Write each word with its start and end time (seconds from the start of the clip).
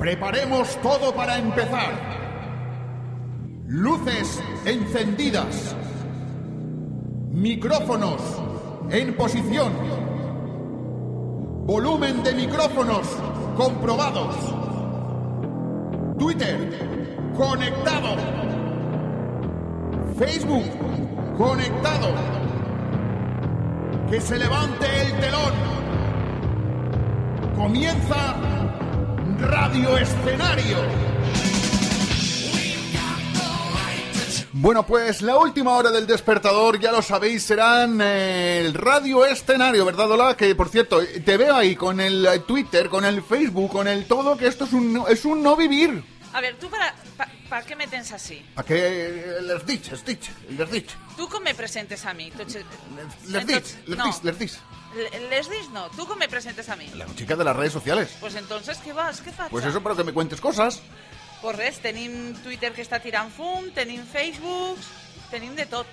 Preparemos 0.00 0.80
todo 0.80 1.14
para 1.14 1.36
empezar. 1.36 1.92
Luces 3.66 4.42
encendidas. 4.64 5.76
Micrófonos 7.32 8.22
en 8.88 9.14
posición. 9.14 9.74
Volumen 11.66 12.22
de 12.22 12.32
micrófonos 12.32 13.06
comprobados. 13.58 14.34
Twitter 16.18 16.78
conectado. 17.36 18.16
Facebook 20.18 21.36
conectado. 21.36 22.08
Que 24.08 24.18
se 24.18 24.38
levante 24.38 24.86
el 25.02 25.20
telón. 25.20 25.52
Comienza 27.54 28.59
Radio 29.40 29.96
Escenario. 29.96 30.76
Bueno, 34.52 34.84
pues 34.84 35.22
la 35.22 35.38
última 35.38 35.72
hora 35.72 35.90
del 35.90 36.06
despertador, 36.06 36.78
ya 36.78 36.92
lo 36.92 37.00
sabéis, 37.00 37.44
serán 37.44 37.98
eh, 38.02 38.62
el 38.66 38.74
radio 38.74 39.24
escenario, 39.24 39.86
¿verdad, 39.86 40.10
Ola? 40.10 40.36
Que, 40.36 40.54
por 40.54 40.68
cierto, 40.68 41.00
te 41.24 41.36
veo 41.38 41.56
ahí 41.56 41.74
con 41.74 41.98
el 41.98 42.28
Twitter, 42.46 42.90
con 42.90 43.06
el 43.06 43.22
Facebook, 43.22 43.70
con 43.70 43.88
el 43.88 44.04
todo, 44.06 44.36
que 44.36 44.46
esto 44.46 44.64
es 44.64 44.74
un, 44.74 45.04
es 45.08 45.24
un 45.24 45.42
no 45.42 45.56
vivir. 45.56 46.04
A 46.32 46.40
ver, 46.40 46.56
tú 46.58 46.68
para, 46.70 46.94
pa, 47.16 47.26
para 47.48 47.64
què 47.66 47.74
me 47.74 47.88
tens 47.90 48.12
així? 48.14 48.38
¿A 48.54 48.62
qué 48.62 49.40
les 49.42 49.64
dich, 49.66 49.90
les 49.90 50.04
dich, 50.06 50.28
les 50.54 50.70
dich? 50.70 50.92
Tu 51.16 51.26
com 51.26 51.42
me 51.42 51.54
presentes 51.58 52.04
a? 52.06 52.14
Tots... 52.36 52.54
Les 53.26 53.44
no. 53.88 54.32
dich. 54.38 54.54
Le- 54.94 55.28
Les 55.30 55.48
dis 55.48 55.68
no, 55.70 55.88
tú 55.96 56.06
com 56.06 56.18
me 56.18 56.28
presentes 56.28 56.68
a 56.68 56.76
mi? 56.76 56.88
La 56.98 57.06
chica 57.14 57.36
de 57.36 57.44
las 57.44 57.54
redes 57.56 57.72
sociales. 57.72 58.16
Pues 58.20 58.34
entonces, 58.34 58.78
què 58.84 58.92
vas? 58.92 59.22
Què 59.24 59.32
faig? 59.32 59.50
Pues 59.50 59.64
eso 59.64 59.80
para 59.82 59.94
que 59.94 60.04
me 60.04 60.12
cuentes 60.12 60.40
cosas. 60.40 60.80
Pues 61.40 61.56
res, 61.56 61.78
tenim 61.80 62.34
Twitter 62.42 62.72
que 62.74 62.82
està 62.82 62.98
tirant 63.00 63.30
fum, 63.32 63.70
tenim 63.72 64.02
Facebook, 64.04 64.78
tenim 65.30 65.54
de 65.56 65.64
tot. 65.66 65.86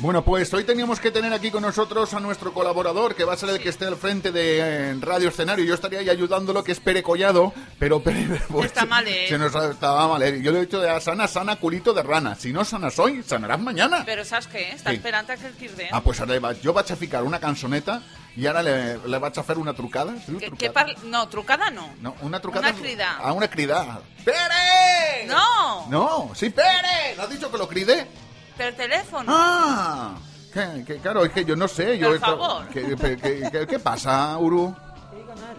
Bueno, 0.00 0.24
pues 0.24 0.52
hoy 0.54 0.64
teníamos 0.64 0.98
que 0.98 1.10
tener 1.10 1.30
aquí 1.34 1.50
con 1.50 1.60
nosotros 1.62 2.14
a 2.14 2.20
nuestro 2.20 2.54
colaborador, 2.54 3.14
que 3.14 3.24
va 3.24 3.34
a 3.34 3.36
ser 3.36 3.50
el 3.50 3.56
Sí. 3.58 3.62
que 3.64 3.68
esté 3.68 3.84
al 3.84 3.96
frente 3.96 4.32
de 4.32 4.58
eh, 4.92 4.96
Radio 4.98 5.28
Escenario. 5.28 5.62
Yo 5.64 5.74
estaría 5.74 5.98
ahí 5.98 6.08
ayudándolo, 6.08 6.64
que 6.64 6.72
es 6.72 6.80
Pere 6.80 7.02
Collado, 7.02 7.52
pero 7.78 8.02
Pere... 8.02 8.40
pues, 8.48 8.66
Está 8.66 8.86
mal, 8.86 9.06
¿eh? 9.06 9.26
Se 9.28 9.36
nos 9.36 9.54
estaba 9.54 10.08
mal, 10.08 10.22
¿eh? 10.22 10.40
Yo 10.40 10.52
le 10.52 10.58
he 10.58 10.60
dicho 10.62 10.80
de 10.80 10.98
sana, 11.02 11.28
sana, 11.28 11.56
culito 11.56 11.92
de 11.92 12.02
rana. 12.02 12.34
Si 12.34 12.50
no 12.50 12.64
sanas 12.64 12.98
hoy, 12.98 13.22
sanarás 13.22 13.60
mañana. 13.60 14.06
Però 14.06 14.24
saps 14.24 14.48
què? 14.48 14.70
Està 14.72 14.88
Sí. 14.90 14.96
esperant 14.96 15.28
a 15.28 15.36
que 15.36 15.46
el 15.48 15.54
tirdem. 15.56 15.88
Ah, 15.92 16.00
pues 16.00 16.18
ara 16.20 16.38
va, 16.40 16.54
jo 16.54 16.72
vaig 16.72 16.90
a 16.92 16.96
ficar 16.96 17.22
una 17.22 17.38
cançoneta 17.38 18.00
i 18.36 18.46
ara 18.46 18.62
le, 18.62 18.96
le 19.04 19.18
vaig 19.18 19.36
a 19.38 19.42
fer 19.44 19.58
una 19.58 19.74
trucada. 19.74 20.14
¿Sí? 20.24 20.32
que, 20.38 20.46
trucada? 20.46 20.56
que 20.56 20.70
parli... 20.70 20.96
No, 21.10 21.28
trucada 21.28 21.68
no. 21.70 21.90
No, 22.00 22.14
una 22.22 22.40
trucada. 22.40 22.70
Una 22.70 22.78
crida. 22.78 23.18
Ah, 23.20 23.32
una 23.34 23.48
crida. 23.50 24.00
¡Pere! 24.24 25.26
No, 25.28 25.88
No, 25.90 26.30
sí, 26.34 26.48
Pere. 26.48 27.16
¿No 27.18 27.24
has 27.24 27.30
dicho 27.30 27.50
que 27.52 27.58
lo 27.58 27.68
cride? 27.68 28.06
Per 28.60 28.74
telèfon. 28.76 29.24
Ah, 29.28 30.18
que, 30.52 30.84
que, 30.86 30.96
claro, 30.98 31.24
es 31.24 31.32
que 31.32 31.44
yo 31.46 31.56
no 31.56 31.66
sé. 31.66 31.96
Yo 31.98 32.08
Por 32.10 32.20
favor. 32.20 32.68
que- 32.68 32.94
que- 32.94 33.16
que- 33.16 33.50
que- 33.50 33.66
¿Qué 33.66 33.78
pasa, 33.78 34.36
Uru? 34.36 34.74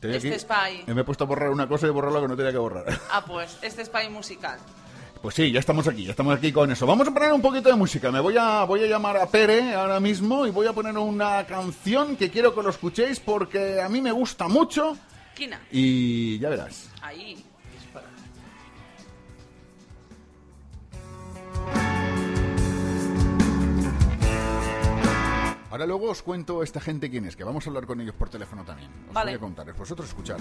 Tenía 0.00 0.16
este 0.18 0.28
aquí- 0.28 0.36
espai. 0.36 0.84
Me 0.86 1.00
he 1.00 1.04
puesto 1.04 1.24
a 1.24 1.26
borrar 1.26 1.50
una 1.50 1.66
cosa 1.66 1.86
y 1.86 1.88
he 1.88 1.92
borrado 1.92 2.14
lo 2.16 2.22
que 2.22 2.28
no 2.28 2.36
tenía 2.36 2.52
que 2.52 2.58
borrar. 2.58 2.84
Ah, 3.10 3.24
pues, 3.26 3.56
este 3.62 3.82
espai 3.82 4.08
musical. 4.08 4.58
Pues 5.22 5.34
sí, 5.34 5.50
ya 5.50 5.58
estamos 5.58 5.88
aquí, 5.88 6.04
ya 6.04 6.10
estamos 6.10 6.36
aquí 6.36 6.52
con 6.52 6.70
eso. 6.70 6.86
Vamos 6.86 7.08
a 7.08 7.10
poner 7.10 7.32
un 7.32 7.40
poquito 7.40 7.68
de 7.70 7.74
música. 7.74 8.12
Me 8.12 8.20
voy 8.20 8.36
a, 8.38 8.62
voy 8.64 8.84
a 8.84 8.86
llamar 8.86 9.16
a 9.16 9.26
Pere 9.26 9.74
ahora 9.74 9.98
mismo 9.98 10.46
y 10.46 10.50
voy 10.50 10.66
a 10.68 10.72
poner 10.74 10.96
una 10.98 11.44
canción 11.46 12.16
que 12.16 12.30
quiero 12.30 12.54
que 12.54 12.62
lo 12.62 12.68
escuchéis 12.70 13.18
porque 13.18 13.80
a 13.80 13.88
mí 13.88 14.00
me 14.02 14.12
gusta 14.12 14.46
mucho 14.46 14.96
Quina? 15.34 15.58
y 15.72 16.38
ya 16.38 16.50
verás. 16.50 16.90
Ahí. 17.00 17.42
Ahora 25.76 25.84
luego 25.88 26.08
os 26.08 26.22
cuento 26.22 26.62
esta 26.62 26.80
gente 26.80 27.10
quién 27.10 27.26
es, 27.26 27.36
que 27.36 27.44
vamos 27.44 27.66
a 27.66 27.68
hablar 27.68 27.84
con 27.84 28.00
ellos 28.00 28.14
por 28.14 28.30
teléfono 28.30 28.64
también. 28.64 28.90
Os 29.08 29.12
Vale. 29.12 29.32
voy 29.32 29.36
a 29.36 29.40
contar, 29.40 29.70
vosotros 29.74 30.08
escuchad. 30.08 30.38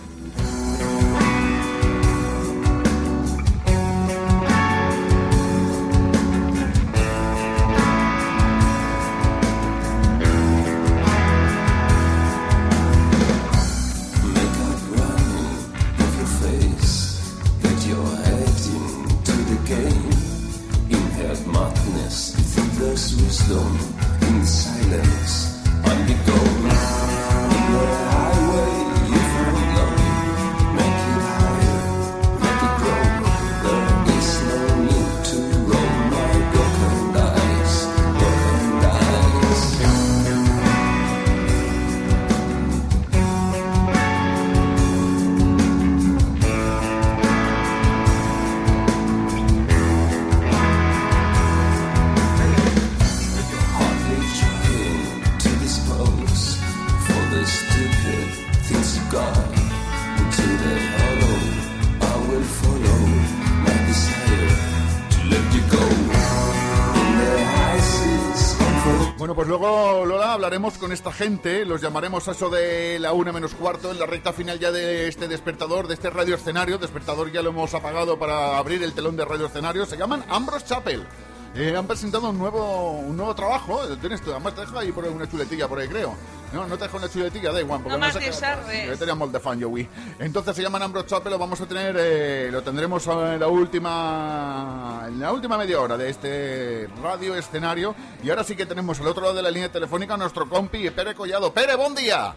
Con 70.66 70.92
esta 70.92 71.12
gente, 71.12 71.64
los 71.64 71.80
llamaremos 71.80 72.28
a 72.28 72.32
eso 72.32 72.50
de 72.50 72.98
la 72.98 73.14
una 73.14 73.32
menos 73.32 73.54
cuarto, 73.54 73.92
en 73.92 74.00
la 74.00 74.08
recta 74.08 74.34
final 74.34 74.58
ya 74.58 74.72
de 74.72 75.08
este 75.08 75.28
despertador, 75.28 75.88
de 75.88 75.94
este 75.94 76.10
radio 76.10 76.34
escenario. 76.34 76.80
Despertador 76.80 77.32
ya 77.32 77.44
lo 77.44 77.52
hemos 77.52 77.76
apagado 77.76 78.18
para 78.18 78.58
abrir 78.58 78.82
el 78.82 78.94
telón 78.94 79.16
de 79.16 79.26
radio 79.26 79.46
escenario. 79.46 79.86
Se 79.86 79.96
llaman 79.96 80.26
Ambrose 80.28 80.66
Chapel. 80.66 81.06
Eh, 81.54 81.76
han 81.78 81.86
presentado 81.86 82.32
un 82.32 82.40
nuevo 82.40 82.94
un 82.94 83.16
nuevo 83.16 83.36
trabajo. 83.36 83.80
Tienes 84.02 84.22
tú, 84.22 84.32
además 84.32 84.56
te 84.56 84.62
dejo 84.62 84.80
ahí 84.80 84.92
por 84.92 85.06
una 85.06 85.30
chuletilla 85.30 85.68
por 85.68 85.80
ahí, 85.80 85.88
creo. 85.88 86.16
No, 86.56 86.66
no 86.66 86.78
te 86.78 86.86
dejo 86.86 86.96
una 86.96 87.10
chuletilla, 87.10 87.52
da 87.52 87.60
igual. 87.60 87.82
Porque 87.84 87.98
No 87.98 88.00
m'has 88.00 88.14
sé 88.14 88.56
res. 88.56 88.88
Yo 88.88 88.98
tenía 88.98 89.14
molt 89.14 89.34
de 89.34 89.42
fan, 89.42 89.60
yo 89.60 89.68
oui. 89.68 89.86
Entonces 90.20 90.56
se 90.56 90.62
llaman 90.62 90.84
Ambrose 90.84 91.08
Chapel, 91.08 91.34
lo 91.34 91.38
vamos 91.38 91.60
a 91.60 91.68
tener, 91.68 91.98
eh, 92.00 92.48
lo 92.50 92.64
tendremos 92.64 93.06
en 93.08 93.42
la 93.42 93.48
última, 93.48 95.02
en 95.06 95.20
la 95.20 95.34
última 95.34 95.58
media 95.58 95.82
hora 95.82 95.98
de 95.98 96.10
este 96.10 96.88
radio 97.04 97.36
escenario. 97.36 97.94
Y 98.24 98.30
ahora 98.30 98.46
sí 98.46 98.56
que 98.56 98.66
tenemos 98.66 99.02
al 99.02 99.08
otro 99.08 99.24
lado 99.24 99.36
de 99.36 99.42
la 99.42 99.52
línea 99.52 99.70
telefónica 99.70 100.14
a 100.14 100.18
nuestro 100.18 100.48
compi 100.48 100.90
Pere 100.92 101.14
Collado. 101.14 101.54
Pere, 101.54 101.76
buen 101.76 101.94
día. 101.94 102.34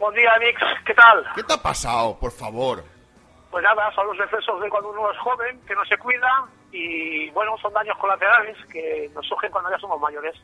Bon 0.00 0.12
dia, 0.12 0.32
amics. 0.34 0.62
Què 0.84 0.94
tal? 0.96 1.22
¿Qué 1.36 1.44
te 1.44 1.52
ha 1.52 1.62
pasado, 1.62 2.18
por 2.18 2.32
favor? 2.32 2.82
Pues 3.52 3.62
nada, 3.62 3.94
son 3.94 4.08
los 4.08 4.18
efectos 4.18 4.60
de 4.60 4.68
cuando 4.68 4.90
uno 4.90 5.08
es 5.12 5.18
joven, 5.18 5.60
que 5.68 5.74
no 5.76 5.84
se 5.84 5.96
cuida 5.98 6.48
y 6.72 7.30
bueno, 7.30 7.56
son 7.62 7.72
daños 7.72 7.96
colaterales 7.98 8.56
que 8.72 9.08
nos 9.14 9.24
surgen 9.26 9.52
cuando 9.52 9.70
ya 9.70 9.78
somos 9.78 10.00
mayores. 10.00 10.34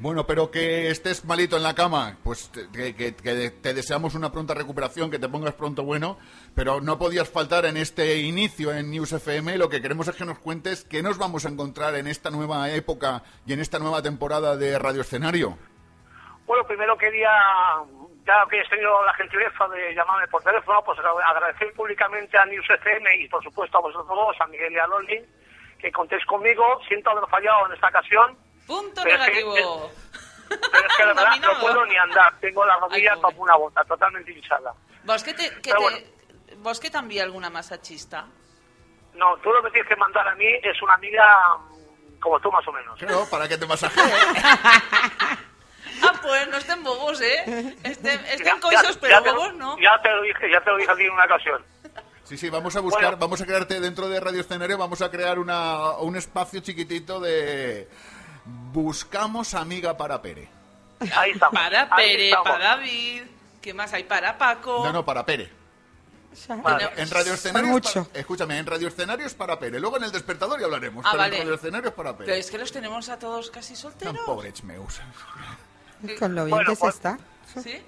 Bueno, 0.00 0.26
pero 0.26 0.50
que 0.50 0.88
estés 0.88 1.26
malito 1.26 1.58
en 1.58 1.62
la 1.62 1.74
cama, 1.74 2.16
pues 2.24 2.50
que, 2.72 2.96
que- 2.96 3.12
te 3.50 3.74
deseamos 3.74 4.14
una 4.14 4.32
pronta 4.32 4.54
recuperación, 4.54 5.10
que 5.10 5.18
te 5.18 5.28
pongas 5.28 5.52
pronto 5.52 5.82
bueno, 5.84 6.16
pero 6.54 6.80
no 6.80 6.98
podías 6.98 7.28
faltar 7.28 7.66
en 7.66 7.76
este 7.76 8.16
inicio 8.20 8.72
en 8.72 8.90
News 8.90 9.12
FM. 9.12 9.58
Lo 9.58 9.68
que 9.68 9.82
queremos 9.82 10.08
es 10.08 10.16
que 10.16 10.24
nos 10.24 10.38
cuentes 10.38 10.84
qué 10.84 11.02
nos 11.02 11.18
vamos 11.18 11.44
a 11.44 11.50
encontrar 11.50 11.94
en 11.96 12.06
esta 12.06 12.30
nueva 12.30 12.70
época 12.70 13.22
y 13.44 13.52
en 13.52 13.60
esta 13.60 13.78
nueva 13.78 14.00
temporada 14.00 14.56
de 14.56 14.78
Radio 14.78 15.02
Escenario. 15.02 15.58
Bueno, 16.46 16.66
primero 16.66 16.96
quería, 16.96 17.30
ya 18.26 18.46
que 18.48 18.58
he 18.58 18.68
tenido 18.70 19.04
la 19.04 19.12
gentileza 19.14 19.68
de 19.68 19.94
llamarme 19.94 20.26
por 20.28 20.42
teléfono, 20.42 20.82
pues 20.82 20.98
agradecer 20.98 21.74
públicamente 21.74 22.38
a 22.38 22.46
News 22.46 22.68
FM 22.70 23.16
y 23.16 23.28
por 23.28 23.44
supuesto 23.44 23.76
a 23.76 23.82
vosotros 23.82 24.34
a 24.40 24.46
Miguel 24.46 24.72
y 24.72 24.78
a 24.78 24.86
Loli, 24.86 25.20
que 25.78 25.92
contéis 25.92 26.24
conmigo. 26.24 26.64
Siento 26.88 27.10
haber 27.10 27.28
fallado 27.28 27.66
en 27.66 27.74
esta 27.74 27.88
ocasión, 27.88 28.36
Punto 28.70 29.00
Pero 29.02 29.16
es 29.16 29.30
que- 29.30 29.34
negativo. 29.44 29.90
pero 30.48 30.86
es 30.88 30.96
que 30.96 31.02
de 31.02 31.08
verdad 31.14 31.36
no 31.42 31.60
puedo 31.60 31.84
ni 31.86 31.96
andar. 31.96 32.32
Tengo 32.40 32.64
la 32.64 32.76
rodilla 32.78 33.16
como 33.20 33.42
una 33.42 33.56
bota, 33.56 33.84
totalmente 33.84 34.30
hinchada. 34.32 34.72
Vos 35.04 35.24
que 35.24 35.34
te, 35.34 35.50
que 35.60 35.72
te- 35.72 35.76
bueno. 35.76 35.98
vos 36.58 36.78
que 36.78 36.88
t'envia 36.90 37.24
alguna 37.24 37.50
masajista? 37.50 38.26
No, 39.14 39.36
tú 39.38 39.50
lo 39.50 39.60
que 39.64 39.70
tienes 39.72 39.88
que 39.88 39.96
mandar 39.96 40.28
a 40.28 40.34
mí 40.36 40.46
es 40.62 40.80
una 40.82 40.94
amiga 40.94 41.26
mm, 41.70 42.20
como 42.20 42.38
tú 42.40 42.52
más 42.52 42.66
o 42.68 42.72
menos. 42.72 42.96
Claro, 42.98 43.26
para 43.30 43.48
que 43.48 43.58
te 43.58 43.66
masajee. 43.66 44.00
Ah, 46.02 46.12
pues 46.22 46.48
no 46.48 46.56
estén 46.56 46.82
bobos, 46.82 47.20
¿eh? 47.20 47.76
Estén, 47.82 48.20
ya 48.42 49.20
pero 49.20 49.34
bobos 49.34 49.54
no. 49.56 49.76
Ya 49.78 50.00
te 50.02 50.08
lo 50.10 50.22
dije, 50.22 50.50
ya 50.50 50.60
te 50.62 50.70
lo 50.70 50.76
dije 50.78 50.90
a 50.90 50.96
ti 50.96 51.02
en 51.04 51.10
una 51.10 51.24
ocasión. 51.24 51.62
Sí, 52.24 52.38
sí, 52.38 52.48
vamos 52.48 52.74
a 52.76 52.80
buscar, 52.80 53.02
Bueno. 53.02 53.16
vamos 53.18 53.40
a 53.42 53.46
crearte 53.46 53.80
dentro 53.80 54.08
de 54.08 54.18
Radio 54.20 54.40
Escenario, 54.40 54.78
vamos 54.78 55.02
a 55.02 55.10
crear 55.10 55.38
una, 55.38 55.96
un 55.98 56.16
espacio 56.16 56.60
chiquitito 56.60 57.20
de 57.20 57.88
Buscamos 58.72 59.54
amiga 59.54 59.96
para 59.96 60.20
Pere. 60.22 60.48
Ahí 61.16 61.32
estamos. 61.32 61.58
Para 61.58 61.82
ahí 61.82 62.06
Pere, 62.06 62.28
estamos. 62.28 62.48
para 62.48 62.64
David. 62.64 63.22
¿Qué 63.60 63.74
más 63.74 63.92
hay? 63.92 64.04
Para 64.04 64.36
Paco. 64.38 64.84
No, 64.84 64.92
no, 64.92 65.04
para 65.04 65.24
Pere. 65.26 65.50
Vale. 66.62 66.90
En 66.96 67.10
Radio 67.10 67.34
Escenario. 67.34 67.70
Por 67.72 67.80
es 67.80 67.86
mucho. 67.96 68.04
para- 68.08 68.20
escuchame, 68.20 68.58
en 68.58 68.66
Radio 68.66 68.88
Escenario 68.88 69.26
es 69.26 69.34
para 69.34 69.58
Pere. 69.58 69.80
Luego 69.80 69.96
en 69.96 70.04
el 70.04 70.12
despertador 70.12 70.60
ya 70.60 70.66
hablaremos. 70.66 71.04
Ah, 71.04 71.08
pero 71.12 71.22
vale. 71.22 71.36
en 71.36 71.42
Radio 71.42 71.54
Escenario 71.54 71.88
es 71.88 71.94
para 71.94 72.12
Pero 72.16 72.26
Pere. 72.26 72.38
es 72.38 72.50
que 72.50 72.58
los 72.58 72.70
tenemos 72.70 73.08
a 73.08 73.18
todos 73.18 73.50
casi 73.50 73.72
Tan 73.74 73.82
solteros. 73.82 74.18
pobres 74.24 74.62
meus. 74.64 75.00
Con 76.18 76.34
lo 76.34 76.44
bien 76.44 76.56
Bueno, 76.56 76.70
que 76.70 76.76
se 76.76 76.80
pues- 76.80 76.94
está. 76.94 77.18
¿Sí? 77.60 77.82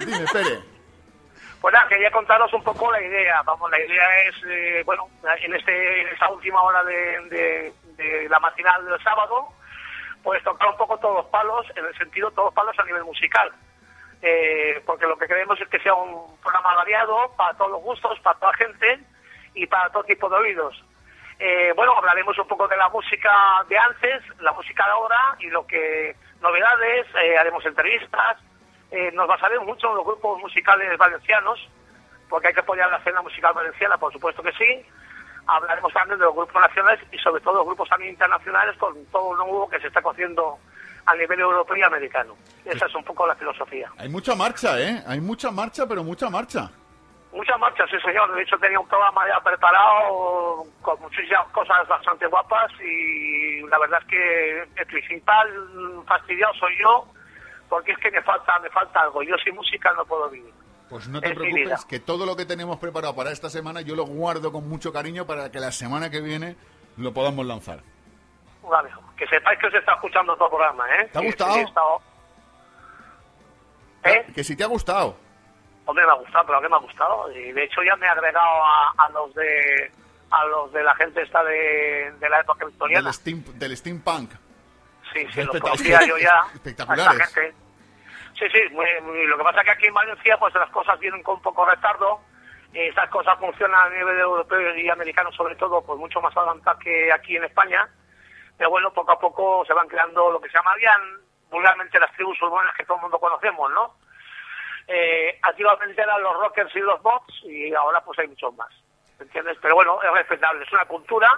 Dime, 0.00 0.24
Pere. 0.32 0.60
Pues 1.60 1.74
nada, 1.74 1.88
quería 1.88 2.10
contaros 2.10 2.52
un 2.54 2.62
poco 2.62 2.90
la 2.92 3.02
idea. 3.02 3.42
Vamos, 3.42 3.70
la 3.70 3.78
idea 3.84 4.20
es, 4.28 4.34
eh, 4.46 4.82
bueno, 4.86 5.08
en, 5.42 5.54
este, 5.54 6.00
en 6.02 6.08
esta 6.08 6.28
última 6.30 6.62
hora 6.62 6.82
de, 6.84 6.94
de- 7.28 7.74
de 7.96 8.28
la 8.28 8.38
matinal 8.40 8.84
del 8.86 9.02
sábado, 9.02 9.48
pues 10.22 10.42
tocar 10.44 10.68
un 10.68 10.76
poco 10.76 10.98
todos 10.98 11.16
los 11.16 11.26
palos, 11.26 11.66
en 11.76 11.84
el 11.84 11.96
sentido 11.96 12.30
todos 12.30 12.46
los 12.46 12.54
palos 12.54 12.78
a 12.78 12.84
nivel 12.84 13.04
musical. 13.04 13.52
Eh, 14.20 14.82
porque 14.84 15.06
lo 15.06 15.16
que 15.16 15.28
queremos 15.28 15.60
es 15.60 15.68
que 15.68 15.78
sea 15.78 15.94
un 15.94 16.36
programa 16.40 16.74
variado, 16.74 17.32
para 17.36 17.54
todos 17.56 17.70
los 17.70 17.82
gustos, 17.82 18.18
para 18.20 18.38
toda 18.38 18.52
gente 18.54 18.98
y 19.54 19.66
para 19.66 19.90
todo 19.90 20.04
tipo 20.04 20.28
de 20.28 20.36
oídos. 20.36 20.84
Eh, 21.38 21.72
bueno, 21.76 21.96
hablaremos 21.96 22.36
un 22.38 22.48
poco 22.48 22.66
de 22.66 22.76
la 22.76 22.88
música 22.88 23.30
de 23.68 23.78
antes, 23.78 24.22
la 24.40 24.52
música 24.52 24.84
de 24.84 24.90
ahora 24.90 25.36
y 25.38 25.46
lo 25.46 25.64
que 25.66 26.16
novedades, 26.40 27.06
eh, 27.22 27.38
haremos 27.38 27.64
entrevistas, 27.64 28.38
eh, 28.90 29.12
nos 29.12 29.28
basaremos 29.28 29.66
mucho 29.66 29.88
en 29.90 29.96
los 29.96 30.04
grupos 30.04 30.40
musicales 30.40 30.96
valencianos, 30.98 31.60
porque 32.28 32.48
hay 32.48 32.54
que 32.54 32.60
apoyar 32.60 32.90
la 32.90 32.98
escena 32.98 33.22
musical 33.22 33.54
valenciana, 33.54 33.96
por 33.98 34.12
supuesto 34.12 34.42
que 34.42 34.52
sí. 34.52 34.86
Hablaremos 35.48 35.92
también 35.92 36.18
de 36.18 36.26
los 36.26 36.34
grupos 36.34 36.60
nacionales 36.60 37.00
y 37.10 37.18
sobre 37.18 37.40
todo 37.40 37.54
los 37.54 37.66
grupos 37.66 37.88
también 37.88 38.12
internacionales 38.12 38.76
con 38.76 38.94
todo 39.06 39.34
lo 39.34 39.44
nuevo 39.46 39.68
que 39.68 39.80
se 39.80 39.88
está 39.88 40.02
cociendo 40.02 40.58
a 41.06 41.14
nivel 41.16 41.40
europeo 41.40 41.76
y 41.76 41.82
americano. 41.82 42.36
Esa 42.64 42.84
es 42.84 42.94
un 42.94 43.02
poco 43.02 43.26
la 43.26 43.34
filosofía. 43.34 43.90
Hay 43.96 44.10
mucha 44.10 44.34
marcha, 44.34 44.78
¿eh? 44.78 45.02
Hay 45.06 45.20
mucha 45.20 45.50
marcha, 45.50 45.86
pero 45.88 46.04
mucha 46.04 46.28
marcha. 46.28 46.70
Muchas 47.32 47.58
marchas, 47.58 47.88
sí 47.90 47.96
señor. 48.04 48.34
De 48.34 48.42
hecho 48.42 48.58
tenía 48.58 48.78
un 48.78 48.88
programa 48.88 49.22
ya 49.26 49.40
preparado 49.40 50.64
con 50.82 51.00
muchísimas 51.00 51.46
cosas 51.48 51.88
bastante 51.88 52.26
guapas 52.26 52.70
y 52.80 53.62
la 53.68 53.78
verdad 53.78 54.00
es 54.02 54.08
que 54.08 54.62
el 54.76 54.86
principal 54.86 55.48
fastidiado 56.06 56.52
soy 56.54 56.76
yo 56.78 57.06
porque 57.68 57.92
es 57.92 57.98
que 57.98 58.10
me 58.10 58.22
falta, 58.22 58.58
me 58.60 58.70
falta 58.70 59.00
algo. 59.00 59.22
Yo 59.22 59.36
sin 59.38 59.54
música 59.54 59.92
no 59.92 60.04
puedo 60.04 60.28
vivir. 60.28 60.52
Pues 60.88 61.06
no 61.08 61.20
te 61.20 61.34
preocupes, 61.34 61.84
que 61.84 62.00
todo 62.00 62.24
lo 62.24 62.34
que 62.36 62.46
tenemos 62.46 62.78
preparado 62.78 63.14
para 63.14 63.30
esta 63.30 63.50
semana 63.50 63.80
yo 63.82 63.94
lo 63.94 64.04
guardo 64.06 64.50
con 64.52 64.68
mucho 64.68 64.92
cariño 64.92 65.26
para 65.26 65.50
que 65.50 65.60
la 65.60 65.70
semana 65.72 66.08
que 66.10 66.20
viene 66.20 66.56
lo 66.96 67.12
podamos 67.12 67.44
lanzar. 67.44 67.82
Vale, 68.62 68.90
que 69.16 69.26
sepáis 69.26 69.58
que 69.58 69.66
os 69.66 69.74
está 69.74 69.94
escuchando 69.94 70.34
todo 70.36 70.46
el 70.46 70.50
programa, 70.50 70.84
¿eh? 70.96 71.08
¿Te 71.12 71.18
ha 71.18 71.22
gustado? 71.22 71.56
estado- 71.56 72.02
¿Eh? 74.04 74.26
Que 74.34 74.44
si 74.44 74.56
te 74.56 74.64
ha 74.64 74.66
gustado. 74.66 75.16
Hombre, 75.86 76.04
me 76.04 76.12
ha 76.12 76.14
gustado, 76.16 76.46
claro 76.46 76.62
que 76.62 76.68
me 76.68 76.76
ha 76.76 76.80
gustado. 76.80 77.32
Y 77.32 77.52
de 77.52 77.64
hecho 77.64 77.82
ya 77.82 77.96
me 77.96 78.06
he 78.06 78.08
agregado 78.10 78.46
a, 78.64 78.94
a 79.04 79.08
los 79.10 79.34
de 79.34 79.90
a 80.30 80.44
los 80.44 80.70
de 80.72 80.82
la 80.82 80.94
gente 80.96 81.22
esta 81.22 81.42
de, 81.42 82.12
de 82.20 82.28
la 82.28 82.40
época 82.40 82.66
victoriana. 82.66 83.04
Del, 83.04 83.14
steam, 83.14 83.42
del 83.58 83.76
steampunk. 83.76 84.30
Sí, 85.14 85.26
sí, 85.32 85.42
los 85.42 85.58
conocía 85.58 86.04
yo 86.06 86.18
ya. 86.18 86.42
espectaculares. 86.54 87.20
a 87.20 87.24
esta 87.24 87.40
gente. 87.40 87.56
Sí, 88.38 88.44
sí, 88.52 88.60
muy- 88.72 89.26
lo 89.26 89.36
que 89.36 89.42
pasa 89.44 89.60
es 89.60 89.64
que 89.64 89.70
aquí 89.72 89.86
en 89.86 89.94
Valencia 89.94 90.36
pues 90.38 90.54
las 90.54 90.70
cosas 90.70 90.98
vienen 91.00 91.22
con 91.22 91.36
un 91.36 91.42
poco 91.42 91.64
retardo. 91.66 92.20
y 92.72 92.80
Estas 92.80 93.08
cosas 93.10 93.38
funcionan 93.38 93.86
a 93.86 93.96
nivel 93.96 94.18
europeo 94.20 94.76
y 94.76 94.88
americano 94.90 95.32
sobre 95.32 95.56
todo, 95.56 95.82
pues 95.84 95.98
mucho 95.98 96.20
más 96.20 96.36
adelantadas 96.36 96.78
que 96.78 97.10
aquí 97.12 97.36
en 97.36 97.44
España. 97.44 97.88
Pero 98.58 98.70
bueno, 98.70 98.92
poco 98.92 99.12
a 99.12 99.18
poco 99.18 99.64
se 99.66 99.72
van 99.72 99.88
creando 99.88 100.30
lo 100.30 100.40
que 100.40 100.48
se 100.50 100.58
llamarían 100.58 101.00
vulgarmente 101.50 101.98
las 101.98 102.12
tribus 102.12 102.40
urbanas 102.42 102.74
que 102.76 102.84
todo 102.84 102.96
el 102.98 103.02
mundo 103.02 103.18
conocemos, 103.18 103.70
¿no? 103.72 103.94
Eh, 104.86 105.38
antiguamente 105.42 106.00
eran 106.02 106.22
los 106.22 106.34
rockers 106.38 106.74
y 106.76 106.80
los 106.80 107.00
bots 107.02 107.34
y 107.44 107.72
ahora 107.74 108.00
pues 108.02 108.18
hay 108.18 108.28
muchos 108.28 108.54
más, 108.54 108.68
¿entiendes? 109.18 109.56
Pero 109.62 109.74
bueno, 109.74 110.02
es 110.02 110.12
respetable, 110.12 110.64
es 110.64 110.72
una 110.72 110.84
cultura 110.84 111.28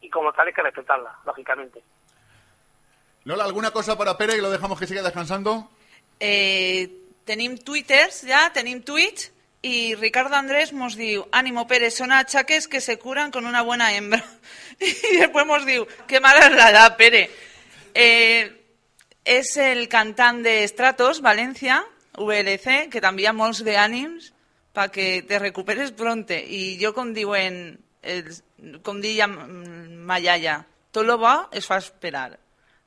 y 0.00 0.10
como 0.10 0.32
tal 0.32 0.48
hay 0.48 0.52
que 0.52 0.62
respetarla, 0.62 1.16
lógicamente. 1.24 1.82
Lola, 3.24 3.44
¿alguna 3.44 3.70
cosa 3.70 3.96
para 3.96 4.16
Pere 4.16 4.36
y 4.36 4.40
lo 4.40 4.50
dejamos 4.50 4.78
que 4.78 4.86
siga 4.86 5.02
descansando? 5.02 5.68
Eh, 6.20 6.88
tenim 7.24 7.58
twitters 7.58 8.24
ja, 8.26 8.48
tenim 8.54 8.82
tweets 8.82 9.30
y 9.60 9.94
Ricardo 9.96 10.36
Andrés 10.36 10.72
nos 10.72 10.96
diu 10.96 11.26
ánimo 11.32 11.66
Pérez, 11.66 11.94
son 11.94 12.12
achaques 12.12 12.68
que 12.68 12.80
se 12.80 12.98
curan 12.98 13.30
con 13.30 13.46
una 13.46 13.62
buena 13.62 13.92
hembra. 13.92 14.24
Y 14.78 15.16
después 15.16 15.46
nos 15.46 15.66
diu 15.66 15.86
qué 16.06 16.20
mala 16.20 16.46
es 16.46 16.54
la 16.54 16.70
edad 16.70 16.96
Pere. 16.96 17.28
Eh, 17.94 18.54
és 19.24 19.56
el 19.58 19.88
cantant 19.90 20.38
de 20.46 20.62
Stratos, 20.70 21.18
València 21.20 21.82
VLC, 22.14 22.86
que 22.92 23.02
t'envia 23.02 23.34
molts 23.34 23.64
d'ànims 23.66 24.30
perquè 24.72 25.26
te 25.26 25.42
recuperes 25.42 25.90
pronte. 25.92 26.38
I 26.38 26.78
jo 26.80 26.94
com 26.94 27.10
diuen 27.12 27.74
els, 28.02 28.44
com 28.86 29.02
diia 29.02 29.26
mm, 29.26 29.98
ma 30.06 30.20
iaia 30.22 30.62
tot 30.94 31.06
lo 31.06 31.18
bo 31.18 31.34
es 31.52 31.66
fa 31.66 31.82
esperar. 31.82 32.38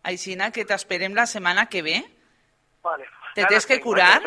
Aixina 0.07 0.49
que 0.55 0.65
t'esperem 0.65 1.13
la 1.13 1.27
setmana 1.29 1.67
que 1.69 1.83
ve. 1.85 1.99
Vale. 2.81 3.05
¿Te 3.35 3.41
Ya 3.41 3.47
tienes 3.47 3.65
que 3.65 3.79
curar? 3.79 4.21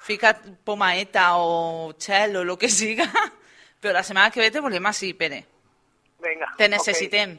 Fica 0.00 0.38
pomaeta 0.64 1.36
o 1.36 1.92
chel 1.98 2.36
o 2.36 2.44
lo 2.44 2.56
que 2.56 2.68
siga. 2.68 3.04
Però 3.80 3.92
la 3.92 4.02
setmana 4.02 4.30
que 4.30 4.40
ve 4.40 4.50
te 4.50 4.58
volem 4.60 4.86
així, 4.90 5.12
Pere. 5.14 5.44
Venga. 6.18 6.48
Te 6.56 6.64
ok. 6.66 6.70
necessitem. 6.70 7.38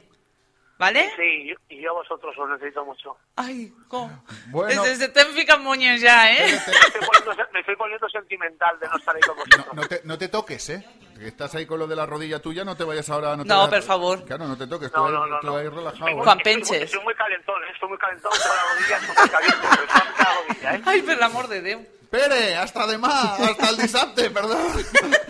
¿Vale? 0.79 1.11
Sí, 1.17 1.53
y 1.67 1.81
yo 1.81 1.89
a 1.91 1.93
vosotros 1.95 2.33
os 2.37 2.49
necesito 2.51 2.85
mucho. 2.85 3.17
Ai, 3.35 3.73
com? 3.89 4.07
Bueno. 4.47 4.83
Des, 4.83 4.97
des, 4.99 5.11
t'hem 5.11 5.33
ficat 5.35 5.59
monyes 5.59 5.99
ja, 6.01 6.31
eh? 6.31 6.45
Me 6.47 6.55
estoy, 6.55 7.01
poniendo, 7.03 7.47
me 7.51 7.59
estoy 7.59 7.75
poniendo 7.75 8.07
sentimental 8.07 8.79
de 8.79 8.87
no 8.87 8.95
estar 8.95 9.13
ahí 9.13 9.21
con 9.21 9.35
No, 9.35 9.43
vosotros. 9.43 9.75
no 9.75 9.87
te, 9.89 10.01
no 10.05 10.17
te 10.17 10.29
toques, 10.29 10.69
¿eh? 10.69 10.85
Que 11.19 11.27
estás 11.27 11.53
ahí 11.55 11.65
con 11.65 11.77
lo 11.79 11.85
de 11.85 11.95
la 11.97 12.05
rodilla 12.05 12.39
tuya, 12.39 12.63
no 12.63 12.77
te 12.77 12.83
vayas 12.85 13.09
ahora... 13.09 13.35
No, 13.35 13.43
te 13.43 13.49
No, 13.49 13.69
por 13.69 13.81
favor. 13.81 14.23
Claro, 14.23 14.47
no 14.47 14.57
te 14.57 14.65
toques, 14.67 14.89
No, 14.93 15.05
tú, 15.05 15.11
no, 15.11 15.23
ahí, 15.23 15.29
no, 15.29 15.39
tú 15.41 15.47
no. 15.47 15.57
ahí 15.57 15.67
relajado. 15.67 15.89
Estoy 16.07 16.13
muy- 16.13 16.21
¿eh? 16.21 16.23
Juan 16.23 16.37
estoy 16.37 16.53
muy- 16.53 16.61
Penches. 16.63 16.83
Estoy 16.83 17.03
muy 17.03 17.13
calentón, 17.15 17.63
¿eh? 17.63 17.67
estoy 17.73 17.89
muy 17.89 17.97
calentón, 17.97 18.31
tengo 18.41 18.55
la 18.55 18.73
rodilla 18.73 18.99
súper 19.07 19.31
caliente, 19.31 19.67
pero 19.69 19.83
está 19.83 20.03
muy 20.05 20.17
la 20.17 20.33
rodilla, 20.33 20.75
¿eh? 20.75 20.81
Ai, 20.85 21.01
per 21.01 21.17
l'amor 21.17 21.47
de 21.49 21.61
Déu. 21.61 21.87
Pere, 22.09 22.55
hasta 22.55 22.87
demás, 22.87 23.39
hasta 23.39 23.69
el 23.69 23.77
disapte, 23.77 24.29
perdón. 24.31 24.57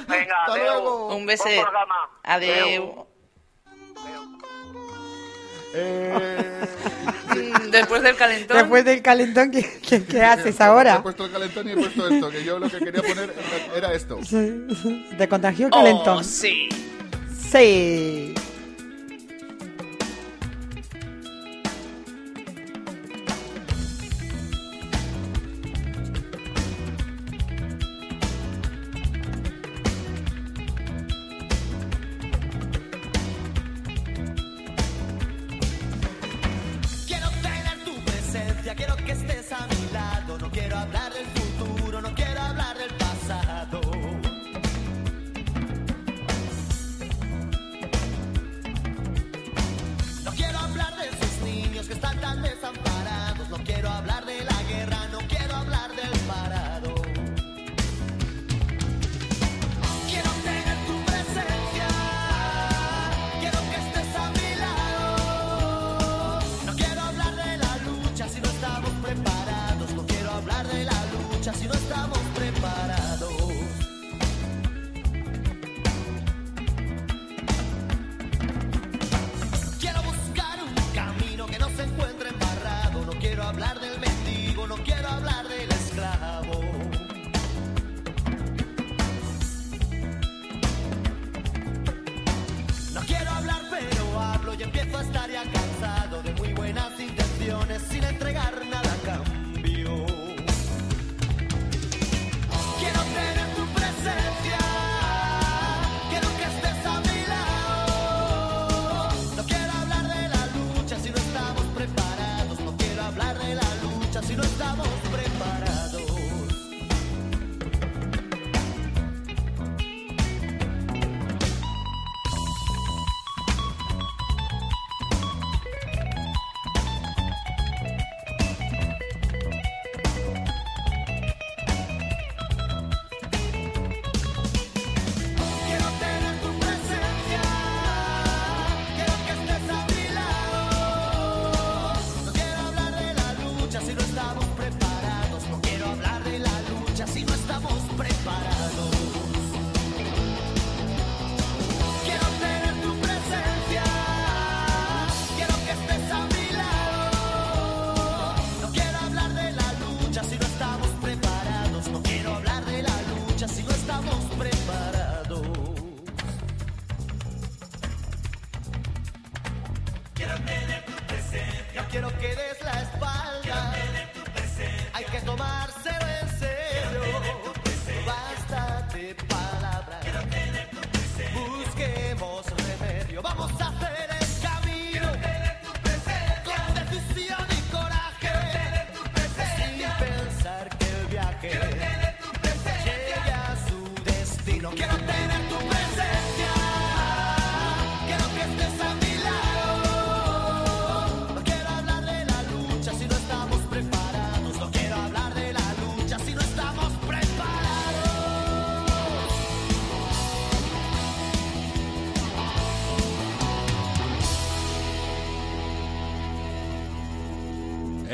Venga, 0.08 0.36
hasta 0.46 0.54
adeu. 0.54 0.64
luego. 0.66 1.08
Un 1.16 1.26
programa. 1.26 2.10
Adeu. 2.24 3.09
Eh, 5.74 6.66
Después 7.72 8.02
del 8.02 8.16
calentón. 8.16 8.58
Después 8.58 8.86
del 8.86 9.02
calentón, 9.02 9.52
¿qué, 9.52 9.80
qué- 9.88 10.04
qué 10.04 10.22
haces 10.24 10.60
He 10.60 10.64
ahora? 10.64 11.02
puesto 11.04 11.26
el 11.26 11.32
calentón 11.32 11.68
y 11.68 11.72
he 11.72 11.76
puesto 11.76 12.08
esto, 12.10 12.30
que 12.32 12.44
yo 12.44 12.58
lo 12.60 12.70
que 12.70 12.80
quería 12.80 13.02
poner 13.02 13.34
era- 13.72 13.78
era 13.78 13.94
esto. 13.94 14.20
¿Te 15.18 15.28
contagió 15.28 15.68
el 15.68 15.72
calentón? 15.72 16.18
Oh, 16.20 16.24
sí. 16.24 16.68
Sí. 17.52 18.34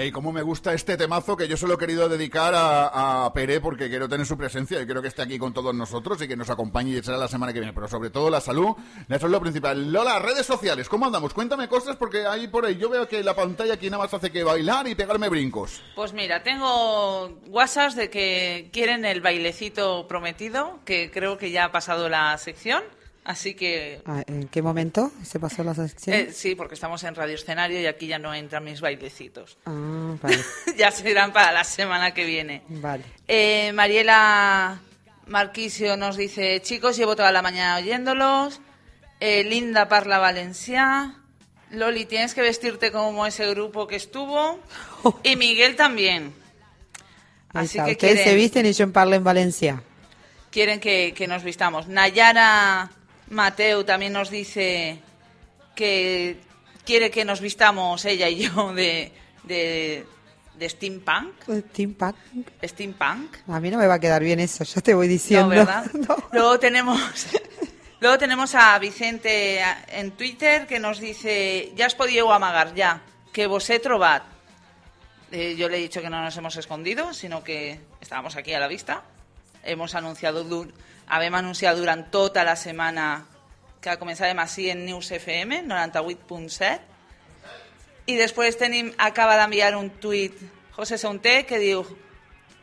Ey, 0.05 0.11
cómo 0.11 0.31
me 0.31 0.43
gusta 0.43 0.71
este 0.71 0.97
temazo 0.97 1.35
que 1.35 1.47
yo 1.47 1.57
solo 1.57 1.73
he 1.73 1.77
querido 1.79 2.07
dedicar 2.07 2.53
a, 2.53 3.25
a 3.25 3.33
Pere 3.33 3.59
porque 3.59 3.89
quiero 3.89 4.07
tener 4.07 4.27
su 4.27 4.37
presencia 4.37 4.79
y 4.79 4.85
quiero 4.85 5.01
que 5.01 5.07
esté 5.07 5.23
aquí 5.23 5.39
con 5.39 5.51
todos 5.51 5.73
nosotros 5.73 6.21
y 6.21 6.27
que 6.27 6.35
nos 6.35 6.47
acompañe 6.51 6.91
y 6.91 7.01
será 7.01 7.17
la 7.17 7.27
semana 7.27 7.51
que 7.51 7.59
viene. 7.59 7.73
Pero 7.73 7.87
sobre 7.87 8.11
todo 8.11 8.29
la 8.29 8.39
salud, 8.39 8.75
eso 9.09 9.25
es 9.25 9.31
lo 9.31 9.41
principal. 9.41 9.91
Lola, 9.91 10.19
redes 10.19 10.45
sociales, 10.45 10.89
¿cómo 10.89 11.07
andamos? 11.07 11.33
Cuéntame 11.33 11.67
cosas 11.67 11.95
porque 11.95 12.27
ahí 12.27 12.47
por 12.47 12.67
ahí 12.67 12.77
yo 12.77 12.87
veo 12.87 13.07
que 13.07 13.23
la 13.23 13.35
pantalla 13.35 13.73
aquí 13.73 13.89
nada 13.89 14.03
más 14.03 14.13
hace 14.13 14.31
que 14.31 14.43
bailar 14.43 14.87
y 14.87 14.93
pegarme 14.93 15.27
brincos. 15.27 15.81
Pues 15.95 16.13
mira, 16.13 16.43
tengo 16.43 17.39
WhatsApp 17.47 17.93
de 17.93 18.11
que 18.11 18.69
quieren 18.71 19.05
el 19.05 19.21
bailecito 19.21 20.07
prometido, 20.07 20.81
que 20.85 21.09
creo 21.09 21.39
que 21.39 21.49
ya 21.49 21.65
ha 21.65 21.71
pasado 21.71 22.09
la 22.09 22.37
sección. 22.37 22.83
Así 23.25 23.55
que 23.55 24.01
Ah, 24.05 24.23
¿En 24.27 24.47
qué 24.49 24.61
momento 24.61 25.11
se 25.23 25.39
pasó 25.39 25.63
la 25.63 25.73
sección? 25.73 26.15
eh, 26.15 26.29
sí, 26.31 26.53
porque 26.55 26.75
estamos 26.75 27.03
en 27.03 27.15
Radio 27.15 27.33
Escenario 27.35 27.81
y 27.81 27.87
aquí 27.87 28.05
ya 28.07 28.19
no 28.19 28.33
entran 28.33 28.63
mis 28.63 28.79
bailecitos. 28.81 29.57
Ah, 29.65 30.15
vale, 30.21 30.37
ya 30.77 30.91
serán 30.91 31.33
para 31.33 31.51
la 31.51 31.63
semana 31.63 32.13
que 32.13 32.23
viene. 32.25 32.61
vale. 32.69 33.03
Eh, 33.27 33.71
Mariela 33.73 34.79
Marquisio 35.25 35.97
nos 35.97 36.17
dice, 36.17 36.61
chicos, 36.61 36.95
llevo 36.97 37.15
toda 37.15 37.31
la 37.31 37.41
mañana 37.41 37.77
oyéndolos. 37.77 38.61
Eh, 39.19 39.43
Linda 39.43 39.87
Parla 39.87 40.19
Valencia. 40.19 41.15
Loli, 41.71 42.05
tienes 42.05 42.35
que 42.35 42.41
vestirte 42.41 42.91
como 42.91 43.25
ese 43.25 43.49
grupo 43.49 43.87
que 43.87 43.95
estuvo. 43.95 44.59
Y 45.23 45.35
Miguel 45.35 45.75
también. 45.75 46.31
Así 47.53 47.77
que 47.79 47.91
Ustedes 47.93 47.97
quieren, 47.97 48.23
se 48.23 48.35
visten 48.35 48.65
y 48.67 48.73
yo 48.73 48.83
en 48.83 48.91
parlo 48.91 49.15
en 49.15 49.23
Valencia. 49.23 49.81
quieren 50.51 50.79
que, 50.79 51.13
que 51.15 51.25
nos 51.27 51.43
vistamos. 51.43 51.87
Nayara 51.87 52.91
Mateu 53.29 53.83
también 53.83 54.13
nos 54.13 54.29
dice 54.29 54.99
que 55.75 56.37
quiere 56.85 57.09
que 57.11 57.25
nos 57.25 57.41
vistamos 57.41 58.05
ella 58.05 58.29
y 58.29 58.47
yo 58.47 58.73
de, 58.73 59.11
de, 59.43 60.05
de 60.55 60.69
steampunk. 60.69 61.33
Steampunk. 61.71 62.15
Steampunk. 62.63 63.37
A 63.47 63.59
mí 63.59 63.69
no 63.71 63.77
me 63.77 63.87
va 63.87 63.95
a 63.95 63.99
quedar 63.99 64.23
bien 64.23 64.39
eso, 64.39 64.63
yo 64.63 64.81
te 64.81 64.93
voy 64.93 65.07
diciendo. 65.07 65.47
No, 65.49 65.55
¿verdad? 65.55 65.85
No. 65.93 66.15
Luego 66.31 66.59
tenemos, 66.59 66.99
luego 67.99 68.17
tenemos 68.17 68.53
a 68.55 68.77
Vicente 68.79 69.59
en 69.89 70.11
Twitter 70.11 70.67
que 70.67 70.79
nos 70.79 70.99
dice, 70.99 71.71
ya 71.75 71.87
os 71.87 71.95
podíeu 71.95 72.31
amagar, 72.31 72.73
ya, 72.75 73.01
que 73.33 73.47
vos 73.47 73.69
he 73.69 73.79
trobat. 73.79 74.23
Eh, 75.31 75.55
yo 75.57 75.67
le 75.67 75.77
he 75.77 75.81
dicho 75.81 76.01
que 76.01 76.09
no 76.09 76.21
nos 76.21 76.37
hemos 76.37 76.55
escondido, 76.55 77.13
sino 77.13 77.43
que 77.43 77.79
estábamos 77.99 78.35
aquí 78.35 78.53
a 78.53 78.59
la 78.59 78.67
vista. 78.67 79.01
Hemos 79.63 79.95
anunciado, 79.95 80.45
dur- 80.45 80.71
habem 81.07 81.35
anunciat 81.35 81.77
durant 81.77 82.05
tota 82.11 82.43
la 82.43 82.55
setmana 82.55 83.25
que 83.81 83.97
començarem 84.01 84.39
així 84.41 84.69
en 84.73 84.85
News 84.85 85.11
FM, 85.13 85.63
98.7. 85.69 86.79
I 88.09 88.15
després 88.17 88.57
tenim, 88.57 88.91
acaba 88.97 89.37
d'enviar 89.37 89.75
un 89.77 89.89
tuit 90.01 90.37
José 90.75 90.97
Saunté 90.97 91.45
que 91.45 91.59
diu 91.61 91.85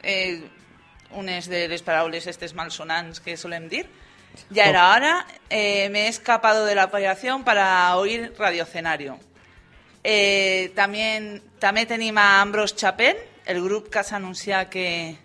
eh, 0.02 0.42
unes 1.18 1.49
de 1.50 1.66
les 1.68 1.82
paraules 1.82 2.26
estes 2.26 2.54
malsonants 2.54 3.20
que 3.20 3.37
solem 3.37 3.68
dir. 3.70 3.87
Ya 4.50 4.66
era 4.66 4.90
hora, 4.92 5.26
eh, 5.50 5.88
me 5.90 6.06
he 6.06 6.08
escapado 6.08 6.64
de 6.64 6.75
la 6.75 6.87
operación 6.87 7.44
para 7.44 7.94
oír 7.96 8.32
radiocenario. 8.38 9.18
Eh, 10.04 10.72
también, 10.75 11.42
també 11.61 11.87
tenim 11.87 12.16
a 12.18 12.40
Ambrose 12.40 12.75
Chapén, 12.75 13.16
el 13.46 13.62
grup 13.62 13.90
que 13.92 14.02
s'ha 14.02 14.16
anunciat 14.18 14.70
que, 14.70 15.16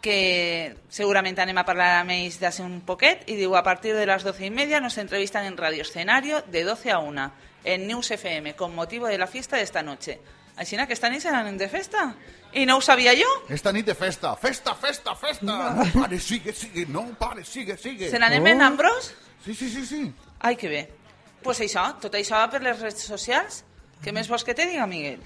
que 0.00 0.76
segurament 0.88 1.38
anem 1.38 1.58
a 1.60 1.66
parlar 1.68 2.00
amb 2.00 2.14
ells 2.14 2.40
d'ací 2.40 2.64
un 2.64 2.80
poquet, 2.86 3.26
i 3.28 3.36
diu, 3.36 3.54
a 3.56 3.62
partir 3.62 3.94
de 3.94 4.06
las 4.06 4.24
doce 4.24 4.46
y 4.46 4.50
media 4.50 4.80
nos 4.80 4.98
entrevistan 4.98 5.44
en 5.44 5.56
Radio 5.56 5.82
Escenario 5.82 6.42
de 6.48 6.64
12 6.64 6.90
a 6.90 6.98
1, 6.98 7.32
en 7.64 7.86
News 7.86 8.10
FM, 8.10 8.54
con 8.56 8.74
motivo 8.74 9.06
de 9.06 9.18
la 9.18 9.26
fiesta 9.26 9.56
de 9.56 9.62
esta 9.62 9.82
noche. 9.82 10.20
Així 10.60 10.76
que 10.76 10.92
esta 10.92 11.08
nit 11.08 11.22
seran 11.24 11.56
de 11.56 11.68
festa. 11.72 12.14
I 12.52 12.66
no 12.66 12.76
ho 12.76 12.80
sabia 12.84 13.14
jo. 13.16 13.28
Esta 13.48 13.72
nit 13.72 13.86
de 13.86 13.94
festa, 13.94 14.34
festa, 14.36 14.74
festa, 14.74 15.14
festa. 15.16 15.46
No 15.46 15.86
pare, 15.94 16.18
sigue, 16.20 16.52
sigue, 16.52 16.84
no 16.84 17.06
pare, 17.18 17.44
sigue, 17.44 17.78
sigue. 17.78 18.10
Se 18.10 18.18
n'anem 18.18 18.46
en 18.46 18.60
Ambrose? 18.60 19.14
Sí, 19.44 19.54
sí, 19.54 19.70
sí, 19.70 19.86
sí. 19.86 20.12
Ai, 20.40 20.56
que 20.56 20.68
bé. 20.68 20.82
Pues 21.40 21.62
això, 21.64 21.86
tot 22.02 22.12
això 22.14 22.36
va 22.36 22.50
per 22.52 22.60
les 22.60 22.76
redes 22.76 23.06
socials. 23.08 23.62
Què 24.04 24.12
més 24.12 24.28
vols 24.28 24.44
que 24.44 24.52
te 24.52 24.66
diga, 24.68 24.84
Miguel? 24.86 25.22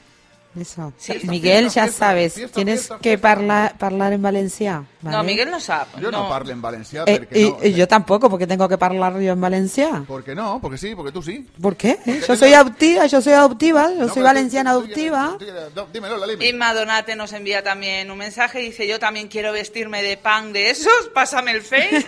Eso. 0.58 0.92
Sí. 0.96 1.14
Miguel, 1.24 1.62
Fiesta, 1.64 1.80
ya 1.80 1.84
fiesta, 1.86 2.06
sabes, 2.06 2.34
fiesta, 2.34 2.54
tienes 2.54 2.80
fiesta, 2.80 2.96
que 2.98 3.10
fiesta. 3.18 3.22
parla- 3.28 3.74
hablar 3.80 4.12
en 4.12 4.22
Valencia. 4.22 4.84
¿vale? 5.02 5.16
No, 5.16 5.22
Miguel 5.24 5.50
no 5.50 5.58
sap. 5.58 5.98
Yo 6.00 6.10
no, 6.10 6.28
parlo 6.28 6.52
en 6.52 6.62
Valencia, 6.62 7.02
Eh, 7.06 7.18
porque 7.18 7.40
y, 7.40 7.50
no. 7.50 7.58
y 7.62 7.72
yo 7.74 7.88
tampoco, 7.88 8.30
porque 8.30 8.46
tengo 8.46 8.68
que 8.68 8.76
hablar 8.80 9.18
yo 9.20 9.32
en 9.32 9.40
Valencia. 9.40 10.04
¿Por 10.06 10.22
qué 10.22 10.34
no? 10.34 10.60
Porque 10.60 10.78
sí, 10.78 10.94
porque 10.94 11.10
tú 11.12 11.22
sí. 11.22 11.46
¿Por 11.60 11.76
qué? 11.76 11.96
Porque 11.96 12.20
Yo 12.20 12.26
tengo- 12.26 12.36
soy 12.38 12.52
adoptiva, 12.54 13.06
yo 13.06 13.20
soy 13.20 13.32
adoptiva, 13.32 13.90
yo 13.90 14.06
No, 14.06 14.14
soy 14.14 14.22
valenciana 14.22 14.72
tú- 14.72 14.78
adoptiva. 14.78 15.36
tú- 15.38 15.44
tú- 15.44 15.52
tú- 15.74 15.86
Dímelo, 15.92 16.16
la 16.18 16.26
Lime. 16.26 16.46
Inma 16.48 16.72
Donate 16.72 17.16
nos 17.16 17.32
envía 17.32 17.62
también 17.64 18.10
un 18.10 18.18
mensaje. 18.18 18.60
Dice, 18.60 18.86
yo 18.86 18.98
también 19.00 19.28
quiero 19.28 19.52
vestirme 19.52 20.02
de 20.02 20.16
pan 20.16 20.52
de 20.52 20.70
esos. 20.70 20.92
Pásame 21.12 21.50
el 21.50 21.62
face. 21.62 22.06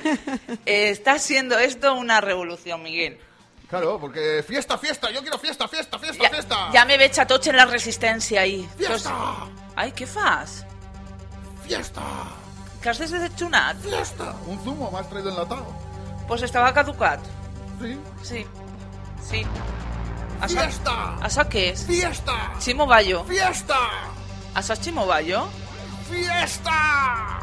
Eh, 0.64 0.90
está 0.90 1.18
siendo 1.18 1.58
esto 1.58 1.94
una 1.94 2.20
revolución, 2.20 2.82
Miguel. 2.82 3.18
Claro, 3.68 3.98
porque 3.98 4.44
fiesta, 4.46 4.78
fiesta, 4.78 5.10
yo 5.10 5.20
quiero 5.22 5.38
fiesta, 5.38 5.66
fiesta, 5.66 5.98
fiesta, 5.98 6.22
Ja, 6.22 6.30
fiesta. 6.30 6.56
ja 6.72 6.84
me 6.84 6.96
veig 6.96 7.18
a 7.18 7.26
tots 7.26 7.48
en 7.48 7.56
la 7.56 7.64
resistència 7.66 8.42
ahir. 8.42 8.68
Fiesta, 8.78 9.12
Ai, 9.74 9.90
què 9.92 10.06
fas? 10.06 10.64
fiesta, 11.66 12.02
Que 12.80 12.90
has 12.90 12.98
desdejunat? 12.98 13.76
fiesta. 13.82 14.34
Un 14.46 14.58
zumo 14.62 14.90
me 14.92 14.98
has 15.00 15.08
traído 15.10 15.30
enlatado. 15.30 15.66
Pues 16.28 16.42
estava 16.42 16.72
caducat. 16.72 17.18
Sí. 17.80 17.98
Sí. 18.22 18.46
Sí. 19.28 19.42
Això, 20.40 20.60
¡Fiesta! 20.62 21.16
això 21.22 21.42
què 21.48 21.72
és? 21.72 21.84
¡Fiesta! 21.86 22.34
Ximo 22.60 22.86
Bayo. 22.86 23.24
¡Fiesta! 23.24 23.78
Això 24.54 24.72
és 24.74 24.80
Ximo 24.84 25.06
Bayo? 25.06 25.48
¡Fiesta! 26.08 27.40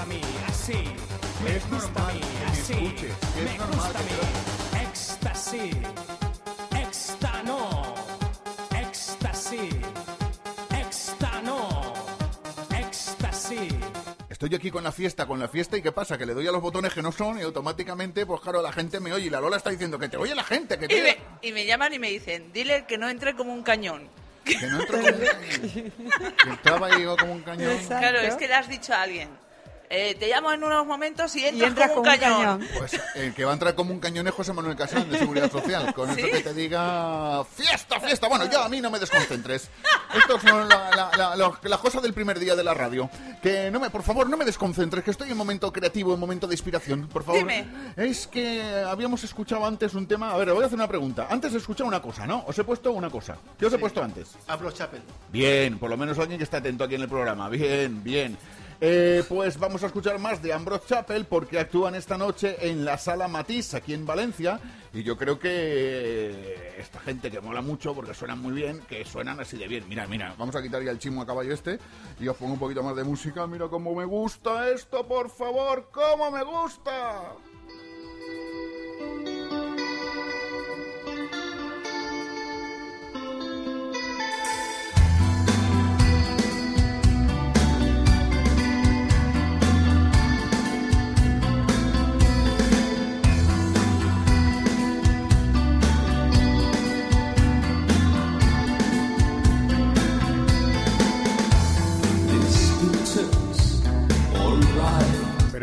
Gusta 0.00 0.02
a 0.02 0.06
mí, 0.06 0.20
así 0.48 0.84
me 1.44 1.56
Es 1.56 1.70
gusta 1.70 2.08
a 2.08 2.12
mí, 2.12 2.20
así 2.48 2.72
escuches, 2.72 3.14
me 3.36 3.76
gusta 3.76 3.98
a 3.98 4.02
mí. 4.02 4.86
Éxtasy, 4.88 5.70
éxtano, 6.80 7.94
éxtasy, 8.80 9.68
éxtano, 10.80 11.94
éxtasy. 12.78 13.68
Estoy 14.28 14.54
aquí 14.54 14.70
con 14.70 14.84
la 14.84 14.92
fiesta, 14.92 15.26
con 15.26 15.38
la 15.38 15.48
fiesta, 15.48 15.76
¿y 15.76 15.82
qué 15.82 15.92
pasa? 15.92 16.16
Que 16.16 16.24
le 16.24 16.34
doy 16.34 16.46
a 16.46 16.52
los 16.52 16.62
botones 16.62 16.94
que 16.94 17.02
no 17.02 17.12
son 17.12 17.38
y 17.38 17.42
automáticamente, 17.42 18.24
pues 18.24 18.40
claro, 18.40 18.62
la 18.62 18.72
gente 18.72 19.00
me 19.00 19.12
oye. 19.12 19.26
Y 19.26 19.30
la 19.30 19.40
Lola 19.40 19.58
está 19.58 19.70
diciendo 19.70 19.98
que 19.98 20.08
te 20.08 20.16
oye 20.16 20.34
la 20.34 20.44
gente, 20.44 20.78
que 20.78 20.86
Y 20.86 20.88
te... 20.88 21.02
me, 21.02 21.18
y 21.42 21.52
me 21.52 21.66
llaman 21.66 21.92
y 21.92 21.98
me 21.98 22.10
dicen, 22.10 22.52
dile 22.52 22.86
que 22.86 22.96
no 22.96 23.08
entre 23.08 23.34
como 23.34 23.52
un 23.52 23.62
cañón. 23.62 24.08
Que 24.44 24.56
no 24.66 24.80
entra 24.80 24.98
como... 24.98 25.18
que 26.42 26.48
entraba 26.48 26.98
y 26.98 27.02
iba 27.02 27.16
como 27.16 27.32
un 27.32 27.42
cañón. 27.42 27.70
Exacto. 27.72 27.98
Claro, 27.98 28.20
es 28.20 28.34
que 28.36 28.48
le 28.48 28.54
has 28.54 28.68
dicho 28.68 28.94
a 28.94 29.02
alguien. 29.02 29.28
Eh, 29.92 30.14
te 30.14 30.28
llamo 30.28 30.52
en 30.52 30.62
unos 30.62 30.86
momentos 30.86 31.34
y 31.34 31.44
entras, 31.44 31.60
Y 31.60 31.64
entras 31.64 31.88
como 31.90 32.00
un 32.02 32.06
como 32.06 32.14
un 32.14 32.20
cañón. 32.20 32.58
cañón. 32.60 32.68
Pues 32.78 33.00
el 33.16 33.34
que 33.34 33.44
va 33.44 33.50
a 33.50 33.54
entrar 33.54 33.74
como 33.74 33.92
un 33.92 33.98
cañón 34.00 34.26
es 34.28 34.32
José 34.34 34.52
Manuel 34.52 34.76
Casán, 34.76 35.10
de 35.10 35.18
Seguridad 35.18 35.50
Social. 35.52 35.92
Con 35.92 36.14
¿Sí? 36.14 36.20
eso 36.22 36.30
que 36.30 36.40
te 36.42 36.54
diga 36.54 37.44
fiesta, 37.44 37.98
fiesta. 38.00 38.28
Bueno, 38.28 38.44
ya 38.50 38.64
a 38.64 38.68
mí 38.68 38.80
no 38.80 38.90
me 38.90 38.98
desconcentres. 39.00 39.68
Estas 40.16 40.42
son 40.42 40.68
la- 40.68 40.90
la- 40.96 41.10
la- 41.18 41.36
la- 41.36 41.58
las 41.62 41.78
cosas 41.80 42.02
del 42.02 42.14
primer 42.14 42.38
día 42.38 42.54
de 42.56 42.62
la 42.64 42.72
radio. 42.72 43.10
Que 43.42 43.70
no 43.70 43.80
me, 43.80 43.90
por 43.90 44.02
favor, 44.02 44.30
no 44.30 44.36
me 44.36 44.44
desconcentres, 44.44 45.02
que 45.04 45.10
estoy 45.10 45.30
en 45.30 45.36
momento 45.36 45.72
creativo, 45.72 46.14
en 46.14 46.20
momento 46.20 46.46
de 46.46 46.54
inspiración. 46.54 47.08
Por 47.08 47.24
favor. 47.24 47.40
Dime. 47.40 47.66
Es 47.96 48.26
que 48.28 48.62
habíamos 48.86 49.24
escuchado 49.24 49.66
antes 49.66 49.94
un 49.94 50.06
tema. 50.06 50.30
A 50.32 50.36
ver, 50.36 50.52
voy 50.52 50.62
a 50.62 50.66
hacer 50.66 50.76
una 50.76 50.88
pregunta. 50.88 51.26
Antes 51.28 51.52
he 51.54 51.56
escuchado 51.56 51.88
una 51.88 52.00
cosa, 52.00 52.26
¿no? 52.26 52.44
Os 52.46 52.58
he 52.58 52.64
puesto 52.64 52.92
una 52.92 53.10
cosa. 53.10 53.36
¿Qué 53.58 53.66
os 53.66 53.72
he 53.72 53.78
puesto 53.78 54.02
antes? 54.02 54.28
Hablo 54.46 54.70
Chapel. 54.70 55.02
Bien, 55.32 55.78
por 55.78 55.90
lo 55.90 55.96
menos 55.96 56.18
alguien 56.18 56.38
que 56.38 56.44
está 56.44 56.58
atento 56.58 56.84
aquí 56.84 56.94
en 56.94 57.02
el 57.02 57.08
programa. 57.08 57.48
Bien, 57.48 58.02
bien. 58.04 58.38
Eh, 58.82 59.22
pues 59.28 59.58
vamos 59.58 59.82
a 59.82 59.88
escuchar 59.88 60.18
más 60.18 60.42
de 60.42 60.54
Ambrose 60.54 60.86
Chapel 60.86 61.26
porque 61.26 61.58
actúan 61.58 61.94
esta 61.94 62.16
noche 62.16 62.56
en 62.70 62.82
la 62.82 62.96
Sala 62.96 63.28
Matisse 63.28 63.74
aquí 63.74 63.92
en 63.92 64.06
Valencia 64.06 64.58
y 64.94 65.02
yo 65.02 65.18
creo 65.18 65.38
que 65.38 66.74
esta 66.78 66.98
gente 67.00 67.30
que 67.30 67.42
mola 67.42 67.60
mucho 67.60 67.94
porque 67.94 68.14
suenan 68.14 68.40
muy 68.40 68.54
bien, 68.54 68.80
que 68.88 69.04
suenan 69.04 69.38
así 69.38 69.58
de 69.58 69.68
bien. 69.68 69.86
Mira, 69.86 70.06
mira, 70.06 70.34
vamos 70.38 70.56
a 70.56 70.62
quitar 70.62 70.82
ya 70.82 70.92
el 70.92 70.98
chimo 70.98 71.20
a 71.20 71.26
caballo 71.26 71.52
este 71.52 71.78
y 72.18 72.26
os 72.28 72.36
pongo 72.38 72.54
un 72.54 72.58
poquito 72.58 72.82
más 72.82 72.96
de 72.96 73.04
música. 73.04 73.46
Mira 73.46 73.68
cómo 73.68 73.94
me 73.94 74.06
gusta 74.06 74.70
esto, 74.70 75.06
por 75.06 75.28
favor, 75.28 75.90
cómo 75.92 76.30
me 76.30 76.42
gusta. 76.42 77.34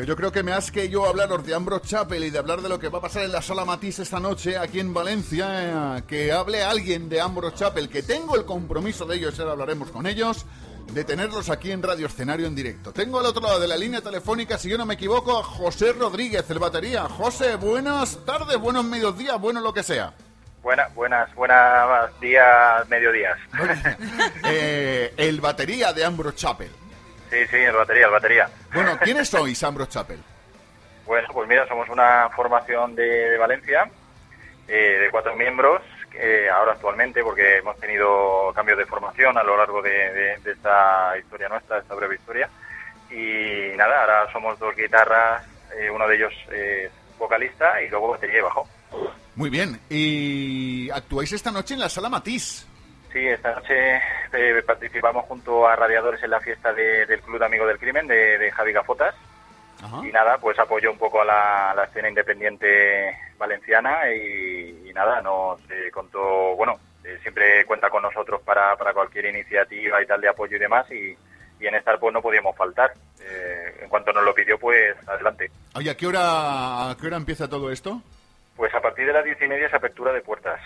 Yo 0.07 0.15
creo 0.15 0.31
que 0.31 0.41
me 0.41 0.53
has 0.53 0.71
que 0.71 0.87
yo 0.87 1.05
hablaros 1.05 1.45
de 1.45 1.53
Ambrose 1.53 1.85
Chapel 1.85 2.23
y 2.23 2.29
de 2.29 2.39
hablar 2.39 2.61
de 2.61 2.69
lo 2.69 2.79
que 2.79 2.87
va 2.87 2.99
a 2.99 3.01
pasar 3.01 3.25
en 3.25 3.31
la 3.33 3.41
sala 3.41 3.65
Matisse 3.65 3.99
esta 3.99 4.21
noche 4.21 4.57
aquí 4.57 4.79
en 4.79 4.93
Valencia, 4.93 5.97
eh, 5.97 6.03
que 6.07 6.31
hable 6.31 6.63
alguien 6.63 7.09
de 7.09 7.19
Ambrose 7.19 7.57
Chapel, 7.57 7.89
que 7.89 8.03
tengo 8.03 8.37
el 8.37 8.45
compromiso 8.45 9.05
de 9.05 9.17
ellos, 9.17 9.37
ahora 9.37 9.51
hablaremos 9.51 9.91
con 9.91 10.07
ellos, 10.07 10.45
de 10.93 11.03
tenerlos 11.03 11.49
aquí 11.49 11.71
en 11.71 11.83
Radio 11.83 12.07
Escenario 12.07 12.47
en 12.47 12.55
directo. 12.55 12.93
Tengo 12.93 13.19
al 13.19 13.25
otro 13.25 13.41
lado 13.41 13.59
de 13.59 13.67
la 13.67 13.75
línea 13.75 13.99
telefónica, 13.99 14.57
si 14.57 14.69
yo 14.69 14.77
no 14.77 14.85
me 14.85 14.93
equivoco, 14.93 15.39
a 15.39 15.43
José 15.43 15.91
Rodríguez, 15.91 16.49
el 16.49 16.59
batería. 16.59 17.03
José, 17.09 17.57
buenas 17.57 18.23
tardes, 18.25 18.57
buenos 18.57 18.85
mediodías, 18.85 19.37
bueno 19.41 19.59
lo 19.59 19.73
que 19.73 19.83
sea. 19.83 20.13
Buenas, 20.63 20.95
buenas, 20.95 21.35
buenas 21.35 22.17
días, 22.21 22.87
mediodías. 22.87 23.37
Eh, 24.45 25.13
el 25.17 25.41
batería 25.41 25.91
de 25.91 26.05
Ambrose 26.05 26.37
Chapel. 26.37 26.86
Sí, 27.29 27.37
sí, 27.49 27.57
el 27.57 27.75
batería, 27.75 28.05
el 28.05 28.11
batería. 28.11 28.49
Bueno, 28.73 28.97
¿quiénes 29.01 29.27
sois, 29.29 29.61
Ambrose 29.63 29.91
Chapel? 29.91 30.19
Bueno, 31.05 31.27
pues 31.33 31.47
mira, 31.47 31.67
somos 31.67 31.87
una 31.89 32.29
formación 32.35 32.95
de, 32.95 33.03
de 33.03 33.37
Valencia, 33.37 33.89
eh, 34.67 34.97
de 35.01 35.09
cuatro 35.11 35.35
miembros, 35.35 35.81
eh, 36.13 36.47
ahora 36.53 36.73
actualmente, 36.73 37.21
porque 37.23 37.57
hemos 37.57 37.77
tenido 37.79 38.51
cambios 38.53 38.77
de 38.77 38.85
formación 38.85 39.37
a 39.37 39.43
lo 39.43 39.55
largo 39.57 39.81
de, 39.81 39.89
de- 39.91 40.37
de 40.39 40.51
esta 40.51 41.17
historia 41.17 41.47
nuestra, 41.49 41.77
esta 41.79 41.95
breve 41.95 42.15
historia. 42.15 42.49
Y 43.09 43.75
nada, 43.77 44.01
ahora 44.01 44.31
somos 44.33 44.59
dos 44.59 44.75
guitarras, 44.75 45.43
eh, 45.77 45.89
uno 45.89 46.07
de 46.07 46.15
ellos 46.15 46.33
es 46.51 46.91
vocalista 47.17 47.81
y 47.81 47.89
luego 47.89 48.11
batería 48.11 48.39
y 48.39 48.41
bajo. 48.41 48.67
Muy 49.35 49.49
bien, 49.49 49.79
y 49.89 50.89
actuáis 50.89 51.31
esta 51.31 51.51
noche 51.51 51.75
en 51.75 51.79
la 51.81 51.89
sala 51.89 52.09
Matisse. 52.09 52.65
Sí, 53.11 53.25
esta 53.27 53.53
noche 53.55 53.95
eh, 54.33 54.63
participamos 54.65 55.25
junto 55.25 55.67
a 55.67 55.75
Radiadores 55.75 56.21
en 56.23 56.29
la 56.31 56.39
fiesta 56.39 56.73
de- 56.73 57.05
del 57.05 57.21
Club 57.21 57.39
de 57.39 57.45
Amigos 57.45 57.67
del 57.67 57.79
Crimen 57.79 58.07
de, 58.07 58.37
de 58.37 58.51
Javi 58.51 58.73
Gafotas. 58.73 59.15
Ajá. 59.81 60.05
Y 60.05 60.11
nada, 60.11 60.37
pues 60.39 60.57
apoyo 60.59 60.91
un 60.91 60.97
poco 60.97 61.21
a 61.21 61.25
la, 61.25 61.73
la 61.75 61.83
escena 61.85 62.09
independiente 62.09 63.15
valenciana 63.37 64.11
y, 64.11 64.89
y 64.89 64.93
nada, 64.93 65.21
nos 65.21 65.59
eh, 65.71 65.89
contó, 65.91 66.55
bueno, 66.55 66.79
eh, 67.03 67.17
siempre 67.21 67.63
cuenta 67.65 67.89
con 67.89 68.01
nosotros 68.01 68.41
para, 68.41 68.75
para 68.75 68.93
cualquier 68.93 69.25
iniciativa 69.27 70.01
y 70.01 70.05
tal 70.07 70.19
de 70.19 70.29
apoyo 70.29 70.57
y 70.57 70.59
demás 70.59 70.89
y, 70.91 71.15
y 71.59 71.67
en 71.67 71.75
esta 71.75 71.97
pues 71.97 72.13
no 72.13 72.21
podíamos 72.21 72.55
faltar. 72.55 72.91
Eh, 73.21 73.79
en 73.83 73.89
cuanto 73.89 74.11
nos 74.13 74.23
lo 74.23 74.33
pidió, 74.33 74.57
pues 74.59 74.95
adelante. 75.07 75.49
Oye, 75.75 75.91
¿a 75.91 75.95
qué 75.95 76.07
hora, 76.07 76.89
a 76.91 76.97
qué 76.99 77.07
hora 77.07 77.17
empieza 77.17 77.47
todo 77.47 77.71
esto? 77.71 78.01
Pues 78.55 78.73
a 78.73 78.81
partir 78.81 79.05
de 79.05 79.13
las 79.13 79.23
diez 79.23 79.39
y 79.41 79.47
media 79.47 79.67
es 79.67 79.73
apertura 79.73 80.11
de 80.11 80.21
puertas 80.21 80.59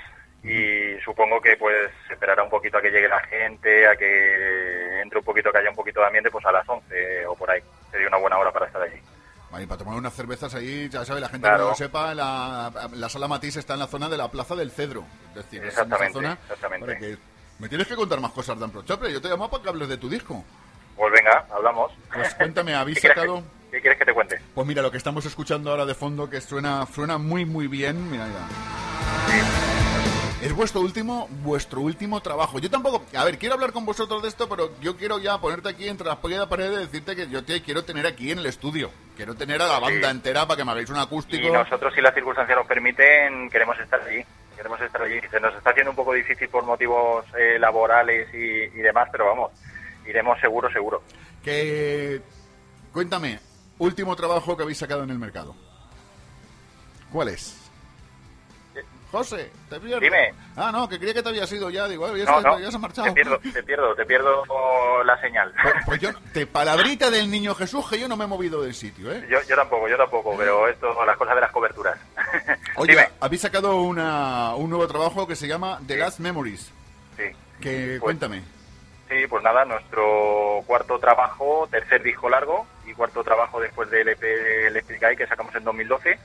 y 0.43 0.99
supongo 1.03 1.39
que 1.41 1.55
pues 1.57 1.91
esperará 2.09 2.43
un 2.43 2.49
poquito 2.49 2.77
a 2.77 2.81
que 2.81 2.89
llegue 2.89 3.07
la 3.07 3.19
gente, 3.21 3.87
a 3.87 3.95
que 3.95 5.01
entre 5.01 5.19
un 5.19 5.25
poquito, 5.25 5.51
que 5.51 5.57
haya 5.59 5.69
un 5.69 5.75
poquito 5.75 5.99
de 5.99 6.07
ambiente, 6.07 6.31
pues 6.31 6.45
a 6.45 6.51
las 6.51 6.67
11 6.67 7.25
o 7.27 7.35
por 7.35 7.49
ahí. 7.51 7.61
Sería 7.91 8.07
una 8.07 8.17
buena 8.17 8.37
hora 8.37 8.51
para 8.51 8.65
estar 8.67 8.81
allí. 8.81 8.99
Vale, 9.51 9.67
para 9.67 9.79
tomar 9.79 9.95
unas 9.97 10.13
cervezas 10.13 10.55
ahí, 10.55 10.87
ya 10.89 11.03
sabe, 11.03 11.19
la 11.19 11.27
gente 11.27 11.41
Claro. 11.47 11.57
que 11.57 11.63
no 11.63 11.69
lo 11.71 11.75
sepa, 11.75 12.15
la, 12.15 12.71
la 12.93 13.09
sala 13.09 13.27
Matisse 13.27 13.57
está 13.57 13.73
en 13.73 13.79
la 13.81 13.87
zona 13.87 14.07
de 14.07 14.17
la 14.17 14.29
Plaza 14.31 14.55
del 14.55 14.71
Cedro. 14.71 15.03
Es 15.29 15.35
decir, 15.35 15.61
es 15.63 15.69
Exactamente, 15.69 16.13
zona 16.13 16.33
exactamente. 16.41 16.85
para 16.85 16.99
que- 16.99 17.17
Me 17.59 17.67
tienes 17.69 17.85
que 17.87 17.95
contar 17.95 18.19
más 18.21 18.31
cosas 18.31 18.59
Ambrose 18.61 18.87
Chapel. 18.87 19.11
Yo 19.13 19.21
te 19.21 19.27
llamo 19.27 19.49
para 19.49 19.61
que 19.61 19.69
hables 19.69 19.89
de 19.89 19.97
tu 19.97 20.09
disco. 20.09 20.43
Pues 20.95 21.11
venga, 21.11 21.45
hablamos. 21.51 21.91
Pues 22.13 22.33
cuéntame, 22.35 22.73
¿habéis 22.75 22.95
¿Qué 22.97 23.01
quieres 23.09 23.15
que- 23.15 23.27
sacado...? 23.29 23.43
¿Qué 23.71 23.79
quieres 23.81 23.99
que 23.99 24.05
te 24.05 24.13
cuente? 24.13 24.41
Pues 24.55 24.67
mira, 24.67 24.81
lo 24.81 24.91
que 24.91 24.97
estamos 24.97 25.25
escuchando 25.25 25.71
ahora 25.71 25.85
de 25.85 25.95
fondo, 25.95 26.29
que 26.29 26.41
suena, 26.41 26.85
suena 26.87 27.17
muy, 27.17 27.45
muy 27.45 27.67
bien. 27.67 28.09
Mira, 28.11 28.25
mira. 28.25 29.60
Es 30.41 30.55
vuestro 30.55 30.81
último, 30.81 31.27
vuestro 31.43 31.81
último 31.81 32.19
trabajo. 32.19 32.57
Yo 32.57 32.67
tampoco, 32.67 33.05
a 33.15 33.23
ver, 33.23 33.37
quiero 33.37 33.53
hablar 33.53 33.71
con 33.71 33.85
vosotros 33.85 34.23
de 34.23 34.27
esto, 34.27 34.49
pero 34.49 34.71
yo 34.81 34.97
quiero 34.97 35.19
ya 35.19 35.37
ponerte 35.37 35.69
aquí 35.69 35.87
entre 35.87 36.07
las 36.07 36.17
paredes 36.17 36.47
paredes 36.47 36.79
y 36.79 36.81
decirte 36.85 37.15
que 37.15 37.29
yo 37.29 37.43
te 37.43 37.61
quiero 37.61 37.83
tener 37.83 38.07
aquí 38.07 38.31
en 38.31 38.39
el 38.39 38.47
estudio. 38.47 38.89
Quiero 39.15 39.35
tener 39.35 39.61
a 39.61 39.67
la 39.67 39.79
banda 39.79 40.09
entera 40.09 40.47
para 40.47 40.57
que 40.57 40.65
me 40.65 40.71
hagáis 40.71 40.89
un 40.89 40.97
acústico. 40.97 41.45
Y 41.47 41.51
nosotros, 41.51 41.93
si 41.93 42.01
las 42.01 42.15
circunstancias 42.15 42.57
nos 42.57 42.65
permiten, 42.65 43.51
queremos 43.51 43.77
estar 43.79 44.01
allí. 44.01 44.25
Queremos 44.55 44.81
estar 44.81 45.03
allí. 45.03 45.19
Se 45.29 45.39
nos 45.39 45.55
está 45.55 45.69
haciendo 45.69 45.91
un 45.91 45.95
poco 45.95 46.13
difícil 46.13 46.49
por 46.49 46.65
motivos 46.65 47.23
eh, 47.37 47.59
laborales 47.59 48.33
y, 48.33 48.63
y 48.63 48.81
demás, 48.81 49.09
pero 49.11 49.27
vamos, 49.27 49.51
iremos 50.07 50.39
seguro, 50.39 50.71
seguro. 50.71 51.03
Que 51.43 52.19
cuéntame, 52.91 53.39
último 53.77 54.15
trabajo 54.15 54.57
que 54.57 54.63
habéis 54.63 54.79
sacado 54.79 55.03
en 55.03 55.11
el 55.11 55.19
mercado. 55.19 55.55
¿Cuál 57.11 57.27
es? 57.27 57.60
José, 59.11 59.51
te 59.69 59.79
pierdo. 59.79 59.99
Dime. 59.99 60.33
Ah, 60.55 60.71
no, 60.71 60.87
que 60.87 60.97
creía 60.97 61.13
que 61.13 61.21
te 61.21 61.29
había 61.29 61.45
sido 61.45 61.69
ya, 61.69 61.87
digo, 61.87 62.07
eh, 62.15 62.23
ya, 62.25 62.39
No, 62.41 62.57
ya 62.59 62.69
se 62.71 62.77
ha 62.77 62.79
marchado. 62.79 63.07
te 63.07 63.13
pierdo, 63.13 63.37
te 63.39 63.63
pierdo, 63.63 63.93
te 63.95 64.05
pierdo 64.05 65.03
la 65.03 65.19
señal. 65.21 65.53
Pues, 65.61 65.73
pues 65.85 65.99
yo, 66.01 66.09
te 66.33 66.45
palabrita 66.47 67.09
del 67.11 67.29
niño 67.29 67.53
Jesús 67.55 67.89
que 67.89 67.99
yo 67.99 68.07
no 68.07 68.15
me 68.15 68.23
he 68.23 68.27
movido 68.27 68.61
del 68.61 68.73
sitio, 68.73 69.11
¿eh? 69.11 69.27
Yo, 69.29 69.39
yo 69.47 69.55
tampoco, 69.55 69.87
yo 69.89 69.97
tampoco, 69.97 70.35
pero 70.37 70.67
esto, 70.67 71.05
las 71.05 71.17
cosas 71.17 71.35
de 71.35 71.41
las 71.41 71.51
coberturas. 71.51 71.97
Oye, 72.77 72.93
Dime. 72.93 73.09
habéis 73.19 73.41
sacado 73.41 73.81
una, 73.81 74.55
un 74.55 74.69
nuevo 74.69 74.87
trabajo 74.87 75.27
que 75.27 75.35
se 75.35 75.47
llama 75.47 75.79
The 75.85 75.97
Last 75.97 76.19
Memories. 76.19 76.71
Sí. 77.17 77.23
Que 77.59 77.87
Pues- 77.87 77.99
cuéntame. 78.01 78.41
Sí, 79.09 79.27
pues 79.27 79.43
nada, 79.43 79.65
nuestro 79.65 80.61
cuarto 80.65 80.97
trabajo, 80.97 81.67
tercer 81.69 82.01
disco 82.01 82.29
largo 82.29 82.65
y 82.85 82.93
cuarto 82.93 83.21
trabajo 83.25 83.59
después 83.59 83.89
del 83.89 84.07
EP 84.07 84.23
Electric 84.67 85.03
Eye 85.03 85.17
que 85.17 85.27
sacamos 85.27 85.53
en 85.53 85.65
2012. 85.65 86.17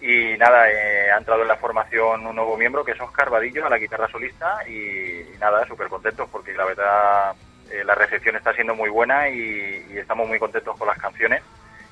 Y 0.00 0.36
nada, 0.36 0.70
eh, 0.70 1.10
ha 1.10 1.16
entrado 1.18 1.42
en 1.42 1.48
la 1.48 1.56
formación 1.56 2.26
un 2.26 2.36
nuevo 2.36 2.56
miembro 2.56 2.84
que 2.84 2.92
es 2.92 3.00
Oscar 3.00 3.30
Vadillo 3.30 3.66
a 3.66 3.70
la 3.70 3.78
guitarra 3.78 4.08
solista 4.08 4.58
y, 4.68 4.72
y 5.20 5.36
nada, 5.40 5.66
súper 5.66 5.88
contentos 5.88 6.28
porque 6.30 6.52
la 6.54 6.64
verdad 6.66 7.34
eh, 7.70 7.82
la 7.82 7.94
recepción 7.94 8.36
está 8.36 8.52
siendo 8.52 8.74
muy 8.74 8.90
buena 8.90 9.28
y, 9.28 9.86
y 9.90 9.98
estamos 9.98 10.28
muy 10.28 10.38
contentos 10.38 10.76
con 10.78 10.86
las 10.86 10.98
canciones 10.98 11.42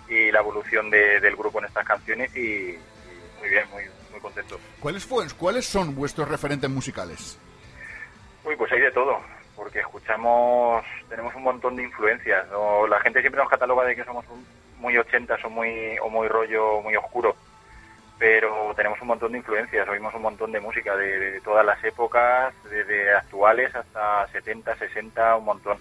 y 0.09 0.31
la 0.31 0.41
evolución 0.41 0.91
de- 0.91 1.19
del 1.21 1.35
grupo 1.35 1.59
en 1.61 1.65
estas 1.65 1.87
canciones 1.87 2.35
y, 2.37 2.73
y 2.73 2.79
muy 3.41 3.49
bien, 3.49 3.65
muy, 3.73 3.83
muy 4.11 4.21
contentos. 4.21 4.61
¿Cuáles, 4.81 5.05
fue, 5.07 5.25
¿Cuáles 5.39 5.65
son 5.65 5.95
vuestros 5.95 6.29
referentes 6.29 6.69
musicales? 6.69 7.39
Uy, 8.45 8.55
pues 8.57 8.71
hay 8.73 8.81
de 8.81 8.93
todo, 8.93 9.19
porque 9.57 9.79
escuchamos, 9.81 10.85
tenemos 11.09 11.35
un 11.35 11.43
montón 11.43 11.75
de 11.77 11.85
influencias. 11.85 12.47
¿no? 12.51 12.87
La 12.87 13.01
gente 13.01 13.21
siempre 13.23 13.41
nos 13.41 13.51
cataloga 13.51 13.85
de 13.87 13.97
que 13.97 14.05
somos 14.05 14.27
muy 14.79 14.99
ochentas 14.99 15.43
o 15.45 15.49
muy, 15.49 15.97
o 16.03 16.11
muy 16.11 16.29
rollo, 16.29 16.83
muy 16.83 16.95
oscuro, 16.97 17.35
pero 18.19 18.73
tenemos 18.77 19.01
un 19.01 19.09
montón 19.09 19.33
de 19.33 19.39
influencias, 19.39 19.89
oímos 19.89 20.15
un 20.15 20.23
montón 20.23 20.53
de 20.53 20.61
música 20.61 20.97
de, 20.97 21.41
todas 21.43 21.65
las 21.65 21.83
épocas, 21.85 22.55
desde 22.71 23.13
actuales 23.13 23.75
hasta 23.75 24.27
70, 24.29 24.77
60, 24.77 25.37
un 25.37 25.45
montón. 25.45 25.79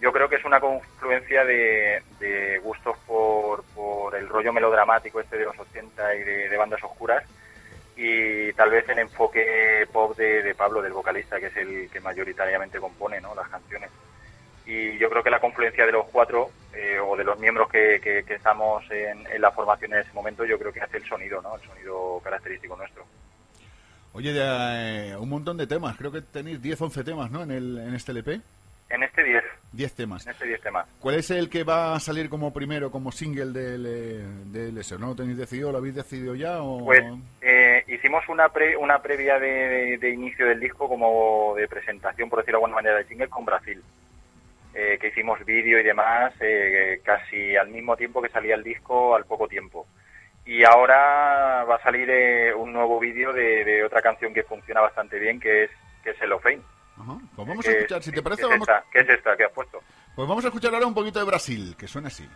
Yo 0.00 0.12
creo 0.12 0.28
que 0.28 0.36
es 0.36 0.44
una 0.44 0.60
confluencia 0.60 1.44
de, 1.44 2.02
de 2.20 2.58
gustos 2.58 2.96
por, 3.06 3.64
por 3.74 4.14
el 4.14 4.28
rollo 4.28 4.52
melodramático 4.52 5.20
este 5.20 5.38
de 5.38 5.44
los 5.44 5.58
80 5.58 6.14
y 6.14 6.22
de, 6.22 6.48
de 6.48 6.56
bandas 6.56 6.82
oscuras 6.84 7.24
y 7.96 8.52
tal 8.52 8.70
vez 8.70 8.88
el 8.88 9.00
enfoque 9.00 9.86
pop 9.92 10.16
de, 10.16 10.42
de 10.44 10.54
Pablo, 10.54 10.80
del 10.80 10.92
vocalista, 10.92 11.40
que 11.40 11.46
es 11.46 11.56
el 11.56 11.90
que 11.90 12.00
mayoritariamente 12.00 12.78
compone 12.78 13.20
¿no? 13.20 13.34
las 13.34 13.48
canciones. 13.48 13.90
Y 14.70 14.98
yo 14.98 15.08
creo 15.08 15.22
que 15.22 15.30
la 15.30 15.40
confluencia 15.40 15.86
de 15.86 15.92
los 15.92 16.06
cuatro, 16.12 16.50
eh, 16.74 16.98
o 17.02 17.16
de 17.16 17.24
los 17.24 17.38
miembros 17.40 17.70
que, 17.70 17.98
que- 18.02 18.22
que 18.22 18.34
estamos 18.34 18.84
en, 18.90 19.26
en 19.26 19.40
la 19.40 19.50
formación 19.50 19.94
en 19.94 20.00
ese 20.00 20.12
momento, 20.12 20.44
yo 20.44 20.58
creo 20.58 20.70
que 20.72 20.82
hace 20.82 20.98
el 20.98 21.04
sonido, 21.08 21.40
¿no? 21.40 21.56
el 21.56 21.62
sonido 21.62 22.20
característico 22.22 22.76
nuestro. 22.76 23.04
Oye, 24.12 24.32
de, 24.32 25.10
eh, 25.12 25.16
un 25.16 25.28
montón 25.28 25.56
de 25.56 25.66
temas. 25.66 25.96
Creo 25.96 26.12
que 26.12 26.20
tenéis 26.22 26.60
10, 26.60 26.80
11 26.82 27.02
temas, 27.04 27.30
¿no? 27.30 27.42
En, 27.44 27.50
el, 27.50 27.78
en 27.78 27.94
este 27.94 28.12
LP. 28.12 28.40
En 28.90 29.02
este 29.02 29.22
10, 29.22 29.44
10 29.72 29.94
temas. 29.94 30.26
en 30.26 30.32
este 30.32 30.46
10 30.46 30.60
temas. 30.62 30.86
¿Cuál 31.00 31.14
es 31.16 31.30
el 31.30 31.48
que 31.50 31.62
va 31.64 31.94
a 31.94 32.00
salir 32.00 32.28
como 32.30 32.52
primero, 32.52 32.90
como 32.90 33.12
single 33.12 33.52
del, 33.52 33.86
eh, 33.86 34.24
del 34.46 34.78
ese? 34.78 34.98
¿No 34.98 35.08
lo 35.08 35.14
tenéis 35.14 35.36
decidido? 35.38 35.70
¿Lo 35.72 35.78
habéis 35.78 35.94
decidido 35.94 36.34
ya? 36.34 36.62
O... 36.62 36.84
Pues 36.86 37.02
eh, 37.42 37.84
hicimos 37.86 38.26
una 38.28 38.48
pre- 38.48 38.76
una 38.78 39.00
previa 39.00 39.38
de, 39.38 39.46
de- 39.48 39.98
de 39.98 40.10
inicio 40.10 40.46
del 40.46 40.58
disco 40.60 40.88
como 40.88 41.54
de 41.56 41.68
presentación, 41.68 42.28
por 42.30 42.38
decirlo 42.40 42.58
de 42.60 42.64
alguna 42.64 42.76
manera, 42.82 42.96
de 42.96 43.04
single 43.04 43.28
con 43.28 43.44
Brasil. 43.44 43.82
Eh, 44.74 44.98
que 45.00 45.08
hicimos 45.08 45.44
vídeo 45.44 45.80
y 45.80 45.82
demás 45.82 46.32
eh, 46.40 47.00
casi 47.04 47.56
al 47.56 47.68
mismo 47.68 47.96
tiempo 47.96 48.20
que 48.22 48.28
salía 48.28 48.54
el 48.54 48.62
disco, 48.62 49.14
al 49.16 49.24
poco 49.24 49.48
tiempo. 49.48 49.86
Y 50.46 50.64
ahora 50.64 51.64
va 51.64 51.74
a 51.76 51.82
salir 51.82 52.08
eh, 52.10 52.54
un 52.54 52.72
nuevo 52.72 52.98
vídeo 52.98 53.32
de, 53.32 53.64
de 53.64 53.84
otra 53.84 54.00
canción 54.00 54.32
que 54.32 54.42
funciona 54.44 54.80
bastante 54.80 55.18
bien, 55.18 55.38
que 55.40 55.64
es 55.64 55.70
que 56.02 56.10
es 56.10 56.18
Cellophane. 56.18 56.60
Ajá. 56.98 57.16
Pues 57.36 57.48
vamos 57.48 57.66
a 57.68 57.70
escuchar, 57.70 57.98
es- 57.98 58.04
si 58.04 58.12
te 58.12 58.22
parece, 58.22 58.42
¿qué 58.42 58.46
es 58.46 58.50
vamos, 58.52 58.68
esta? 58.68 58.84
¿Qué 58.90 58.98
es 59.00 59.08
esta 59.08 59.36
que 59.36 59.44
has 59.44 59.52
puesto? 59.52 59.80
pues 60.16 60.28
vamos 60.28 60.44
a 60.44 60.48
escuchar 60.48 60.74
ahora 60.74 60.86
un 60.86 60.94
poquito 60.94 61.18
de 61.18 61.24
Brasil, 61.26 61.76
que 61.78 61.86
suena 61.86 62.08
así. 62.08 62.28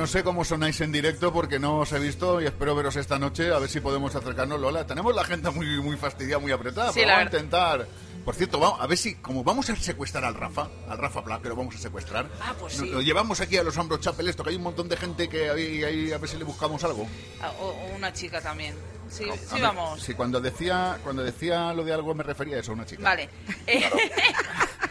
No 0.00 0.06
sé 0.06 0.24
cómo 0.24 0.46
sonáis 0.46 0.80
en 0.80 0.92
directo 0.92 1.30
porque 1.30 1.58
no 1.58 1.80
os 1.80 1.92
he 1.92 1.98
visto 1.98 2.40
y 2.40 2.46
espero 2.46 2.74
veros 2.74 2.96
esta 2.96 3.18
noche 3.18 3.52
a 3.52 3.58
ver 3.58 3.68
si 3.68 3.80
podemos 3.80 4.14
acercarnos, 4.14 4.58
Lola. 4.58 4.86
Tenemos 4.86 5.14
la 5.14 5.24
gente 5.24 5.50
muy, 5.50 5.78
muy 5.82 5.98
fastidiada, 5.98 6.40
muy 6.40 6.50
apretada, 6.52 6.88
Sí, 6.90 7.00
pero 7.00 7.08
la 7.08 7.16
vamos 7.18 7.34
a 7.34 7.36
intentar... 7.36 7.86
Por 8.24 8.34
cierto, 8.34 8.58
vamos, 8.58 8.80
a 8.80 8.86
ver 8.86 8.96
si, 8.96 9.14
como 9.16 9.44
vamos 9.44 9.68
a 9.68 9.76
secuestrar 9.76 10.24
al 10.24 10.34
Rafa, 10.34 10.68
al 10.88 10.96
Rafa 10.96 11.22
Pla, 11.22 11.40
que 11.42 11.48
lo 11.50 11.56
vamos 11.56 11.74
a 11.74 11.78
secuestrar, 11.78 12.26
Ah, 12.40 12.54
pues 12.58 12.74
sí. 12.74 12.86
lo 12.88 13.00
llevamos 13.02 13.40
aquí 13.42 13.58
a 13.58 13.62
los 13.62 13.76
hombros 13.76 14.00
Chapel, 14.00 14.28
esto, 14.28 14.42
que 14.42 14.50
hay 14.50 14.56
un 14.56 14.62
montón 14.62 14.88
de 14.88 14.96
gente 14.96 15.28
que 15.28 15.50
hay, 15.50 15.82
hay- 15.84 16.12
a 16.12 16.18
ver 16.18 16.28
si 16.30 16.36
le 16.38 16.44
buscamos 16.44 16.82
algo. 16.84 17.06
Ah, 17.42 17.52
O, 17.60 17.66
o 17.68 17.96
una 17.96 18.10
chica 18.12 18.40
también. 18.40 18.74
Sí, 19.10 19.24
sí 19.24 19.54
ver, 19.54 19.62
vamos. 19.62 20.02
Sí, 20.02 20.14
cuando 20.14 20.40
decía, 20.40 20.98
cuando 21.02 21.22
decía 21.22 21.72
lo 21.74 21.82
de 21.84 21.92
algo 21.92 22.14
me 22.14 22.22
refería 22.22 22.56
a 22.56 22.60
eso, 22.60 22.72
a 22.72 22.74
una 22.74 22.86
chica. 22.86 23.02
Vale. 23.02 23.28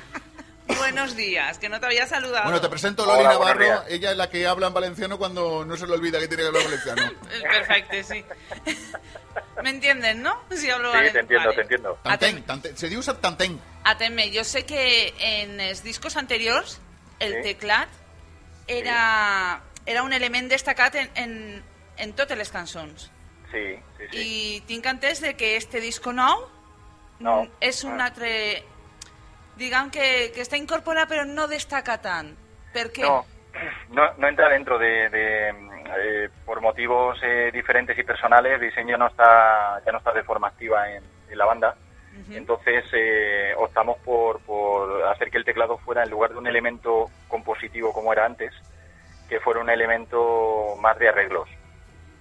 Buenos 0.80 1.16
días, 1.16 1.60
que 1.60 1.70
no 1.70 1.80
te 1.80 1.86
había 1.86 2.08
saludado. 2.08 2.46
Bueno, 2.46 2.62
te 2.62 2.70
presento 2.70 3.04
a 3.04 3.08
Loli 3.08 3.24
Navarro, 3.28 3.84
ella 3.88 4.12
es 4.12 4.18
la 4.18 4.30
que 4.30 4.48
habla 4.48 4.68
en 4.68 4.74
valenciano 4.74 5.18
cuando 5.18 5.64
no 5.66 5.78
se 5.78 5.86
le 5.86 5.94
olvida 5.94 6.20
que 6.20 6.28
tiene 6.28 6.44
que 6.44 6.48
hablar 6.48 6.64
valenciano. 6.64 7.02
Perfecto, 7.42 8.14
sí. 8.14 8.26
¿Me 9.62 9.70
entienden, 9.72 10.22
no? 10.24 10.42
Si 10.52 10.70
hablo 10.70 10.92
Sí, 10.92 10.98
valen- 10.98 11.12
te 11.14 11.20
entiendo, 11.20 11.46
vale. 11.50 11.56
te 11.56 11.62
entiendo. 11.62 12.00
Tantén, 12.04 12.44
tantén, 12.44 12.78
se 12.78 12.90
diu 12.90 13.02
tantén. 13.22 13.60
Ateme, 13.84 14.32
yo 14.32 14.44
sé 14.44 14.66
que 14.66 15.14
en 15.20 15.60
els 15.60 15.84
discos 15.84 16.16
anteriors 16.18 16.80
el 17.20 17.34
Sí. 17.36 17.42
teclat 17.44 17.90
era, 18.68 19.62
era 19.86 20.04
un 20.04 20.14
element 20.14 20.50
destacat 20.50 20.96
en, 20.96 21.10
en, 21.16 21.64
en 21.98 22.14
totes 22.14 22.38
les 22.38 22.50
cançons. 22.50 23.12
Sí, 23.52 23.76
sí, 23.98 24.04
sí. 24.12 24.18
I 24.18 24.62
tinc 24.68 24.86
entès 24.86 25.22
de 25.22 25.36
que 25.36 25.56
este 25.58 25.82
disco 25.82 26.14
nou 26.14 26.48
No. 27.20 27.48
és 27.60 27.84
un 27.84 28.00
Ah. 28.00 28.06
altre... 28.06 28.64
Diguem 29.60 29.90
que, 29.92 30.32
que 30.34 30.46
està 30.46 30.58
incorporat 30.58 31.10
però 31.10 31.26
no 31.28 31.48
destaca 31.52 31.98
tant. 32.00 32.32
Per 32.74 32.88
què? 32.96 33.04
No, 33.04 33.26
no, 33.98 34.08
no 34.18 34.28
entra 34.28 34.50
dentro 34.50 34.80
de, 34.80 35.10
de, 35.10 35.26
eh, 35.50 36.30
por 36.46 36.62
motivos 36.62 37.20
eh, 37.24 37.50
diferentes 37.52 37.98
y 37.98 38.04
personales, 38.04 38.54
el 38.54 38.62
diseño 38.62 38.98
no 38.98 39.08
está, 39.08 39.82
ya 39.86 39.92
no 39.92 39.98
está 39.98 40.14
de 40.14 40.24
forma 40.24 40.48
activa 40.48 40.90
en, 40.92 41.04
en 41.30 41.38
la 41.38 41.46
banda. 41.46 41.76
Entonces 42.32 42.84
eh, 42.92 43.54
optamos 43.58 43.98
por, 44.00 44.42
por 44.42 45.04
hacer 45.04 45.32
que 45.32 45.38
el 45.38 45.46
teclado 45.46 45.78
fuera, 45.78 46.04
en 46.04 46.10
lugar 46.10 46.32
de 46.32 46.38
un 46.38 46.48
elemento 46.48 47.06
compositivo 47.28 47.94
como 47.94 48.12
era 48.12 48.26
antes, 48.26 48.54
que 49.30 49.40
fuera 49.40 49.62
un 49.62 49.70
elemento 49.70 50.76
más 50.82 51.00
de 51.00 51.08
arreglos. 51.08 51.50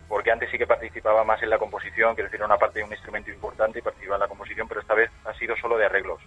Porque 0.09 0.31
antes 0.31 0.51
sí 0.51 0.57
que 0.57 0.66
participaba 0.66 1.24
más 1.24 1.42
en 1.42 1.51
la 1.51 1.59
composición, 1.59 2.14
quiero 2.14 2.29
decir, 2.29 2.37
era 2.38 2.46
una 2.46 2.57
parte 2.57 2.79
de 2.79 2.85
un 2.85 2.92
instrumento 2.92 3.31
importante 3.31 3.81
y 3.81 3.83
participaba 3.83 4.16
en 4.16 4.20
la 4.20 4.29
composición, 4.29 4.68
pero 4.68 4.81
esta 4.81 4.94
vez 4.94 5.11
ha 5.24 5.35
sido 5.35 5.57
solo 5.57 5.77
de 5.77 5.87
arreglos. 5.87 6.20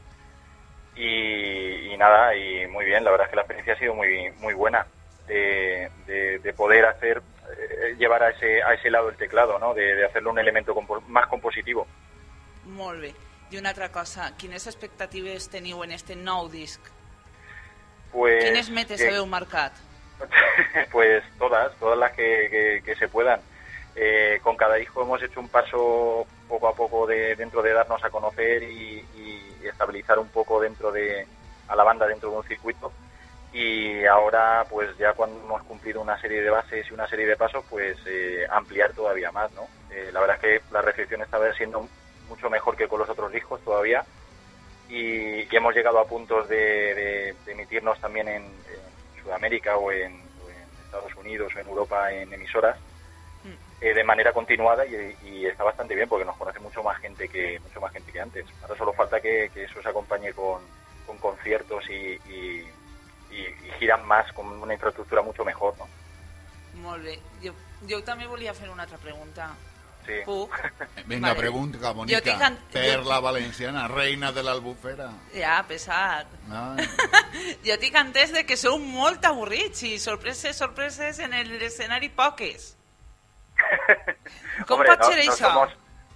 Y, 0.95 1.93
y 1.93 1.97
nada, 1.97 2.36
y 2.36 2.67
muy 2.67 2.86
bien, 2.86 3.04
la 3.04 3.12
verdad 3.12 3.27
es 3.27 3.30
que 3.32 3.36
la 3.38 3.41
experiencia 3.43 3.73
ha 3.73 3.77
sido 3.80 3.95
muy 3.95 4.30
muy 4.39 4.54
buena 4.54 4.86
de, 5.27 5.89
de- 6.06 6.39
de 6.39 6.54
poder 6.54 6.86
hacer, 6.86 7.21
eh, 7.58 7.95
llevar 7.97 8.23
a 8.23 8.30
ese, 8.32 8.62
a 8.62 8.73
ese 8.73 8.89
lado 8.89 9.10
el 9.10 9.15
teclado, 9.15 9.58
¿no? 9.58 9.73
De, 9.73 9.95
de 9.95 10.06
hacerlo 10.06 10.32
un 10.32 10.39
elemento 10.39 10.73
compo- 10.75 11.01
más 11.08 11.27
compositivo. 11.27 11.88
Molt 12.65 12.99
bé. 13.01 13.13
I 13.51 13.58
una 13.58 13.69
altra 13.69 13.89
cosa, 13.91 14.36
quines 14.38 14.65
expectatives 14.67 15.49
teniu 15.49 15.84
en 15.84 15.91
este 15.91 16.15
nou 16.15 16.47
disc? 16.49 16.80
Pues, 18.12 18.43
Quines 18.45 18.69
metes 18.69 18.99
que- 19.01 19.08
haveu 19.10 19.25
marcat? 19.25 19.73
pues 20.91 21.23
todas, 21.39 21.73
todas 21.80 21.97
las 21.97 22.12
que, 22.13 22.47
que- 22.49 22.82
que 22.86 22.95
se 22.95 23.08
puedan. 23.08 23.39
Eh, 23.95 24.39
con 24.43 24.56
cada 24.56 24.75
disco 24.75 25.01
hemos 25.04 25.21
hecho 25.23 25.39
un 25.41 25.49
paso 25.49 26.25
poco 26.52 26.68
a 26.68 26.76
poco 26.76 27.08
de, 27.08 27.34
dentro 27.38 27.62
de 27.62 27.72
darnos 27.72 28.04
a 28.04 28.10
conocer 28.10 28.62
y, 28.64 29.06
estabilizar 29.64 30.18
un 30.18 30.28
poco 30.30 30.60
dentro 30.60 30.92
de 30.92 31.26
a 31.68 31.76
la 31.76 31.84
banda 31.84 32.08
dentro 32.08 32.32
de 32.32 32.38
un 32.38 32.44
circuito. 32.44 32.92
Y 33.54 34.04
ahora 34.06 34.66
pues 34.70 34.98
ya 34.98 35.14
cuando 35.14 35.40
hemos 35.40 35.62
cumplido 35.64 36.02
una 36.02 36.20
serie 36.20 36.42
de 36.42 36.50
bases 36.50 36.90
y 36.90 36.94
una 36.94 37.08
serie 37.08 37.28
de 37.28 37.38
pasos 37.38 37.64
pues 37.70 37.96
eh, 38.08 38.46
ampliar 38.50 38.92
todavía 38.94 39.32
más 39.32 39.52
no 39.54 39.68
Eh, 39.92 40.10
la 40.12 40.20
verdad 40.22 40.38
es 40.38 40.42
que 40.42 40.74
la 40.74 40.82
recepción 40.82 41.22
está 41.22 41.38
siendo 41.54 41.88
mucho 42.28 42.50
mejor 42.50 42.76
que 42.76 42.88
con 42.88 43.00
los 43.00 43.10
otros 43.10 43.32
discos 43.32 43.62
todavía. 43.62 44.04
Y, 44.90 45.56
hemos 45.56 45.76
llegado 45.76 46.00
a 46.00 46.06
puntos 46.06 46.50
de, 46.50 47.36
de- 47.46 47.52
emitirnos 47.52 48.00
también 48.02 48.28
en, 48.28 48.44
Sudamérica 49.22 49.78
o 49.78 49.92
en 49.92 50.20
Estados 50.86 51.16
Unidos 51.16 51.54
o 51.56 51.60
en 51.60 51.68
Europa 51.68 52.12
en 52.12 52.34
emisoras 52.34 52.78
eh, 53.82 53.94
de 53.94 54.04
manera 54.04 54.32
continuada 54.32 54.86
y, 54.86 55.17
y 55.24 55.46
está 55.46 55.63
bastante 55.63 55.96
bien 55.96 56.08
porque 56.08 56.26
nos 56.26 56.38
conoce 56.38 56.60
mucho 56.60 56.82
más 56.84 56.98
gente 57.00 57.28
que 57.28 57.60
mucho 57.60 57.82
más 57.82 57.91
gente 57.91 58.12
que 58.12 58.22
antes. 58.22 58.46
Ahora 58.62 58.78
solo 58.78 58.94
falta 58.94 59.20
que, 59.20 59.50
que 59.54 59.63
eso 59.63 59.82
se 59.82 59.89
acompañe 59.89 60.32
con, 60.34 60.62
con 61.08 61.17
conciertos 61.17 61.84
y, 61.89 61.94
y, 62.32 62.70
y- 63.32 63.56
y 63.65 63.72
giran 63.80 64.06
más 64.08 64.32
con 64.34 64.46
una 64.48 64.74
infraestructura 64.74 65.22
mucho 65.22 65.44
mejor, 65.44 65.74
¿no? 65.78 65.88
Molt 66.82 67.04
bé. 67.04 67.20
Jo, 67.44 67.52
jo 67.89 67.98
també 68.04 68.28
volia 68.28 68.54
fer 68.54 68.70
una 68.70 68.84
altra 68.84 68.98
pregunta. 68.98 69.50
sí. 70.06 70.13
Puc. 70.26 70.54
Venga, 71.06 71.28
Vale. 71.30 71.39
pregunta 71.39 71.78
Jo 71.89 71.94
bonica. 71.94 72.22
tinc 72.22 72.60
Perla 72.74 73.20
valenciana, 73.20 73.88
reina 73.88 74.32
de 74.32 74.41
l'albufera. 74.44 75.10
Ja, 75.34 75.63
pesat. 75.67 76.28
Ai. 76.50 76.88
Jo 77.65 77.78
tinc 77.84 77.96
entès 77.96 78.32
de 78.34 78.46
que 78.46 78.58
sou 78.58 78.80
molt 78.80 79.24
avorrits 79.26 79.84
i 79.84 79.98
sorpreses, 80.00 80.56
sorpreses 80.58 81.20
en 81.20 81.32
l'escenari 81.60 82.10
poques. 82.10 82.78
Hombre, 84.69 84.89
no, 84.89 84.95
no 85.26 85.32
somos, 85.50 85.69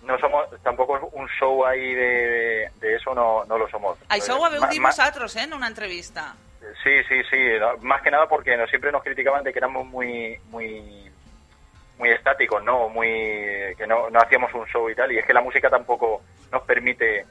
no 0.03 0.17
somos, 0.19 0.61
tampoco 0.63 1.09
un 1.13 1.27
show 1.39 1.65
ahí 1.65 1.93
de, 1.93 2.69
de 2.79 2.95
eso 2.95 3.13
no, 3.15 3.43
no 3.45 3.57
lo 3.57 3.67
somos. 3.69 3.97
Això 4.09 4.35
ho 4.37 4.45
Eh, 4.47 4.79
ma- 4.79 4.89
vosaltres, 4.89 5.35
eh, 5.35 5.43
en 5.43 5.53
una 5.53 5.67
entrevista. 5.67 6.35
Sí, 6.83 7.03
sí, 7.09 7.21
sí. 7.29 7.37
no, 7.59 7.77
más 7.81 8.01
que 8.01 8.11
nada 8.11 8.27
porque 8.27 8.55
nos, 8.57 8.69
siempre 8.69 8.91
nos 8.91 9.03
criticaban 9.03 9.43
de 9.43 9.51
que 9.51 9.59
éramos 9.59 9.85
muy, 9.87 10.37
muy, 10.49 11.11
muy 11.97 12.09
estáticos, 12.09 12.63
¿no? 12.63 12.89
Muy, 12.89 13.07
que 13.77 13.85
no, 13.87 14.09
no 14.09 14.19
hacíamos 14.19 14.53
un 14.53 14.65
show 14.67 14.89
y 14.89 14.95
tal. 14.95 15.11
Y 15.11 15.17
es 15.19 15.25
que 15.25 15.33
la 15.33 15.41
música 15.41 15.69
tampoco 15.69 16.21
nos 16.51 16.63
permite 16.63 17.25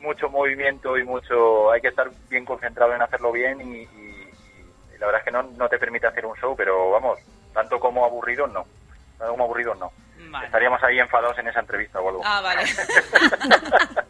mucho 0.00 0.28
movimiento 0.28 0.96
y 0.98 1.04
mucho. 1.04 1.70
Hay 1.70 1.80
que 1.80 1.88
estar 1.88 2.10
bien 2.28 2.44
concentrado 2.44 2.94
en 2.94 3.02
hacerlo 3.02 3.32
bien 3.32 3.60
y, 3.60 3.82
y- 3.82 4.30
y 4.94 4.98
la 4.98 5.06
verdad 5.06 5.20
es 5.20 5.24
que 5.24 5.30
no, 5.32 5.42
no 5.42 5.68
te 5.68 5.78
permite 5.78 6.06
hacer 6.06 6.26
un 6.26 6.36
show, 6.36 6.54
pero 6.56 6.90
vamos, 6.90 7.18
tanto 7.52 7.78
como 7.80 8.04
aburridos 8.04 8.50
no. 8.52 8.66
Como 9.28 9.44
aburridos 9.44 9.78
no. 9.78 9.92
Vale. 10.30 10.46
Estaríamos 10.46 10.82
ahí 10.82 10.98
enfadados 10.98 11.38
en 11.38 11.48
esa 11.48 11.60
entrevista 11.60 12.00
o 12.00 12.08
algo. 12.08 12.22
Ah, 12.24 12.40
vale. 12.40 12.62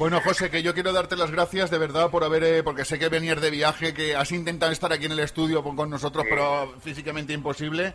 Bueno, 0.00 0.18
José, 0.24 0.50
que 0.50 0.62
yo 0.62 0.72
quiero 0.72 0.94
darte 0.94 1.14
las 1.14 1.30
gracias 1.30 1.70
de 1.70 1.76
verdad 1.76 2.10
por 2.10 2.24
haber, 2.24 2.42
eh, 2.42 2.62
porque 2.62 2.86
sé 2.86 2.98
que 2.98 3.10
venías 3.10 3.38
de 3.38 3.50
viaje, 3.50 3.92
que 3.92 4.16
has 4.16 4.32
intentado 4.32 4.72
estar 4.72 4.90
aquí 4.94 5.04
en 5.04 5.12
el 5.12 5.18
estudio 5.20 5.62
con 5.62 5.76
con 5.76 5.90
nosotros, 5.90 6.24
Sí. 6.24 6.30
pero 6.30 6.74
físicamente 6.80 7.34
imposible. 7.34 7.94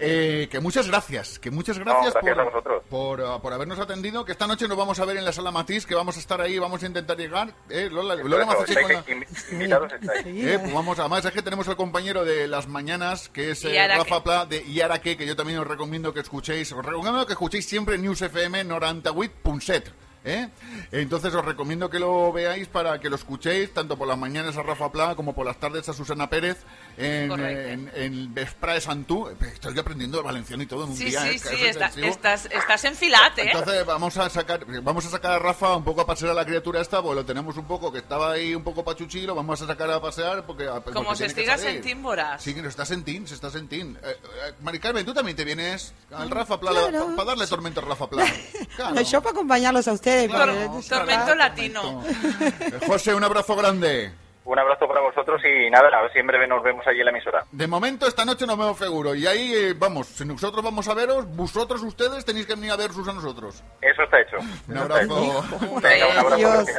Eh, 0.00 0.48
que 0.50 0.58
muchas 0.58 0.88
gracias, 0.88 1.38
que 1.38 1.52
muchas 1.52 1.78
gracias, 1.78 2.12
gracias 2.20 2.52
por, 2.64 2.82
por, 2.90 3.20
ah, 3.22 3.38
por 3.40 3.52
habernos 3.52 3.78
atendido, 3.78 4.24
que 4.24 4.32
esta 4.32 4.48
noche 4.48 4.66
nos 4.66 4.76
vamos 4.76 4.98
a 4.98 5.04
ver 5.04 5.16
en 5.16 5.24
la 5.24 5.30
sala 5.30 5.52
Matiz, 5.52 5.86
que 5.86 5.94
vamos 5.94 6.16
a 6.16 6.18
estar 6.18 6.40
ahí, 6.40 6.58
vamos 6.58 6.82
a 6.82 6.86
intentar 6.86 7.16
llegar. 7.16 7.54
Eh, 7.70 7.88
Lola, 7.88 8.16
Lola 8.16 8.42
eso, 8.42 8.56
con 8.82 8.92
la- 8.92 9.06
invi- 9.06 9.52
invitados 9.52 9.92
estáis. 9.92 10.26
Eh, 10.26 10.58
pues 10.60 10.74
vamos, 10.74 10.98
además 10.98 11.24
es 11.24 11.30
que 11.30 11.42
tenemos 11.42 11.68
al 11.68 11.76
compañero 11.76 12.24
de 12.24 12.48
las 12.48 12.66
mañanas, 12.66 13.28
que 13.28 13.52
es 13.52 13.64
eh, 13.64 13.86
Rafa. 13.86 14.24
Pla 14.24 14.44
de 14.46 14.64
qué, 15.00 15.16
que 15.16 15.24
yo 15.24 15.36
también 15.36 15.60
os 15.60 15.66
recomiendo 15.68 16.12
que 16.12 16.18
escuchéis. 16.18 16.72
Os 16.72 16.84
recomiendo 16.84 17.24
que 17.24 17.34
escuchéis 17.34 17.64
siempre 17.64 17.96
News 17.96 18.20
FM 18.22 18.64
98.7. 18.64 19.84
¿Eh? 20.26 20.48
Entonces 20.90 21.34
os 21.34 21.44
recomiendo 21.44 21.90
que 21.90 21.98
lo 21.98 22.32
veáis 22.32 22.66
para 22.66 22.98
que 22.98 23.10
lo 23.10 23.16
escuchéis 23.16 23.74
tanto 23.74 23.98
por 23.98 24.08
las 24.08 24.16
mañanas 24.16 24.56
a 24.56 24.62
Rafa 24.62 24.90
Pla 24.90 25.14
como 25.16 25.34
por 25.34 25.44
las 25.44 25.60
tardes 25.60 25.86
a 25.90 25.92
Susana 25.92 26.30
Pérez 26.30 26.56
en, 26.96 27.30
en, 27.32 27.92
en 27.94 28.32
Vespra 28.32 28.72
de 28.72 28.80
Santú. 28.80 29.28
Estoy 29.52 29.78
aprendiendo 29.78 30.16
el 30.18 30.24
valenciano 30.24 30.62
y 30.62 30.66
todo 30.66 30.84
en 30.84 30.90
un 30.92 30.96
Sí, 30.96 31.06
día. 31.06 31.20
sí, 31.22 31.28
¿eh? 31.28 31.38
Sí, 31.38 31.54
es 31.66 31.76
está- 31.76 31.88
estás, 32.00 32.46
estás 32.46 32.84
enfilat, 32.86 33.38
eh? 33.38 33.50
Entonces 33.52 33.84
vamos 33.84 34.16
a 34.16 34.30
sacar 34.30 34.64
vamos 34.82 35.04
a 35.04 35.10
sacar 35.10 35.32
a 35.32 35.38
Rafa 35.38 35.76
un 35.76 35.84
poco 35.84 36.00
a 36.00 36.06
pasear 36.06 36.30
a 36.30 36.34
la 36.34 36.46
criatura 36.46 36.80
esta, 36.80 37.02
porque 37.02 37.16
lo 37.16 37.26
tenemos 37.26 37.58
un 37.58 37.66
poco 37.66 37.92
que 37.92 37.98
estaba 37.98 38.32
ahí 38.32 38.54
un 38.54 38.64
poco 38.64 38.82
pachuchi, 38.82 39.26
lo 39.26 39.34
vamos 39.34 39.60
a 39.60 39.66
sacar 39.66 39.90
a 39.90 40.00
pasear 40.00 40.46
porque 40.46 40.64
porque 40.66 40.92
Como 40.92 41.14
se 41.14 41.24
tiene 41.24 41.34
que 41.34 41.40
estiga 41.42 41.58
salir. 41.58 41.82
sentint, 41.82 42.02
veuràs. 42.02 42.38
Sí, 42.40 42.54
que 42.54 42.62
no 42.62 42.68
está 42.70 42.86
sentín, 42.86 43.28
se 43.28 43.34
está 43.34 43.50
sentín. 43.50 43.98
Eh, 44.02 44.06
eh, 44.48 44.52
Mari 44.62 44.78
Carmen, 44.78 45.04
tú 45.04 45.12
también 45.12 45.36
te 45.36 45.44
vienes 45.44 45.92
al 46.12 46.30
Rafa 46.30 46.58
Pla 46.58 46.70
claro. 46.70 47.12
para 47.14 47.26
darle 47.28 47.46
tormento 47.46 47.80
a 47.80 47.84
Rafa 47.84 48.08
Pla. 48.08 48.24
Claro. 48.76 49.00
Yo 49.02 49.20
para 49.20 49.30
acompañarlos 49.32 49.86
a 49.86 49.92
ustedes. 49.92 50.13
Tormento 50.88 51.34
latino. 51.34 52.02
Eh, 52.40 52.80
José, 52.86 53.14
un 53.14 53.24
abrazo 53.24 53.56
grande. 53.56 54.12
Un 54.44 54.58
abrazo 54.58 54.86
para 54.86 55.00
vosotros 55.00 55.40
y 55.42 55.70
nada, 55.70 55.88
a 55.88 56.02
ver 56.02 56.12
si 56.12 56.18
en 56.18 56.26
breve 56.26 56.46
nos 56.46 56.62
vemos 56.62 56.86
allí 56.86 56.98
en 56.98 57.06
la 57.06 57.10
emisora. 57.12 57.46
De 57.50 57.66
momento, 57.66 58.06
esta 58.06 58.26
noche 58.26 58.46
nos 58.46 58.58
vemos 58.58 58.76
seguro. 58.76 59.14
Y 59.14 59.26
ahí, 59.26 59.54
eh, 59.54 59.74
vamos, 59.74 60.06
si 60.08 60.26
nosotros 60.26 60.62
vamos 60.62 60.86
a 60.86 60.94
veros, 60.94 61.26
vosotros, 61.34 61.82
ustedes, 61.82 62.26
tenéis 62.26 62.46
que 62.46 62.54
venir 62.54 62.70
a 62.72 62.76
versus 62.76 63.08
a 63.08 63.14
nosotros. 63.14 63.62
Eso 63.80 64.02
está 64.02 64.20
hecho. 64.20 64.36
Un 64.68 64.76
abrazo. 64.76 65.44
Venga, 65.80 66.08
un 66.08 66.18
abrazo. 66.18 66.72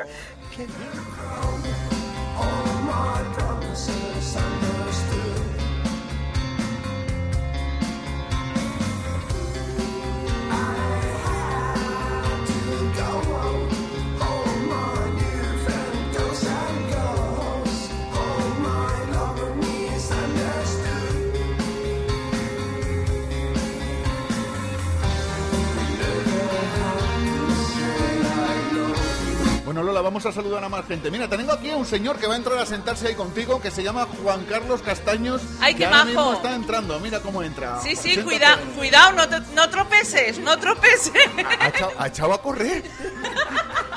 Vamos 30.16 30.26
a 30.28 30.32
saludar 30.32 30.64
a 30.64 30.70
más 30.70 30.86
gente. 30.86 31.12
Mira, 31.12 31.28
tengo 31.28 31.52
aquí 31.52 31.70
a 31.72 31.76
un 31.76 31.86
señor 31.86 32.18
que 32.18 32.26
va 32.26 32.36
a 32.36 32.38
entrar 32.38 32.58
a 32.58 32.66
sentarse 32.66 33.10
ahí 33.10 33.16
contigo, 33.16 33.62
que 33.62 33.70
se 33.70 33.84
llama 33.84 34.08
Juan 34.24 34.46
Carlos 34.46 34.82
Castaños. 34.82 35.42
Ay, 35.60 35.74
que 35.74 35.80
qué 35.80 35.86
ahora 35.88 35.98
majo. 35.98 36.08
mismo 36.08 36.34
está 36.36 36.56
entrando. 36.56 37.00
Mira 37.02 37.20
cómo 37.20 37.44
entra. 37.44 37.82
Sí, 37.82 37.98
sí, 37.98 38.16
cuidado, 38.24 38.62
cuidado, 38.78 39.12
no, 39.12 39.40
no 39.54 39.70
tropeces, 39.70 40.40
no 40.40 40.58
tropeces. 40.58 41.12
Ha 41.60 41.68
echado, 41.68 41.92
ha 41.98 42.08
echado 42.08 42.34
a 42.34 42.42
correr. 42.42 42.82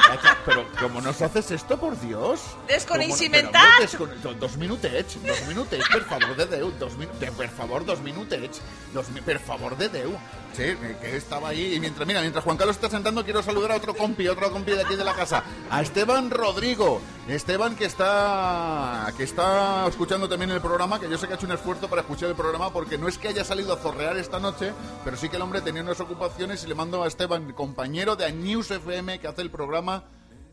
Pero, 0.48 0.66
¿cómo 0.80 1.00
nos 1.02 1.20
haces 1.20 1.50
esto, 1.50 1.78
por 1.78 2.00
Dios? 2.00 2.40
Desconeixementat. 2.66 3.52
¿Cómo 3.52 4.06
no- 4.06 4.14
pero, 4.14 4.18
hombre, 4.18 4.18
descone- 4.18 4.38
Dos 4.38 4.56
minutets, 4.56 5.18
dos 5.26 5.46
minutets, 5.46 5.88
per 5.88 6.02
favor 6.04 6.36
de 6.36 6.46
Déu. 6.46 6.70
Dos 6.78 6.96
min- 6.96 7.08
de, 7.20 7.30
per 7.32 7.50
favor, 7.50 7.84
dos 7.84 8.00
minutets. 8.00 8.60
Dos, 8.94 9.08
mi- 9.10 9.20
per 9.20 9.38
favor 9.40 9.76
de 9.76 9.88
Déu. 9.88 10.10
Sí, 10.54 10.62
que, 10.62 10.96
que 11.00 11.16
estaba 11.16 11.50
ahí. 11.50 11.74
Y 11.74 11.80
mientras, 11.80 12.06
mira, 12.06 12.20
mientras 12.22 12.42
Juan 12.42 12.56
Carlos 12.56 12.76
está 12.76 12.88
sentando, 12.88 13.22
quiero 13.24 13.42
saludar 13.42 13.72
a 13.72 13.76
otro 13.76 13.94
compi, 13.94 14.26
otro 14.28 14.50
compi 14.50 14.72
de 14.72 14.82
aquí 14.82 14.96
de 14.96 15.04
la 15.04 15.14
casa. 15.14 15.44
A 15.70 15.82
Esteban 15.82 16.30
Rodrigo. 16.30 17.00
Esteban 17.28 17.76
que 17.76 17.84
está, 17.84 19.12
que 19.16 19.24
está 19.24 19.86
escuchando 19.86 20.28
también 20.28 20.50
el 20.50 20.60
programa, 20.62 20.98
que 20.98 21.08
yo 21.10 21.18
sé 21.18 21.26
que 21.26 21.34
ha 21.34 21.36
hecho 21.36 21.44
un 21.46 21.52
esfuerzo 21.52 21.88
para 21.88 22.00
escuchar 22.00 22.30
el 22.30 22.34
programa, 22.34 22.72
porque 22.72 22.96
no 22.96 23.06
es 23.06 23.18
que 23.18 23.28
haya 23.28 23.44
salido 23.44 23.74
a 23.74 23.76
zorrear 23.76 24.16
esta 24.16 24.40
noche, 24.40 24.72
pero 25.04 25.16
sí 25.18 25.28
que 25.28 25.36
el 25.36 25.42
hombre 25.42 25.60
tenía 25.60 25.82
unas 25.82 26.00
ocupaciones 26.00 26.64
y 26.64 26.68
le 26.68 26.74
mando 26.74 27.02
a 27.02 27.06
Esteban, 27.06 27.52
compañero 27.52 28.16
de 28.16 28.32
News 28.32 28.70
FM, 28.70 29.20
que 29.20 29.28
hace 29.28 29.42
el 29.42 29.50
programa... 29.50 30.04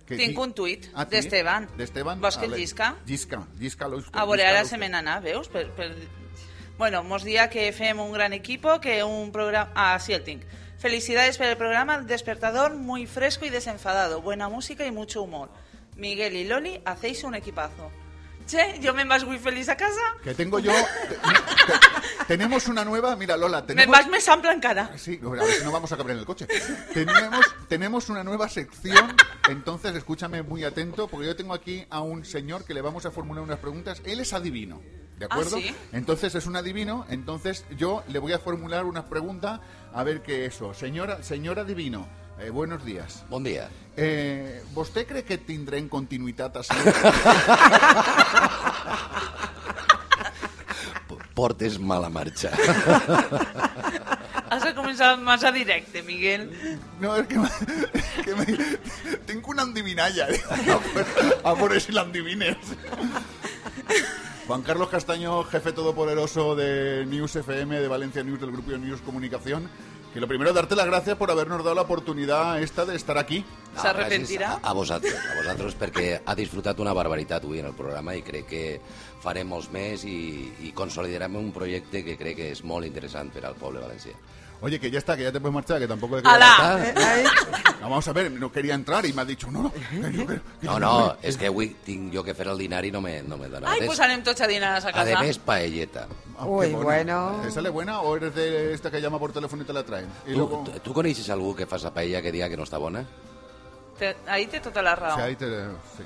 Tinc 0.07 0.37
un 0.37 0.53
tuit 0.53 0.89
Ah, 0.93 1.05
d'Esteban. 1.05 1.67
D'Esteban? 1.77 2.19
Vols 2.21 2.37
que 2.37 2.45
el 2.45 2.53
llisca? 2.53 2.95
Llisca, 3.07 3.39
llisca 3.59 3.87
l'ús. 3.89 4.05
A 4.13 4.25
veure, 4.25 4.45
ara 4.45 4.63
se 4.65 4.77
me 4.77 4.89
n'anà, 4.89 5.19
veus? 5.23 5.47
Per, 5.49 5.65
per... 5.73 5.89
Bueno, 6.77 7.03
mos 7.03 7.23
dia 7.23 7.49
que 7.49 7.71
fem 7.73 7.99
un 7.99 8.11
gran 8.11 8.33
equipo, 8.33 8.79
que 8.81 9.03
un 9.03 9.31
programa... 9.31 9.71
Ah, 9.73 9.97
sí, 9.99 10.13
el 10.13 10.23
tinc. 10.23 10.43
Felicidades 10.77 11.37
por 11.37 11.47
el 11.47 11.57
programa 11.57 11.95
El 11.95 12.05
Despertador, 12.05 12.75
muy 12.75 13.07
fresco 13.07 13.45
y 13.45 13.49
desenfadado. 13.49 14.21
Buena 14.21 14.49
música 14.49 14.85
y 14.85 14.91
mucho 14.91 15.23
humor. 15.23 15.49
Miguel 15.95 16.35
y 16.35 16.43
Loli, 16.43 16.81
hacéis 16.85 17.23
un 17.23 17.33
equipazo. 17.33 17.89
Che, 18.47 18.79
yo 18.79 18.93
me 18.93 19.03
vas 19.05 19.25
muy 19.25 19.39
feliz 19.39 19.67
a 19.69 19.75
casa. 19.75 19.99
Que 20.23 20.33
tengo 20.35 20.59
yo... 20.59 20.71
te- 20.71 21.15
te- 21.15 22.25
tenemos 22.27 22.67
una 22.67 22.85
nueva... 22.85 23.15
Mira, 23.15 23.35
Lola, 23.37 23.61
Me 23.61 23.67
tenemos... 23.67 23.91
vas 23.97 24.07
me 24.07 24.21
sampla 24.21 24.51
en 24.53 24.59
cara. 24.59 24.91
Sí, 24.97 25.19
a 25.23 25.29
ver 25.29 25.51
si 25.53 25.63
no 25.63 25.71
vamos 25.71 25.91
a 25.91 25.97
caber 25.97 26.13
en 26.13 26.19
el 26.19 26.25
coche. 26.25 26.47
Tenemos, 26.93 27.45
tenemos 27.67 28.09
una 28.09 28.23
nueva 28.23 28.47
sección, 28.47 29.15
entonces 29.49 29.95
escúchame 29.95 30.43
muy 30.43 30.63
atento, 30.63 31.07
porque 31.07 31.25
yo 31.27 31.35
tengo 31.35 31.53
aquí 31.55 31.85
a 31.89 32.01
un 32.01 32.23
señor 32.23 32.65
que 32.65 32.73
le 32.75 32.81
vamos 32.81 33.05
a 33.05 33.11
formular 33.11 33.43
unas 33.43 33.59
preguntas. 33.59 34.01
Él 34.05 34.19
es 34.19 34.31
adivino, 34.33 34.79
¿de 35.17 35.25
Ah, 35.25 35.29
acuerdo? 35.31 35.57
¿sí? 35.57 35.75
Entonces 35.91 36.35
es 36.35 36.45
un 36.45 36.55
adivino, 36.55 37.05
entonces 37.09 37.65
yo 37.77 38.03
le 38.09 38.19
voy 38.19 38.33
a 38.33 38.39
formular 38.39 38.85
unas 38.85 39.05
preguntas 39.05 39.59
a 39.93 40.03
ver 40.03 40.21
qué 40.21 40.45
eso. 40.45 40.73
Señora, 40.75 41.23
señor 41.23 41.57
adivino, 41.59 42.07
eh, 42.39 42.49
buenos 42.49 42.83
días. 42.85 43.23
Bon 43.29 43.43
dia. 43.43 43.69
Eh, 43.97 44.63
¿Vostè 44.73 45.05
cree 45.07 45.23
que 45.23 45.37
tindrem 45.37 45.87
continuïtat 45.89 46.57
així? 46.59 46.75
Portes 51.35 51.77
mala 51.79 52.09
marxa. 52.09 52.51
Has 54.49 54.63
de 54.63 54.71
començar 54.77 55.17
massa 55.19 55.51
directe, 55.51 56.01
Miguel. 56.03 56.45
No, 57.01 57.15
es 57.17 57.27
que, 57.27 57.39
me, 57.39 57.49
que 58.23 58.35
me- 58.35 58.77
tengo 59.25 59.51
una 59.51 59.63
endivinalla. 59.63 60.27
A 61.43 61.55
por 61.55 61.79
si 61.81 61.91
la 61.91 62.03
endivines. 62.03 62.55
Juan 64.47 64.61
Carlos 64.61 64.89
Castaño, 64.89 65.43
jefe 65.43 65.73
todopoderoso 65.73 66.55
de 66.55 67.05
News 67.05 67.35
FM, 67.35 67.79
de 67.81 67.87
Valencia 67.87 68.23
News, 68.23 68.39
del 68.39 68.51
grupo 68.51 68.71
News 68.71 69.01
Comunicación. 69.01 69.67
Que 70.15 70.21
lo 70.21 70.29
primero, 70.29 70.53
darte 70.53 70.77
las 70.77 70.85
gracias 70.85 71.17
por 71.17 71.29
habernos 71.29 71.57
dado 71.57 71.75
la 71.75 71.81
oportunidad 71.81 72.61
esta 72.61 72.85
de 72.85 72.95
estar 72.95 73.17
aquí. 73.17 73.43
No, 73.75 73.81
S'arrepentirà? 73.81 74.53
gràcies 74.53 74.63
A, 74.63 74.69
a 74.69 74.73
vosaltres, 74.73 75.17
a 75.19 75.33
vosaltres, 75.35 75.75
perquè 75.75 76.05
ha 76.23 76.35
disfrutat 76.39 76.79
una 76.79 76.93
barbaritat 76.95 77.43
avui 77.43 77.59
en 77.59 77.67
el 77.67 77.75
programa 77.75 78.15
i 78.15 78.23
crec 78.23 78.47
que 78.47 78.61
farem 79.19 79.51
molts 79.51 79.67
més 79.75 80.05
i, 80.07 80.53
i 80.63 80.71
consolidarem 80.71 81.35
un 81.35 81.51
projecte 81.51 82.05
que 82.07 82.15
crec 82.15 82.39
que 82.39 82.47
és 82.53 82.63
molt 82.63 82.87
interessant 82.87 83.27
per 83.35 83.43
al 83.43 83.59
poble 83.59 83.83
valencià. 83.83 84.15
Oye, 84.61 84.79
que 84.79 84.89
ya 84.89 84.99
está, 84.99 85.15
que 85.15 85.23
ya 85.23 85.31
te 85.31 85.39
puedes 85.39 85.53
marchar, 85.53 85.79
que 85.79 85.87
tampoco... 85.87 86.17
¡Hala! 86.23 86.79
No, 87.81 87.89
vamos 87.89 88.07
a 88.07 88.13
ver, 88.13 88.31
no 88.31 88.51
quería 88.51 88.73
entrar 88.73 89.05
y 89.05 89.13
me 89.13 89.21
ha 89.21 89.25
dicho, 89.25 89.51
no, 89.51 89.63
no, 89.63 89.71
que 89.71 89.79
yo 90.11 90.25
que- 90.25 90.25
que 90.25 90.65
No, 90.65 90.73
yo 90.73 90.79
no, 90.79 91.17
és 91.21 91.37
que 91.37 91.47
avui 91.47 91.67
tinc 91.85 92.11
jo 92.15 92.23
que 92.23 92.33
fer 92.33 92.47
el 92.47 92.57
dinari 92.57 92.87
i 92.87 92.91
no 92.91 93.01
me, 93.01 93.21
no 93.21 93.37
me. 93.37 93.45
Ai, 93.63 93.79
Des- 93.81 93.85
pues 93.87 93.99
anem 93.99 94.23
tots 94.23 94.41
a 94.41 94.47
dinar 94.47 94.71
a 94.73 94.87
a 94.87 94.91
casa. 94.91 95.19
més, 95.21 95.37
paelleta. 95.37 96.07
Ah, 96.39 96.47
Uy, 96.47 96.71
bueno. 96.73 97.39
¿Te 97.43 97.51
sale 97.51 97.69
buena 97.69 97.99
o 98.01 98.15
eres 98.15 98.33
de 98.33 98.73
esta 98.73 98.89
que 98.89 98.99
llama 99.01 99.19
por 99.19 99.31
teléfono 99.33 99.61
y 99.61 99.65
te 99.65 99.73
la 99.73 99.83
traen? 99.83 100.07
Y 100.25 100.31
Tu, 100.31 100.37
luego... 100.39 100.63
tu, 100.65 100.71
tu 100.79 100.93
coneixes 100.93 101.29
algú 101.29 101.53
que 101.55 101.67
fa 101.67 101.77
sa 101.77 101.93
paella 101.93 102.21
que 102.23 102.31
diga 102.31 102.49
que 102.49 102.57
no 102.57 102.63
està 102.63 102.79
bona? 102.79 103.05
Te- 103.99 104.15
ahí 104.27 104.47
té 104.47 104.59
tota 104.61 104.81
la 104.81 104.95
raó. 104.95 105.15
Sí, 105.17 105.21
ahí 105.21 105.35
te... 105.35 105.45
sí. 105.97 106.03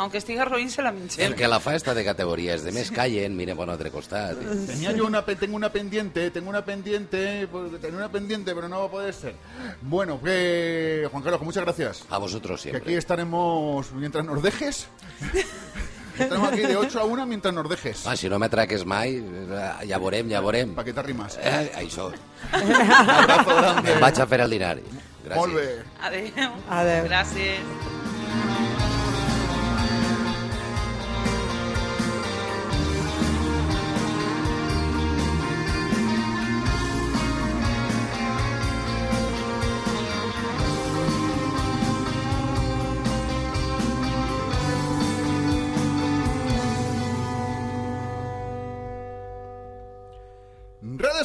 Aunque 0.00 0.16
estiga 0.16 0.46
roïn, 0.48 0.70
se 0.72 0.80
la 0.80 0.92
mengem. 0.96 1.20
El 1.26 1.34
que 1.36 1.44
la 1.46 1.58
fa 1.60 1.74
està 1.76 1.92
de 1.92 2.00
categoria, 2.06 2.54
és 2.56 2.62
de 2.64 2.72
més 2.72 2.88
callen, 2.90 3.34
mire 3.36 3.52
per 3.52 3.66
un 3.66 3.72
altre 3.74 3.90
costat. 3.92 4.38
Tenía 4.66 4.94
yo 4.96 5.04
una, 5.04 5.20
tengo 5.26 5.56
una 5.58 5.68
pendiente, 5.70 6.30
tengo 6.30 6.48
una 6.48 6.64
pendiente, 6.64 7.46
porque 7.52 7.76
tenía 7.76 7.98
una 7.98 8.08
pendiente, 8.10 8.54
pero 8.54 8.66
no 8.66 8.80
va 8.80 8.86
a 8.86 8.90
poder 8.90 9.12
ser. 9.12 9.34
Bueno, 9.82 10.18
que 10.22 11.06
Juan 11.10 11.22
Carlos, 11.22 11.42
muchas 11.42 11.64
gracias. 11.64 12.04
A 12.08 12.16
vosotros 12.16 12.62
Que 12.62 12.70
aquí 12.70 12.76
siempre. 12.78 12.96
estaremos 12.96 13.92
mientras 13.92 14.24
nos 14.24 14.42
dejes. 14.42 14.88
Estaremos 16.18 16.52
aquí 16.52 16.60
de 16.60 16.76
8 16.76 17.00
a 17.00 17.04
1 17.04 17.26
mientras 17.26 17.54
nos 17.54 17.68
dejes. 17.68 18.06
Ah, 18.06 18.16
si 18.16 18.28
no 18.28 18.38
m'atraques 18.38 18.84
mai, 18.84 19.16
eh, 19.20 19.86
ja 19.88 19.96
veurem, 19.98 20.28
ja 20.28 20.40
veurem. 20.40 20.74
Para 20.74 20.84
que 20.84 20.92
t'arrimes. 20.92 21.38
Eh, 21.40 21.70
això. 21.76 22.10
Un 22.56 22.74
abrazo 22.74 23.56
grande. 23.56 23.94
Vaig 24.00 24.20
a 24.20 24.26
fer 24.26 24.40
el 24.44 24.50
dinari. 24.50 24.82
Gràcies. 25.24 25.36
Molt 25.36 25.54
bé. 25.54 25.68
Adéu. 26.02 26.52
Adéu. 26.68 27.04
Gràcies. 27.08 28.19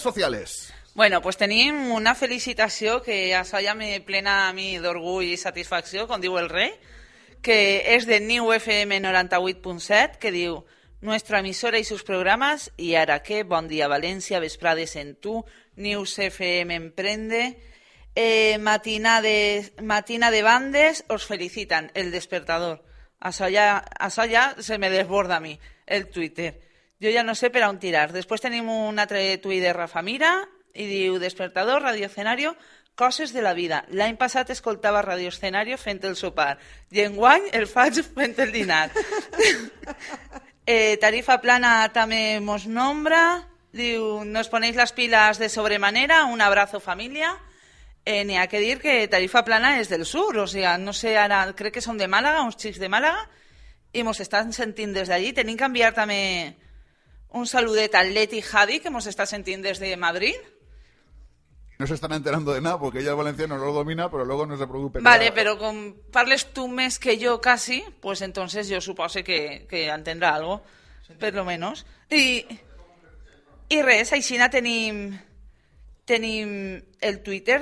Sociales. 0.06 0.74
Bueno, 0.96 1.22
pues 1.22 1.36
tenim 1.36 1.92
una 1.92 2.14
felicitació 2.16 3.02
que 3.04 3.34
això 3.36 3.60
ja 3.60 3.74
me 3.76 3.98
plena 4.06 4.46
a 4.46 4.54
mi 4.56 4.78
d'orgull 4.80 5.34
i 5.34 5.36
satisfacció, 5.36 6.06
com 6.08 6.22
diu 6.24 6.38
el 6.40 6.48
rei, 6.48 6.72
que 7.44 7.84
és 7.98 8.08
de 8.08 8.22
New 8.24 8.54
FM 8.56 9.02
98.7, 9.04 10.22
que 10.22 10.32
diu 10.32 10.62
Nuestra 11.02 11.40
emisora 11.40 11.78
y 11.78 11.84
sus 11.84 12.04
programas, 12.04 12.72
y 12.78 12.96
ara 12.96 13.22
qué, 13.22 13.44
Bon 13.44 13.68
dia 13.68 13.90
València, 13.92 14.40
Vesprades 14.40 14.96
en 14.96 15.14
tu, 15.16 15.44
News 15.76 16.18
FM 16.18 16.74
Emprende, 16.74 17.60
eh, 18.16 18.58
matina, 18.58 19.22
de, 19.22 19.74
matina 19.84 20.32
de 20.32 20.42
Bandes, 20.42 21.04
os 21.10 21.28
felicitan, 21.28 21.92
el 21.94 22.10
despertador. 22.10 22.82
Això 23.20 23.52
ja, 23.52 24.46
se 24.58 24.78
me 24.80 24.90
desborda 24.90 25.38
a 25.38 25.44
mi, 25.44 25.60
el 25.86 26.08
Twitter. 26.10 26.65
Jo 27.06 27.12
ja 27.14 27.22
no 27.22 27.36
sé 27.38 27.52
per 27.54 27.62
on 27.68 27.78
tirar. 27.78 28.08
Després 28.10 28.42
tenim 28.42 28.66
un 28.74 28.98
altre 28.98 29.22
tuit 29.38 29.62
de 29.62 29.74
Rafa 29.78 30.02
Mira 30.02 30.40
i 30.74 30.88
diu 30.90 31.20
Despertador, 31.22 31.84
radioescenario, 31.84 32.56
coses 32.98 33.30
de 33.32 33.44
la 33.46 33.54
vida. 33.54 33.84
L'any 33.94 34.18
passat 34.18 34.50
escoltava 34.50 35.04
radioescenario 35.06 35.78
fent 35.78 36.02
el 36.10 36.16
sopar 36.18 36.56
i 36.90 37.04
enguany 37.06 37.52
el 37.54 37.68
faig 37.70 38.02
fent 38.02 38.34
el 38.42 38.56
dinar. 38.56 38.90
eh, 40.66 40.98
tarifa 40.98 41.38
plana 41.46 41.92
també 41.94 42.40
mos 42.42 42.66
nombra. 42.66 43.22
Diu, 43.76 44.24
nos 44.26 44.50
ponéis 44.50 44.76
las 44.76 44.94
pilas 44.96 45.38
de 45.38 45.50
sobremanera, 45.50 46.24
un 46.26 46.42
abrazo 46.42 46.80
familia. 46.80 47.36
Eh, 48.06 48.24
N'hi 48.26 48.38
ha 48.38 48.48
que 48.48 48.62
dir 48.64 48.80
que 48.82 49.08
Tarifa 49.12 49.44
Plana 49.44 49.80
és 49.82 49.90
del 49.90 50.06
sur, 50.06 50.38
o 50.38 50.46
sigui, 50.48 50.70
no 50.80 50.94
sé, 50.94 51.18
ara 51.18 51.44
crec 51.54 51.74
que 51.78 51.82
són 51.84 51.98
de 51.98 52.08
Màlaga, 52.08 52.46
uns 52.46 52.56
xics 52.62 52.80
de 52.80 52.88
Màlaga, 52.88 53.26
i 53.92 54.04
mos 54.06 54.22
estan 54.24 54.54
sentint 54.54 54.94
des 54.94 55.10
d'allí. 55.10 55.34
Tenim 55.34 55.58
que 55.58 55.68
enviar 55.68 55.92
també 55.98 56.56
un 57.36 57.48
saludet 57.48 57.94
al 57.96 58.14
Leti 58.16 58.42
Jadi, 58.42 58.80
que 58.80 58.90
mos 58.90 59.08
està 59.12 59.26
sentint 59.28 59.62
des 59.62 59.80
de 59.84 59.92
Madrid. 60.00 60.40
No 61.78 61.86
se 61.86 61.94
están 61.94 62.14
enterando 62.14 62.54
de 62.54 62.62
nada 62.62 62.80
porque 62.80 63.00
ella 63.00 63.12
el 63.12 63.18
valenciano 63.18 63.58
no 63.58 63.66
lo 63.66 63.74
domina, 63.74 64.10
pero 64.10 64.24
luego 64.24 64.46
no 64.46 64.56
se 64.58 64.66
preocupe. 64.66 65.02
Vale, 65.04 65.34
però 65.36 65.58
com 65.60 65.92
parles 66.16 66.48
tu 66.56 66.70
més 66.72 66.96
que 66.96 67.18
jo 67.20 67.42
casi, 67.44 67.84
pues 68.00 68.22
entonces 68.22 68.70
yo 68.70 68.80
supose 68.80 69.26
que, 69.26 69.68
que 69.68 69.90
entendrà 69.92 70.36
algo, 70.36 70.62
per 71.20 71.34
lo 71.36 71.44
menos. 71.44 71.86
I, 72.10 72.48
i 73.68 73.82
res, 73.84 74.16
aixina 74.16 74.48
tenim, 74.48 75.20
tenim 76.08 76.80
el 77.02 77.20
Twitter, 77.20 77.60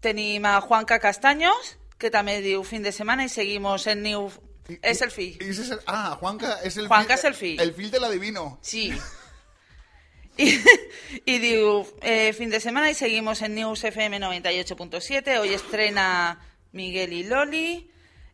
tenim 0.00 0.48
a 0.48 0.62
Juanca 0.64 0.96
Castaños, 0.98 1.76
que 2.00 2.08
també 2.08 2.40
diu 2.40 2.64
fin 2.64 2.80
de 2.80 2.96
setmana 2.96 3.28
i 3.28 3.28
seguimos 3.28 3.86
en 3.86 4.06
New... 4.08 4.30
El 4.68 4.78
es 4.82 5.70
el- 5.70 5.80
ah, 5.86 6.16
Juanca 6.20 6.60
es 6.62 6.76
el 6.76 6.88
Juanca 6.88 7.14
fil- 7.14 7.18
es 7.18 7.24
el 7.24 7.34
fil. 7.34 7.60
El 7.60 7.72
fil 7.74 7.90
del 7.90 8.04
adivino. 8.04 8.58
Sí. 8.60 8.92
Y, 10.36 10.60
y 11.24 11.38
diu, 11.38 11.84
eh, 12.02 12.32
fin 12.32 12.48
de 12.50 12.60
semana 12.60 12.90
y 12.90 12.94
seguimos 12.94 13.42
en 13.42 13.54
News 13.56 13.82
FM 13.82 14.20
98.7. 14.20 15.38
Hoy 15.38 15.52
estrena 15.54 16.38
Miguel 16.72 17.12
y 17.12 17.24
Loli, 17.24 17.90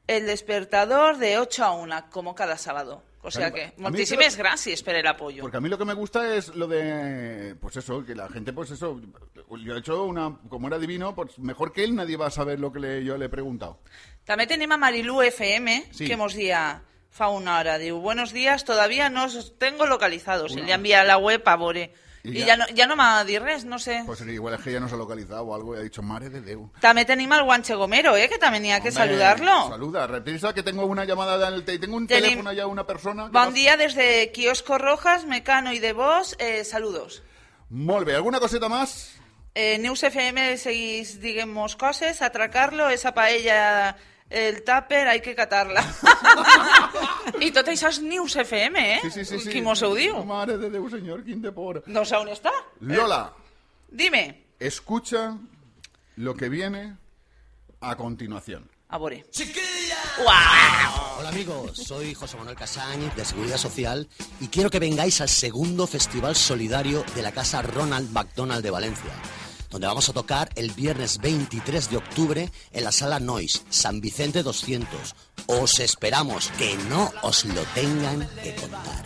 El 0.06 0.26
Despertador 0.26 1.16
de 1.18 1.38
8 1.38 1.64
a 1.64 1.70
1, 1.72 2.10
como 2.10 2.34
cada 2.34 2.58
sábado. 2.58 3.02
O 3.26 3.30
sea 3.30 3.50
que, 3.50 3.72
muchísimas 3.78 4.36
gracias 4.36 4.82
por 4.82 4.94
el 4.94 5.06
apoyo. 5.06 5.40
Porque 5.42 5.56
a 5.56 5.60
mí 5.60 5.68
lo 5.68 5.78
que 5.78 5.84
me 5.86 5.94
gusta 5.94 6.34
es 6.36 6.54
lo 6.54 6.66
de, 6.66 7.56
pues 7.60 7.76
eso, 7.76 8.04
que 8.04 8.14
la 8.14 8.28
gente, 8.28 8.52
pues 8.52 8.70
eso, 8.70 9.00
yo 9.62 9.74
he 9.74 9.78
hecho 9.78 10.04
una, 10.04 10.38
como 10.48 10.68
era 10.68 10.78
divino, 10.78 11.14
pues 11.14 11.38
mejor 11.38 11.72
que 11.72 11.84
él 11.84 11.94
nadie 11.94 12.16
va 12.18 12.26
a 12.26 12.30
saber 12.30 12.60
lo 12.60 12.70
que 12.70 12.80
le- 12.80 13.02
yo 13.04 13.16
le 13.16 13.24
he 13.26 13.28
preguntado. 13.30 13.80
También 14.24 14.48
tenemos 14.48 14.74
a 14.74 14.78
Marilú 14.78 15.22
FM, 15.22 15.86
Sí. 15.90 16.06
que 16.06 16.12
hemos 16.12 16.34
día 16.34 16.82
fa 17.10 17.28
una 17.28 17.58
hora. 17.58 17.78
Diu, 17.78 17.98
buenos 17.98 18.32
días, 18.32 18.64
todavía 18.64 19.08
no 19.08 19.24
os 19.24 19.56
tengo 19.58 19.86
localizados. 19.86 20.52
Una 20.52 20.62
Y 20.62 20.66
le 20.66 20.72
envía 20.72 21.00
a 21.00 21.04
la 21.04 21.16
web 21.16 21.42
a 21.46 21.56
Bore. 21.56 21.94
Y 22.24 22.30
Y, 22.30 22.40
ya- 22.40 22.46
ya, 22.46 22.56
no, 22.56 22.66
ya 22.68 22.86
no 22.86 22.96
m'ha 22.96 23.22
res, 23.22 23.66
no 23.66 23.78
sé. 23.78 24.02
Pues 24.06 24.22
igual 24.22 24.54
es 24.54 24.60
que 24.62 24.72
ya 24.72 24.80
no 24.80 24.88
se 24.88 24.94
ha 24.94 24.98
localizado 24.98 25.42
o 25.44 25.54
algo 25.54 25.76
y 25.76 25.78
ha 25.78 25.82
dicho, 25.82 26.00
madre 26.02 26.30
de 26.30 26.40
Déu. 26.40 26.70
També 26.80 27.04
tenim 27.04 27.30
al 27.32 27.42
Guanche 27.44 27.74
Gomero, 27.74 28.16
eh, 28.16 28.30
que 28.30 28.38
també 28.38 28.60
n'hi 28.60 28.72
ha 28.72 28.80
que 28.80 28.88
Hombre, 28.88 29.04
saludarlo. 29.04 29.68
Saluda, 29.68 30.06
reprisa 30.06 30.54
que 30.54 30.62
tengo 30.62 30.86
una 30.86 31.04
llamada, 31.04 31.36
del, 31.38 31.64
te- 31.64 31.78
tengo 31.78 31.96
un 31.98 32.08
Tenim- 32.08 32.22
teléfono 32.22 32.52
ya 32.54 32.66
una 32.66 32.86
persona. 32.86 33.26
que 33.26 33.30
Bon 33.32 33.48
va- 33.48 33.52
día 33.52 33.76
desde 33.76 34.32
Kiosco 34.32 34.78
Rojas, 34.78 35.26
Mecano 35.26 35.72
y 35.74 35.78
de 35.80 35.92
Vos, 35.92 36.34
eh, 36.38 36.64
saludos. 36.64 37.22
Molt 37.68 38.06
bé, 38.06 38.14
¿alguna 38.14 38.40
coseta 38.40 38.70
más? 38.70 39.16
Eh, 39.54 39.76
Neus 39.78 40.02
FM 40.02 40.56
seguís, 40.56 41.20
digamos, 41.20 41.76
coses, 41.76 42.22
atracarlo, 42.22 42.88
esa 42.88 43.12
paella, 43.12 43.96
el 44.34 44.64
tupper, 44.64 45.06
hay 45.08 45.20
que 45.20 45.34
catarla. 45.34 45.84
I 47.40 47.50
tot 47.54 47.68
això 47.70 47.88
és 47.92 48.00
Neus 48.02 48.34
FM, 48.42 48.82
eh? 48.96 48.98
Sí, 49.04 49.24
sí, 49.24 49.38
sí. 49.38 49.50
diu? 49.50 50.20
De 50.58 50.70
Déu, 50.70 50.90
señor, 50.90 51.22
quin 51.24 51.40
de 51.40 51.52
por. 51.52 51.82
No 51.86 52.04
sé 52.04 52.16
on 52.16 52.28
està. 52.28 52.50
Lola, 52.80 53.32
Dime. 53.88 54.44
escucha 54.58 55.36
lo 56.16 56.34
que 56.34 56.48
viene 56.48 56.96
a 57.80 57.96
continuación. 57.96 58.68
A 58.88 58.98
veure. 58.98 59.24
Hola 61.18 61.28
amigos, 61.28 61.76
soy 61.78 62.14
José 62.14 62.36
Manuel 62.36 62.56
Casañ 62.56 63.14
de 63.16 63.24
Seguridad 63.24 63.56
Social 63.56 64.08
y 64.40 64.48
quiero 64.48 64.70
que 64.70 64.78
vengáis 64.78 65.20
al 65.20 65.28
segundo 65.28 65.86
Festival 65.86 66.36
Solidario 66.36 67.04
de 67.14 67.22
la 67.22 67.32
Casa 67.32 67.62
Ronald 67.62 68.12
McDonald 68.12 68.62
de 68.62 68.70
Valencia, 68.70 69.10
donde 69.74 69.88
vamos 69.88 70.08
a 70.08 70.12
tocar 70.12 70.50
el 70.54 70.70
viernes 70.70 71.18
23 71.18 71.90
de 71.90 71.96
octubre 71.96 72.48
en 72.70 72.84
la 72.84 72.92
Sala 72.92 73.18
Noise, 73.18 73.62
San 73.70 74.00
Vicente 74.00 74.44
200. 74.44 75.16
Os 75.48 75.80
esperamos, 75.80 76.52
que 76.56 76.76
no 76.88 77.10
os 77.22 77.44
lo 77.44 77.60
tengan 77.74 78.20
que 78.40 78.54
contar. 78.54 79.04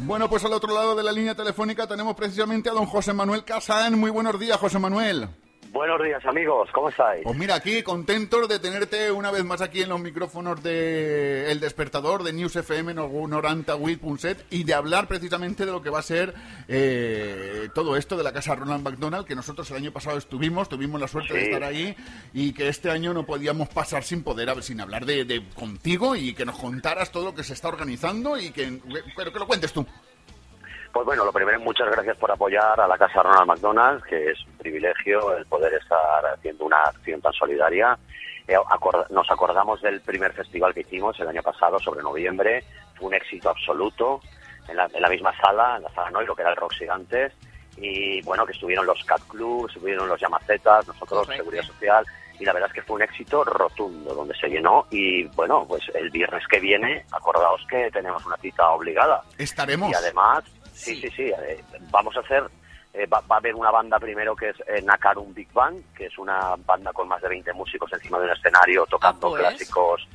Bueno, 0.00 0.28
pues 0.28 0.44
al 0.44 0.52
otro 0.52 0.74
lado 0.74 0.94
de 0.94 1.02
la 1.02 1.10
línea 1.10 1.34
telefónica 1.34 1.86
tenemos 1.86 2.14
precisamente 2.14 2.68
a 2.68 2.74
don 2.74 2.84
José 2.84 3.14
Manuel 3.14 3.44
Casán. 3.44 3.98
Muy 3.98 4.10
buenos 4.10 4.38
días, 4.38 4.58
José 4.58 4.78
Manuel. 4.78 5.30
Buenos 5.72 6.02
días, 6.02 6.24
amigos. 6.26 6.68
¿Cómo 6.72 6.88
estáis? 6.88 7.22
Pues 7.22 7.36
mira, 7.38 7.54
aquí 7.54 7.84
contentos 7.84 8.48
de 8.48 8.58
tenerte 8.58 9.12
una 9.12 9.30
vez 9.30 9.44
más 9.44 9.60
aquí 9.60 9.82
en 9.82 9.90
los 9.90 10.00
micrófonos 10.00 10.60
de 10.64 11.52
El 11.52 11.60
Despertador 11.60 12.24
de 12.24 12.32
News 12.32 12.56
FM 12.56 12.96
98.7 12.96 14.36
y 14.50 14.64
de 14.64 14.74
hablar 14.74 15.06
precisamente 15.06 15.64
de 15.64 15.70
lo 15.70 15.80
que 15.80 15.90
va 15.90 16.00
a 16.00 16.02
ser 16.02 16.34
eh, 16.66 17.68
todo 17.72 17.96
esto 17.96 18.16
de 18.16 18.24
la 18.24 18.32
casa 18.32 18.56
Ronald 18.56 18.82
McDonald, 18.82 19.24
que 19.24 19.36
nosotros 19.36 19.70
el 19.70 19.76
año 19.76 19.92
pasado 19.92 20.18
estuvimos, 20.18 20.68
tuvimos 20.68 21.00
la 21.00 21.06
suerte 21.06 21.34
de 21.34 21.44
estar 21.44 21.62
ahí 21.62 21.94
y 22.34 22.52
que 22.52 22.66
este 22.66 22.90
año 22.90 23.14
no 23.14 23.24
podíamos 23.24 23.68
pasar 23.68 24.02
sin 24.02 24.24
poder, 24.24 24.60
sin 24.64 24.80
hablar 24.80 25.06
de, 25.06 25.24
de 25.24 25.44
contigo 25.54 26.16
y 26.16 26.34
que 26.34 26.44
nos 26.44 26.58
contaras 26.58 27.12
todo 27.12 27.26
lo 27.26 27.34
que 27.36 27.44
se 27.44 27.52
está 27.52 27.68
organizando 27.68 28.36
y 28.36 28.50
que, 28.50 28.80
pero 29.16 29.32
que 29.32 29.38
lo 29.38 29.46
cuentes 29.46 29.72
tú. 29.72 29.86
Pues 30.92 31.06
bueno, 31.06 31.24
lo 31.24 31.32
primero, 31.32 31.60
muchas 31.60 31.88
gracias 31.88 32.16
por 32.16 32.30
apoyar 32.30 32.80
a 32.80 32.88
la 32.88 32.98
Casa 32.98 33.22
Ronald 33.22 33.46
McDonald, 33.46 34.02
que 34.04 34.30
es 34.30 34.44
un 34.44 34.58
privilegio 34.58 35.36
el 35.36 35.46
poder 35.46 35.74
estar 35.74 36.26
haciendo 36.34 36.64
una 36.64 36.82
acción 36.82 37.20
tan 37.20 37.32
solidaria. 37.32 37.96
Eh, 38.48 38.56
nos 39.10 39.30
acordamos 39.30 39.80
del 39.82 40.00
primer 40.00 40.32
festival 40.32 40.74
que 40.74 40.80
hicimos 40.80 41.18
el 41.20 41.28
año 41.28 41.42
pasado, 41.42 41.78
sobre 41.78 42.02
noviembre. 42.02 42.64
Fue 42.96 43.08
un 43.08 43.14
éxito 43.14 43.50
absoluto 43.50 44.20
en 44.68 44.76
la, 44.76 44.88
en 44.92 45.00
la 45.00 45.08
misma 45.08 45.32
sala, 45.40 45.76
en 45.76 45.84
la 45.84 45.90
sala 45.90 46.10
Noy, 46.10 46.26
lo 46.26 46.34
que 46.34 46.42
era 46.42 46.50
el 46.50 46.56
Rock 46.56 46.72
Gigantes. 46.72 47.32
Y 47.76 48.20
bueno, 48.22 48.44
que 48.44 48.52
estuvieron 48.52 48.84
los 48.84 49.04
Cat 49.04 49.22
Club, 49.28 49.68
estuvieron 49.68 50.08
los 50.08 50.20
Llamacetas, 50.20 50.88
nosotros. 50.88 51.28
Seguridad 51.28 51.62
Social. 51.62 52.04
Y 52.38 52.44
la 52.44 52.52
verdad 52.52 52.70
es 52.70 52.74
que 52.74 52.82
fue 52.82 52.96
un 52.96 53.02
éxito 53.02 53.44
rotundo, 53.44 54.14
donde 54.14 54.34
se 54.34 54.48
llenó. 54.48 54.86
Y 54.90 55.24
bueno, 55.28 55.64
pues 55.68 55.82
el 55.94 56.10
viernes 56.10 56.42
que 56.48 56.58
viene, 56.58 57.04
acordaos 57.12 57.64
que 57.68 57.90
tenemos 57.92 58.24
una 58.26 58.36
cita 58.38 58.68
obligada. 58.70 59.22
Estaremos. 59.38 59.90
Y 59.90 59.94
además, 59.94 60.42
sí, 60.80 61.00
sí, 61.00 61.10
sí, 61.10 61.22
eh, 61.24 61.62
vamos 61.90 62.16
a 62.16 62.20
hacer, 62.20 62.44
eh, 62.92 63.06
va, 63.06 63.20
va 63.20 63.36
a 63.36 63.38
haber 63.38 63.54
una 63.54 63.70
banda 63.70 63.98
primero 63.98 64.34
que 64.34 64.50
es 64.50 64.56
eh, 64.66 64.82
Nakarum 64.82 65.32
Big 65.34 65.52
Band, 65.52 65.94
que 65.94 66.06
es 66.06 66.18
una 66.18 66.56
banda 66.56 66.92
con 66.92 67.08
más 67.08 67.20
de 67.22 67.28
20 67.28 67.52
músicos 67.52 67.92
encima 67.92 68.18
de 68.18 68.24
un 68.24 68.32
escenario 68.32 68.86
tocando 68.86 69.30
pues. 69.30 69.40
clásicos 69.40 70.08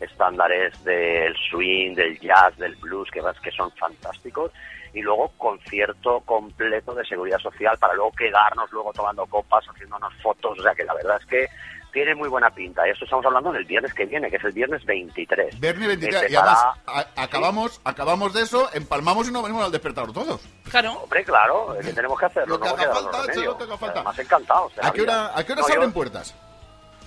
estándares 0.00 0.82
del 0.84 1.34
swing, 1.36 1.94
del 1.94 2.18
jazz, 2.18 2.56
del 2.56 2.74
blues, 2.76 3.10
que, 3.10 3.20
que 3.42 3.50
son 3.50 3.70
fantásticos. 3.72 4.50
Y 4.92 5.02
luego 5.02 5.30
concierto 5.36 6.20
completo 6.20 6.94
de 6.94 7.04
seguridad 7.04 7.38
social 7.38 7.78
para 7.78 7.94
luego 7.94 8.10
quedarnos 8.12 8.72
luego 8.72 8.92
tomando 8.92 9.24
copas, 9.26 9.64
haciéndonos 9.68 10.12
fotos. 10.22 10.58
O 10.58 10.62
sea 10.62 10.74
que 10.74 10.84
la 10.84 10.94
verdad 10.94 11.18
es 11.20 11.26
que 11.26 11.48
tiene 11.92 12.14
muy 12.14 12.28
buena 12.28 12.50
pinta. 12.50 12.86
Y 12.86 12.90
esto 12.90 13.04
estamos 13.04 13.24
hablando 13.26 13.52
del 13.52 13.64
viernes 13.64 13.92
que 13.94 14.04
viene, 14.06 14.30
que 14.30 14.36
es 14.36 14.44
el 14.44 14.52
viernes 14.52 14.84
23. 14.84 15.58
Viernes 15.60 15.88
23. 15.88 16.30
Y 16.30 16.36
además, 16.36 16.64
a- 16.86 17.06
acabamos, 17.16 17.80
acabamos 17.84 18.32
de 18.34 18.42
eso, 18.42 18.68
empalmamos 18.74 19.28
y 19.28 19.32
nos 19.32 19.42
venimos 19.42 19.64
al 19.64 19.72
despertador 19.72 20.12
todos. 20.12 20.40
Claro. 20.70 20.92
Hombre, 21.02 21.24
claro, 21.24 21.74
es 21.74 21.86
que 21.86 21.92
tenemos 21.92 22.18
que 22.18 22.26
hacerlo. 22.26 22.54
Lo 22.56 22.60
que 22.60 22.68
no 22.68 22.74
haga 22.74 22.82
queda 22.82 22.94
falta, 22.94 23.18
lo 23.34 23.56
que 23.58 23.64
haga 23.64 23.76
falta. 23.78 24.00
Además, 24.00 24.18
encantados. 24.18 24.72
¿A 24.82 24.92
qué 24.92 25.02
hora, 25.02 25.32
¿a 25.38 25.44
qué 25.44 25.52
hora 25.52 25.60
No, 25.62 25.66
se 25.66 25.72
yo- 25.72 25.78
abren 25.78 25.92
puertas? 25.92 26.34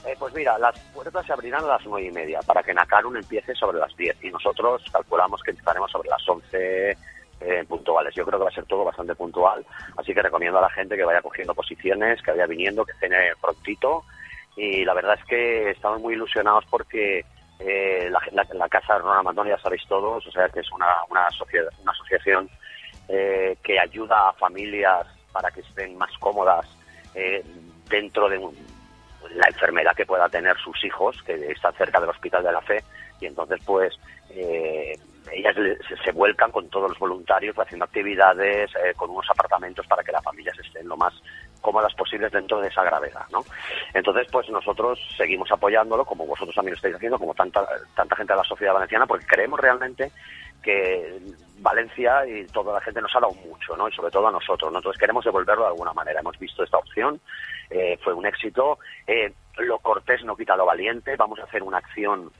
eh, 0.05 0.15
pues 0.19 0.33
mira, 0.33 0.57
las 0.57 0.77
puertas 0.93 1.25
se 1.25 1.31
abrirán 1.33 1.63
a 1.63 1.67
las 1.67 1.85
nueve 1.85 2.07
y 2.07 2.11
media 2.11 2.39
para 2.45 2.61
que 2.61 2.73
Nakarun 2.73 3.15
empiece 3.17 3.55
sobre 3.55 3.79
las 3.79 3.95
10 3.95 4.17
y 4.23 4.29
nosotros 4.31 4.83
calculamos 4.91 5.41
que 5.43 5.51
empezaremos 5.51 5.89
sobre 5.89 6.09
las 6.09 6.27
11 6.27 6.97
eh, 7.39 7.63
puntuales. 7.67 8.13
Yo 8.15 8.25
creo 8.25 8.39
que 8.39 8.43
va 8.45 8.49
a 8.49 8.53
ser 8.53 8.65
todo 8.65 8.83
bastante 8.85 9.15
puntual, 9.15 9.65
así 9.97 10.13
que 10.13 10.21
recomiendo 10.21 10.59
a 10.59 10.61
la 10.61 10.69
gente 10.69 10.95
que 10.97 11.03
vaya 11.03 11.21
cogiendo 11.21 11.53
posiciones, 11.53 12.21
que 12.21 12.31
vaya 12.31 12.45
viniendo, 12.45 12.85
que 12.85 12.93
cene 12.95 13.17
prontito 13.41 14.03
y 14.55 14.85
la 14.85 14.93
verdad 14.93 15.17
es 15.19 15.25
que 15.25 15.71
estamos 15.71 15.99
muy 16.01 16.13
ilusionados 16.13 16.65
porque 16.69 17.25
eh, 17.59 18.09
la, 18.11 18.19
la- 18.31 18.47
la 18.53 18.69
Casa 18.69 18.97
Ronald 18.97 19.25
McDonald, 19.25 19.55
ya 19.57 19.61
sabéis 19.63 19.83
todos, 19.87 20.25
o 20.27 20.31
sea 20.31 20.49
que 20.49 20.59
es 20.59 20.71
una, 20.71 20.87
una, 21.09 21.25
asocia- 21.27 21.63
una 21.81 21.91
asociación 21.91 22.49
eh, 23.07 23.57
que 23.63 23.79
ayuda 23.79 24.29
a 24.29 24.33
familias 24.33 25.07
para 25.31 25.49
que 25.51 25.61
estén 25.61 25.97
más 25.97 26.11
cómodas 26.19 26.65
eh, 27.15 27.43
dentro 27.89 28.29
de 28.29 28.37
un- 28.37 28.55
la 29.35 29.47
enfermedad 29.47 29.95
que 29.95 30.05
pueda 30.05 30.27
tener 30.29 30.57
sus 30.57 30.83
hijos, 30.83 31.15
que 31.25 31.33
están 31.51 31.73
cerca 31.75 31.99
del 31.99 32.09
Hospital 32.09 32.43
de 32.43 32.51
la 32.51 32.61
Fe, 32.61 32.83
y 33.21 33.25
entonces 33.27 33.59
pues 33.65 33.97
eh, 34.31 34.97
ellas 35.31 35.55
se 36.03 36.11
vuelcan 36.11 36.51
con 36.51 36.67
todos 36.69 36.89
los 36.89 36.99
voluntarios 36.99 37.55
haciendo 37.57 37.85
actividades, 37.85 38.69
eh, 38.75 38.93
con 38.95 39.09
unos 39.11 39.29
apartamentos 39.29 39.87
para 39.87 40.03
que 40.03 40.11
las 40.11 40.23
familias 40.23 40.57
estén 40.59 40.87
lo 40.87 40.97
más 40.97 41.13
cómodas 41.63 41.93
posibles 41.95 42.31
dentro 42.31 42.59
de 42.59 42.67
esa 42.67 42.83
gravedad, 42.83 43.25
¿no? 43.31 43.43
Entonces, 43.93 44.27
pues 44.31 44.49
nosotros 44.49 44.99
seguimos 45.17 45.49
apoyándolo, 45.51 46.05
como 46.05 46.27
vosotros 46.27 46.53
también 46.53 46.73
lo 46.73 46.75
estáis 46.75 46.95
haciendo, 46.95 47.17
como 47.17 47.33
tanta, 47.33 47.65
tanta 47.95 48.15
gente 48.17 48.33
de 48.33 48.37
la 48.37 48.43
sociedad 48.43 48.73
valenciana, 48.73 49.07
porque 49.07 49.25
creemos 49.25 49.59
realmente 49.59 50.11
que 50.61 51.19
Valencia 51.59 52.25
y 52.27 52.45
toda 52.47 52.73
la 52.73 52.81
gente 52.81 53.01
nos 53.01 53.15
ha 53.15 53.21
dado 53.21 53.33
mucho, 53.33 53.77
¿no? 53.77 53.87
Y 53.87 53.93
sobre 53.93 54.11
todo 54.11 54.27
a 54.27 54.31
nosotros, 54.31 54.71
¿no? 54.71 54.79
Entonces 54.79 54.99
queremos 54.99 55.23
devolverlo 55.23 55.63
de 55.63 55.69
alguna 55.69 55.93
manera. 55.93 56.19
Hemos 56.19 56.37
visto 56.37 56.63
esta 56.63 56.77
opción, 56.77 57.19
eh, 57.69 57.97
fue 58.03 58.13
un 58.13 58.25
éxito. 58.25 58.79
Eh, 59.07 59.31
lo 59.57 59.79
cortés 59.79 60.23
no 60.25 60.35
quita 60.35 60.57
lo 60.57 60.65
valiente. 60.65 61.15
Vamos 61.15 61.39
a 61.39 61.43
hacer 61.43 61.63
una 61.63 61.77
acción 61.77 62.31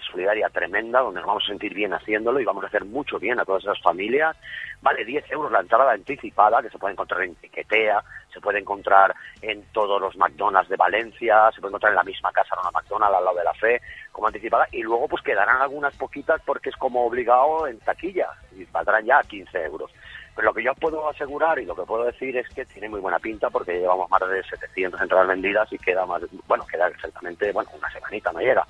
solidaria 0.00 0.48
tremenda 0.48 1.00
donde 1.00 1.20
nos 1.20 1.26
vamos 1.26 1.44
a 1.44 1.48
sentir 1.48 1.74
bien 1.74 1.92
haciéndolo 1.92 2.40
y 2.40 2.44
vamos 2.44 2.64
a 2.64 2.66
hacer 2.68 2.84
mucho 2.84 3.18
bien 3.18 3.38
a 3.38 3.44
todas 3.44 3.62
esas 3.62 3.80
familias. 3.80 4.36
Vale 4.82 5.04
10 5.04 5.30
euros 5.32 5.52
la 5.52 5.60
entrada 5.60 5.92
anticipada 5.92 6.62
que 6.62 6.70
se 6.70 6.78
puede 6.78 6.92
encontrar 6.92 7.22
en 7.22 7.34
Tiquetea, 7.36 8.02
se 8.32 8.40
puede 8.40 8.58
encontrar 8.60 9.14
en 9.42 9.62
todos 9.72 10.00
los 10.00 10.16
McDonald's 10.16 10.70
de 10.70 10.76
Valencia, 10.76 11.50
se 11.54 11.60
puede 11.60 11.70
encontrar 11.70 11.92
en 11.92 11.96
la 11.96 12.04
misma 12.04 12.32
casa 12.32 12.54
Ronald 12.54 12.74
McDonald 12.74 13.14
al 13.14 13.24
lado 13.24 13.36
de 13.36 13.44
la 13.44 13.54
Fe 13.54 13.80
como 14.12 14.26
anticipada 14.26 14.66
y 14.72 14.82
luego 14.82 15.08
pues 15.08 15.22
quedarán 15.22 15.60
algunas 15.60 15.96
poquitas 15.96 16.40
porque 16.44 16.70
es 16.70 16.76
como 16.76 17.04
obligado 17.06 17.66
en 17.66 17.78
taquilla 17.80 18.28
y 18.56 18.64
valdrán 18.64 19.04
ya 19.04 19.20
15 19.22 19.64
euros. 19.64 19.90
Pero 20.34 20.46
lo 20.46 20.54
que 20.54 20.62
yo 20.62 20.74
puedo 20.74 21.08
asegurar 21.08 21.58
y 21.58 21.66
lo 21.66 21.74
que 21.74 21.82
puedo 21.82 22.04
decir 22.04 22.36
es 22.36 22.48
que 22.50 22.64
tiene 22.64 22.88
muy 22.88 23.00
buena 23.00 23.18
pinta 23.18 23.50
porque 23.50 23.78
llevamos 23.78 24.08
más 24.10 24.20
de 24.28 24.42
700 24.44 25.00
entradas 25.00 25.28
vendidas 25.28 25.72
y 25.72 25.78
queda 25.78 26.06
más, 26.06 26.22
bueno, 26.46 26.64
queda 26.66 26.88
exactamente, 26.88 27.52
bueno, 27.52 27.70
una 27.76 27.90
semanita 27.90 28.32
no 28.32 28.40
llega 28.40 28.66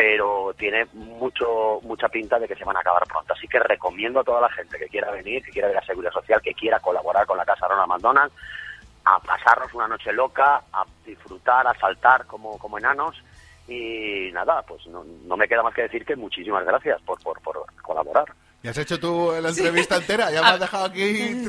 pero 0.00 0.54
tiene 0.56 0.86
mucho 0.94 1.78
mucha 1.82 2.08
pinta 2.08 2.38
de 2.38 2.48
que 2.48 2.56
se 2.56 2.64
van 2.64 2.74
a 2.74 2.80
acabar 2.80 3.02
pronto. 3.06 3.34
Así 3.34 3.46
que 3.46 3.58
recomiendo 3.58 4.20
a 4.20 4.24
toda 4.24 4.40
la 4.40 4.48
gente 4.48 4.78
que 4.78 4.88
quiera 4.88 5.10
venir, 5.10 5.44
que 5.44 5.50
quiera 5.50 5.68
ver 5.68 5.76
la 5.76 5.84
seguridad 5.84 6.10
social, 6.10 6.40
que 6.40 6.54
quiera 6.54 6.80
colaborar 6.80 7.26
con 7.26 7.36
la 7.36 7.44
Casa 7.44 7.68
Ronald 7.68 7.90
McDonald, 7.90 8.32
a 9.04 9.18
pasarnos 9.18 9.74
una 9.74 9.88
noche 9.88 10.10
loca, 10.14 10.62
a 10.72 10.86
disfrutar, 11.04 11.66
a 11.66 11.78
saltar 11.78 12.24
como, 12.24 12.56
como 12.56 12.78
enanos. 12.78 13.22
Y 13.68 14.30
nada, 14.32 14.62
pues 14.62 14.86
no, 14.86 15.04
no 15.04 15.36
me 15.36 15.46
queda 15.46 15.62
más 15.62 15.74
que 15.74 15.82
decir 15.82 16.06
que 16.06 16.16
muchísimas 16.16 16.64
gracias 16.64 17.02
por, 17.02 17.20
por, 17.22 17.38
por 17.42 17.66
colaborar. 17.82 18.24
¿Y 18.62 18.68
has 18.68 18.76
hecho 18.76 19.00
tú 19.00 19.32
la 19.40 19.48
entrevista 19.48 19.96
entera? 19.96 20.30
Ya 20.30 20.42
me 20.42 20.48
has 20.48 20.60
dejado 20.60 20.84
aquí. 20.84 21.46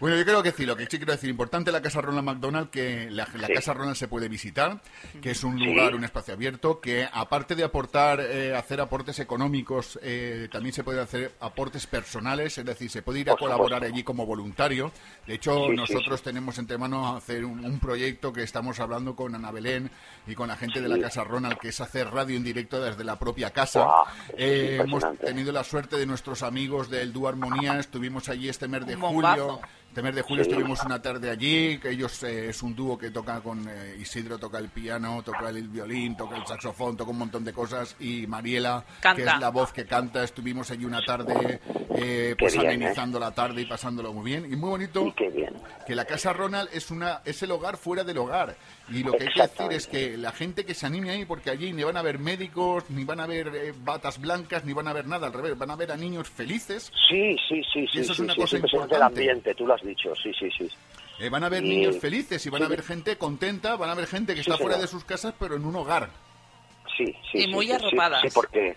Bueno, 0.00 0.16
yo 0.16 0.24
creo 0.24 0.42
que 0.42 0.52
sí, 0.52 0.64
lo 0.64 0.74
que 0.74 0.84
sí 0.86 0.96
quiero 0.96 1.12
decir, 1.12 1.28
importante 1.28 1.70
la 1.70 1.82
Casa 1.82 2.00
Ronald 2.00 2.24
McDonald, 2.24 2.70
que 2.70 3.10
la, 3.10 3.28
la 3.34 3.46
Sí. 3.48 3.52
Casa 3.54 3.74
Ronald 3.74 3.96
se 3.96 4.08
puede 4.08 4.28
visitar, 4.28 4.80
que 5.20 5.32
es 5.32 5.44
un 5.44 5.58
Sí. 5.58 5.64
lugar, 5.66 5.94
un 5.94 6.02
espacio 6.04 6.32
abierto, 6.34 6.80
que 6.80 7.06
aparte 7.12 7.54
de 7.54 7.64
aportar, 7.64 8.20
eh, 8.20 8.56
hacer 8.56 8.80
aportes 8.80 9.18
económicos, 9.18 9.98
eh, 10.02 10.48
también 10.50 10.72
se 10.72 10.82
puede 10.82 11.00
hacer 11.00 11.34
aportes 11.40 11.86
personales, 11.86 12.56
es 12.56 12.64
decir, 12.64 12.88
se 12.90 13.02
puede 13.02 13.20
ir 13.20 13.28
a 13.28 13.32
Por 13.32 13.40
colaborar 13.40 13.78
supuesto. 13.80 13.94
allí 13.94 14.02
como 14.04 14.24
voluntario. 14.24 14.92
De 15.26 15.34
hecho, 15.34 15.54
Sí, 15.54 15.70
sí, 15.70 15.76
nosotros 15.76 16.22
tenemos 16.22 16.58
entre 16.58 16.78
manos 16.78 17.16
hacer 17.16 17.44
un, 17.44 17.62
un 17.64 17.78
proyecto 17.80 18.32
que 18.32 18.42
estamos 18.44 18.80
hablando 18.80 19.14
con 19.14 19.34
Ana 19.34 19.50
Belén 19.50 19.90
y 20.26 20.34
con 20.34 20.48
la 20.48 20.56
gente 20.56 20.80
de 20.80 20.88
la 20.88 20.98
Casa 20.98 21.22
Ronald, 21.22 21.58
que 21.58 21.68
es 21.68 21.80
hacer 21.82 22.08
radio 22.10 22.36
en 22.36 22.44
directo 22.44 22.80
desde 22.80 23.04
la 23.04 23.18
propia 23.18 23.50
casa. 23.50 23.86
Eh, 24.38 24.78
hemos 24.82 25.04
tenido 25.18 25.52
la 25.52 25.64
suerte 25.64 25.96
de 25.96 26.06
nuestros 26.30 26.48
amigos 26.48 26.88
del 26.88 27.12
Dúo 27.12 27.26
Armonía, 27.26 27.80
estuvimos 27.80 28.28
allí 28.28 28.48
este 28.48 28.68
mes 28.68 28.86
de 28.86 28.94
julio. 28.94 29.60
Este 29.90 30.02
mes 30.02 30.14
de 30.14 30.22
julio 30.22 30.44
Sí. 30.44 30.50
estuvimos 30.50 30.84
una 30.84 31.02
tarde 31.02 31.30
allí, 31.30 31.78
que 31.78 31.90
ellos 31.90 32.22
eh, 32.22 32.50
es 32.50 32.62
un 32.62 32.76
dúo 32.76 32.96
que 32.96 33.10
toca 33.10 33.40
con 33.40 33.66
eh, 33.68 33.96
Isidro, 34.00 34.38
toca 34.38 34.58
el 34.58 34.68
piano, 34.68 35.20
toca 35.24 35.48
el 35.50 35.66
violín, 35.68 36.16
toca 36.16 36.36
el 36.36 36.46
saxofón, 36.46 36.96
toca 36.96 37.10
un 37.10 37.18
montón 37.18 37.44
de 37.44 37.52
cosas 37.52 37.96
y 37.98 38.24
Mariela, 38.28 38.84
que 39.16 39.22
es 39.22 39.38
la 39.40 39.48
voz 39.50 39.72
que 39.72 39.86
canta, 39.86 40.22
estuvimos 40.22 40.70
allí 40.70 40.84
una 40.84 41.00
tarde 41.04 41.60
eh, 41.96 42.36
pues 42.38 42.52
bien, 42.54 42.66
¿eh? 42.66 42.74
amenizando 42.76 43.18
la 43.18 43.32
tarde 43.34 43.62
y 43.62 43.66
pasándolo 43.66 44.12
muy 44.12 44.24
bien 44.26 44.44
y 44.50 44.54
muy 44.54 44.70
bonito 44.70 45.12
Y 45.18 45.30
bien. 45.30 45.54
que 45.84 45.96
la 45.96 46.04
casa 46.04 46.32
Ronald 46.32 46.70
es 46.72 46.92
una 46.92 47.20
es 47.24 47.42
el 47.42 47.50
hogar 47.50 47.76
fuera 47.76 48.04
del 48.04 48.18
hogar 48.18 48.56
y 48.90 49.02
lo 49.02 49.12
que 49.12 49.24
hay 49.24 49.28
que 49.34 49.42
decir 49.42 49.72
es 49.72 49.86
que 49.88 50.16
la 50.16 50.30
gente 50.30 50.64
que 50.64 50.72
se 50.74 50.86
anime 50.86 51.10
ahí 51.10 51.24
porque 51.24 51.50
allí 51.50 51.72
ni 51.72 51.82
van 51.82 51.96
a 51.96 52.00
haber 52.00 52.20
médicos 52.20 52.84
ni 52.90 53.02
van 53.04 53.18
a 53.18 53.24
haber 53.24 53.48
eh, 53.48 53.74
batas 53.76 54.20
blancas 54.20 54.64
ni 54.64 54.72
van 54.72 54.86
a 54.86 54.92
ver 54.92 55.08
nada 55.08 55.26
al 55.26 55.32
revés 55.32 55.58
van 55.58 55.72
a 55.72 55.76
ver 55.76 55.90
a 55.90 55.96
niños 55.96 56.30
felices 56.30 56.92
Sí, 57.08 57.36
sí, 57.48 57.60
sí, 57.72 57.86
sí. 57.92 57.98
eso 57.98 58.12
es 58.12 58.18
una 58.20 58.34
sí, 58.34 58.40
cosa 58.40 58.56
impresionante 58.56 58.94
el 58.94 59.00
importante. 59.00 59.20
ambiente, 59.30 59.54
tú 59.56 59.66
lo 59.66 59.74
has 59.80 59.86
dicho, 59.86 60.14
sí, 60.16 60.32
sí, 60.38 60.50
sí. 60.56 60.68
Eh, 61.18 61.28
van 61.28 61.44
a 61.44 61.48
ver 61.48 61.64
Y- 61.64 61.68
niños 61.68 61.98
felices 61.98 62.44
y 62.46 62.50
van 62.50 62.62
a 62.62 62.66
sí. 62.66 62.70
ver 62.70 62.82
gente 62.82 63.16
contenta 63.18 63.76
van 63.76 63.90
a 63.90 63.94
ver 63.94 64.06
gente 64.06 64.34
que 64.34 64.42
Sí, 64.42 64.50
está 64.50 64.56
fuera 64.56 64.76
señor. 64.76 64.86
de 64.88 64.90
sus 64.90 65.04
casas 65.04 65.34
pero 65.38 65.56
en 65.56 65.64
un 65.66 65.76
hogar 65.76 66.08
Sí, 66.96 67.06
sí. 67.30 67.38
Y 67.38 67.42
sí, 67.42 67.48
muy 67.48 67.66
sí, 67.66 67.72
sí, 67.72 67.76
arropadas. 67.84 68.20
Sí, 68.22 68.28
porque, 68.34 68.76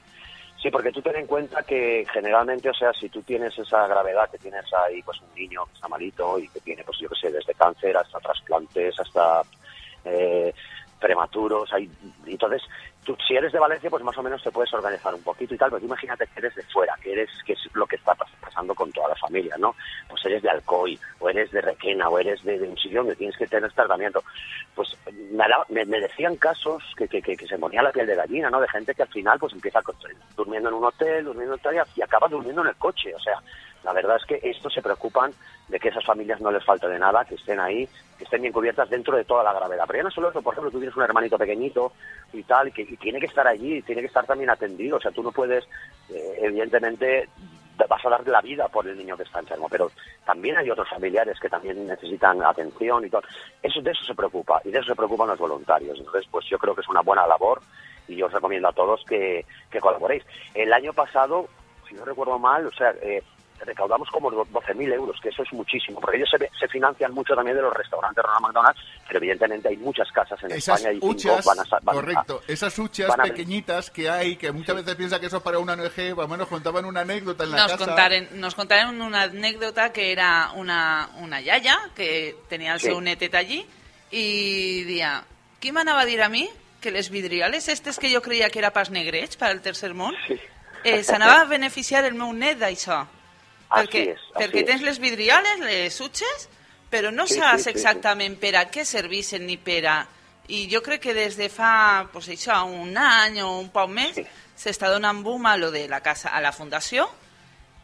sí, 0.61 0.69
porque 0.69 0.91
tú 0.91 1.01
ten 1.01 1.15
en 1.17 1.27
cuenta 1.27 1.63
que 1.63 2.05
generalmente, 2.13 2.69
o 2.69 2.73
sea, 2.73 2.93
si 2.93 3.09
tú 3.09 3.21
tienes 3.23 3.57
esa 3.57 3.85
gravedad 3.87 4.29
que 4.29 4.37
tienes 4.37 4.65
ahí, 4.73 5.01
pues 5.03 5.19
un 5.21 5.33
niño 5.35 5.65
que 5.65 5.73
está 5.73 5.87
malito 5.87 6.37
y 6.39 6.47
que 6.49 6.59
tiene, 6.61 6.83
pues 6.83 6.97
yo 6.99 7.09
qué 7.09 7.15
sé, 7.15 7.31
desde 7.31 7.53
cáncer 7.53 7.97
hasta 7.97 8.19
trasplantes, 8.19 8.97
hasta 8.99 9.41
eh, 10.05 10.53
prematuros, 11.03 11.71
hay, 11.73 11.89
entonces, 12.25 12.61
tú, 13.03 13.15
si 13.27 13.35
eres 13.35 13.51
de 13.51 13.59
Valencia, 13.59 13.89
pues 13.89 14.01
más 14.03 14.17
o 14.17 14.23
menos 14.23 14.41
te 14.41 14.51
puedes 14.51 14.73
organizar 14.73 15.13
un 15.13 15.21
poquito 15.21 15.53
y 15.53 15.57
tal, 15.57 15.69
pero 15.69 15.85
imagínate 15.85 16.25
que 16.27 16.39
eres 16.39 16.55
de 16.55 16.63
fuera, 16.63 16.95
que 17.01 17.11
eres, 17.11 17.29
que 17.45 17.53
es 17.53 17.59
lo 17.73 17.85
que 17.85 17.97
está 17.97 18.13
pas- 18.13 18.31
pasando 18.39 18.73
con 18.73 18.89
toda 18.93 19.09
la 19.09 19.15
familia, 19.15 19.55
¿no? 19.59 19.75
Pues 20.07 20.23
eres 20.25 20.41
de 20.41 20.49
Alcoy, 20.49 20.97
o 21.19 21.29
eres 21.29 21.51
de 21.51 21.59
Requena, 21.61 22.07
o 22.07 22.17
eres 22.17 22.41
de, 22.43 22.57
un 22.61 22.77
sitio 22.77 22.99
donde 23.01 23.17
tienes 23.17 23.35
que 23.37 23.47
tener 23.47 23.71
tratamiento. 23.73 24.23
Pues 24.73 24.97
me, 25.69 25.85
me- 25.85 25.99
decían 25.99 26.37
casos 26.37 26.81
que, 26.97 27.07
que, 27.09 27.21
que, 27.21 27.35
que 27.35 27.47
se 27.47 27.57
ponía 27.59 27.81
la 27.83 27.91
piel 27.91 28.07
de 28.07 28.15
gallina, 28.15 28.49
¿no? 28.49 28.61
De 28.61 28.67
gente 28.69 28.95
que 28.95 29.03
al 29.03 29.09
final 29.09 29.37
pues 29.39 29.51
empieza 29.53 29.81
durmiendo 30.37 30.69
en 30.69 30.75
un 30.75 30.85
hotel, 30.85 31.25
durmiendo 31.25 31.55
en 31.55 31.59
tal 31.61 31.75
y 31.95 32.01
acaba 32.01 32.27
durmiendo 32.29 32.61
en 32.61 32.69
el 32.69 32.75
coche, 32.75 33.13
o 33.13 33.19
sea, 33.19 33.35
la 33.84 33.93
verdad 33.93 34.17
es 34.17 34.25
que 34.25 34.39
estos 34.49 34.73
se 34.73 34.81
preocupan 34.81 35.31
de 35.67 35.79
que 35.79 35.89
esas 35.89 36.05
familias 36.05 36.41
no 36.41 36.51
les 36.51 36.63
falte 36.63 36.88
de 36.88 36.99
nada, 36.99 37.25
que 37.25 37.36
estén 37.36 37.59
ahí, 37.59 37.88
que 38.17 38.23
estén 38.23 38.41
bien 38.41 38.53
cubiertas 38.53 38.89
dentro 38.89 39.15
de 39.17 39.25
toda 39.25 39.43
la 39.43 39.53
gravedad. 39.53 39.84
Pero 39.88 39.99
ya 39.99 40.03
no 40.03 40.11
solo 40.11 40.29
eso, 40.29 40.41
por 40.41 40.53
ejemplo, 40.53 40.71
tú 40.71 40.79
tienes 40.79 40.95
un 40.95 41.03
hermanito 41.03 41.38
pequeñito 41.38 41.93
y 42.31 42.43
tal, 42.43 42.71
que 42.73 42.86
tiene 42.86 43.19
que 43.19 43.27
estar 43.27 43.47
allí, 43.47 43.81
tiene 43.81 44.01
que 44.01 44.07
estar 44.07 44.25
también 44.25 44.49
atendido. 44.49 44.97
O 44.97 45.01
sea, 45.01 45.11
tú 45.11 45.23
no 45.23 45.31
puedes, 45.31 45.63
eh, 46.09 46.39
evidentemente, 46.41 47.29
vas 47.89 48.05
a 48.05 48.09
dar 48.09 48.27
la 48.27 48.41
vida 48.41 48.67
por 48.67 48.88
el 48.88 48.97
niño 48.97 49.17
que 49.17 49.23
está 49.23 49.39
enfermo, 49.39 49.67
pero 49.69 49.91
también 50.25 50.57
hay 50.57 50.69
otros 50.69 50.89
familiares 50.89 51.39
que 51.39 51.49
también 51.49 51.88
necesitan 51.88 52.41
atención 52.43 53.05
y 53.05 53.09
todo. 53.09 53.23
Eso, 53.61 53.81
de 53.81 53.91
eso 53.91 54.03
se 54.05 54.15
preocupa, 54.15 54.61
y 54.63 54.71
de 54.71 54.79
eso 54.79 54.89
se 54.89 54.95
preocupan 54.95 55.27
los 55.27 55.39
voluntarios. 55.39 55.97
Entonces, 55.97 56.25
pues 56.29 56.45
yo 56.49 56.57
creo 56.57 56.75
que 56.75 56.81
es 56.81 56.89
una 56.89 57.01
buena 57.01 57.27
labor 57.27 57.61
y 58.07 58.15
yo 58.15 58.27
os 58.27 58.34
recomiendo 58.34 58.67
a 58.67 58.73
todos 58.73 59.03
que, 59.05 59.45
que 59.71 59.79
colaboréis. 59.79 60.23
El 60.53 60.71
año 60.73 60.93
pasado, 60.93 61.47
si 61.88 61.95
no 61.95 62.05
recuerdo 62.05 62.38
mal, 62.38 62.67
o 62.67 62.71
sea, 62.71 62.93
eh, 63.01 63.23
recaudamos 63.59 64.09
como 64.09 64.29
12.000 64.31 64.93
euros, 64.93 65.17
que 65.21 65.29
eso 65.29 65.43
es 65.43 65.53
muchísimo, 65.53 65.99
porque 66.01 66.17
ellos 66.17 66.29
se, 66.29 66.37
se 66.59 66.67
financian 66.67 67.13
mucho 67.13 67.33
también 67.35 67.55
de 67.55 67.63
los 67.63 67.73
restaurantes 67.73 68.23
Ronald 68.23 68.41
McDonald, 68.43 68.75
pero 69.07 69.19
evidentemente 69.19 69.69
hay 69.69 69.77
muchas 69.77 70.11
casas 70.11 70.41
en 70.43 70.51
Esas 70.51 70.79
España 70.81 70.93
y 70.93 70.99
huchas, 71.05 71.45
van 71.45 71.59
a... 71.59 71.63
van 71.81 71.81
a- 71.89 71.91
correcto, 72.01 72.41
esas 72.47 72.77
huchas 72.77 73.09
a- 73.11 73.23
pequeñitas 73.23 73.89
que 73.89 74.09
hay, 74.09 74.35
que 74.35 74.51
muchas 74.51 74.75
veces 74.75 74.95
piensa 74.95 75.19
que 75.19 75.27
eso 75.27 75.37
es 75.37 75.43
para 75.43 75.59
una 75.59 75.73
ONG, 75.73 76.15
por 76.15 76.23
lo 76.25 76.27
menos 76.27 76.47
contaban 76.47 76.85
una 76.85 77.01
anécdota 77.01 77.43
en 77.45 77.51
la 77.51 77.57
Nos 77.57 77.71
casa. 77.71 77.85
contaren, 77.85 78.29
nos 78.33 78.55
contaron 78.55 79.01
una 79.01 79.23
anécdota 79.23 79.93
que 79.93 80.11
era 80.11 80.51
una, 80.55 81.09
una 81.19 81.39
yaya 81.41 81.77
que 81.95 82.35
tenía 82.49 82.73
el 82.73 82.79
Sí. 82.79 82.87
seu 82.87 82.99
netet 83.01 83.33
allí 83.35 83.65
y 84.11 84.83
decía, 84.83 85.23
¿qué 85.59 85.71
me 85.71 85.81
a 85.89 86.05
dir 86.05 86.21
a 86.21 86.29
mí? 86.29 86.49
Que 86.81 86.91
les 86.91 87.09
vidriales 87.09 87.69
estes 87.69 87.97
que 87.97 88.13
jo 88.13 88.21
creia 88.21 88.49
que 88.49 88.59
era 88.59 88.71
pas 88.73 88.89
negrets 88.91 89.37
per 89.37 89.47
al 89.47 89.61
tercer 89.61 89.93
món 89.93 90.13
eh, 90.83 91.01
s'anava 91.01 91.41
a 91.41 91.45
beneficiar 91.47 92.03
el 92.03 92.13
meu 92.13 92.33
net 92.33 92.59
d'això. 92.59 93.07
Perquè, 93.82 94.03
así 94.13 94.34
perquè 94.38 94.65
tens 94.67 94.82
les 94.86 94.99
vidriales, 94.99 95.59
les 95.59 95.99
utxes, 96.01 96.47
però 96.91 97.11
no 97.11 97.26
Sí, 97.28 97.36
saps 97.39 97.63
sí, 97.63 97.63
sí, 97.63 97.63
sí. 97.63 97.69
exactament 97.78 98.38
per 98.39 98.55
a 98.55 98.67
què 98.71 98.86
servissen 98.86 99.45
ni 99.47 99.57
per 99.57 99.86
a... 99.88 100.07
I 100.47 100.67
jo 100.69 100.82
crec 100.84 101.01
que 101.01 101.13
des 101.15 101.38
de 101.39 101.47
fa, 101.49 102.07
pues 102.11 102.28
això, 102.30 102.57
un 102.67 102.97
any 102.97 103.39
o 103.41 103.59
un 103.61 103.69
poc 103.71 103.89
més, 103.89 104.17
s'està 104.59 104.89
donant 104.91 105.21
boom 105.24 105.45
a 105.47 105.55
lo 105.57 105.71
de 105.71 105.88
la 105.88 106.01
casa, 106.03 106.30
a 106.36 106.41
la 106.41 106.51
fundació, 106.51 107.07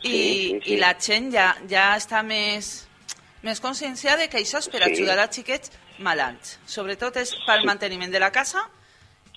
i, 0.01 0.09
Sí, 0.09 0.11
sí, 0.11 0.59
sí. 0.65 0.73
i 0.73 0.77
la 0.77 0.93
gent 0.99 1.31
ja, 1.33 1.55
ja 1.69 1.95
està 1.97 2.21
més, 2.23 2.85
més 3.41 3.59
conscienciada 3.63 4.27
que 4.27 4.37
això 4.43 4.59
és 4.59 4.67
per 4.69 4.83
Sí. 4.83 4.91
ajudar 4.91 5.17
a 5.19 5.29
xiquets 5.31 5.71
malalts. 5.99 6.59
Sobretot 6.67 7.15
és 7.17 7.33
pel 7.47 7.63
manteniment 7.65 8.11
de 8.11 8.19
la 8.19 8.29
casa 8.31 8.67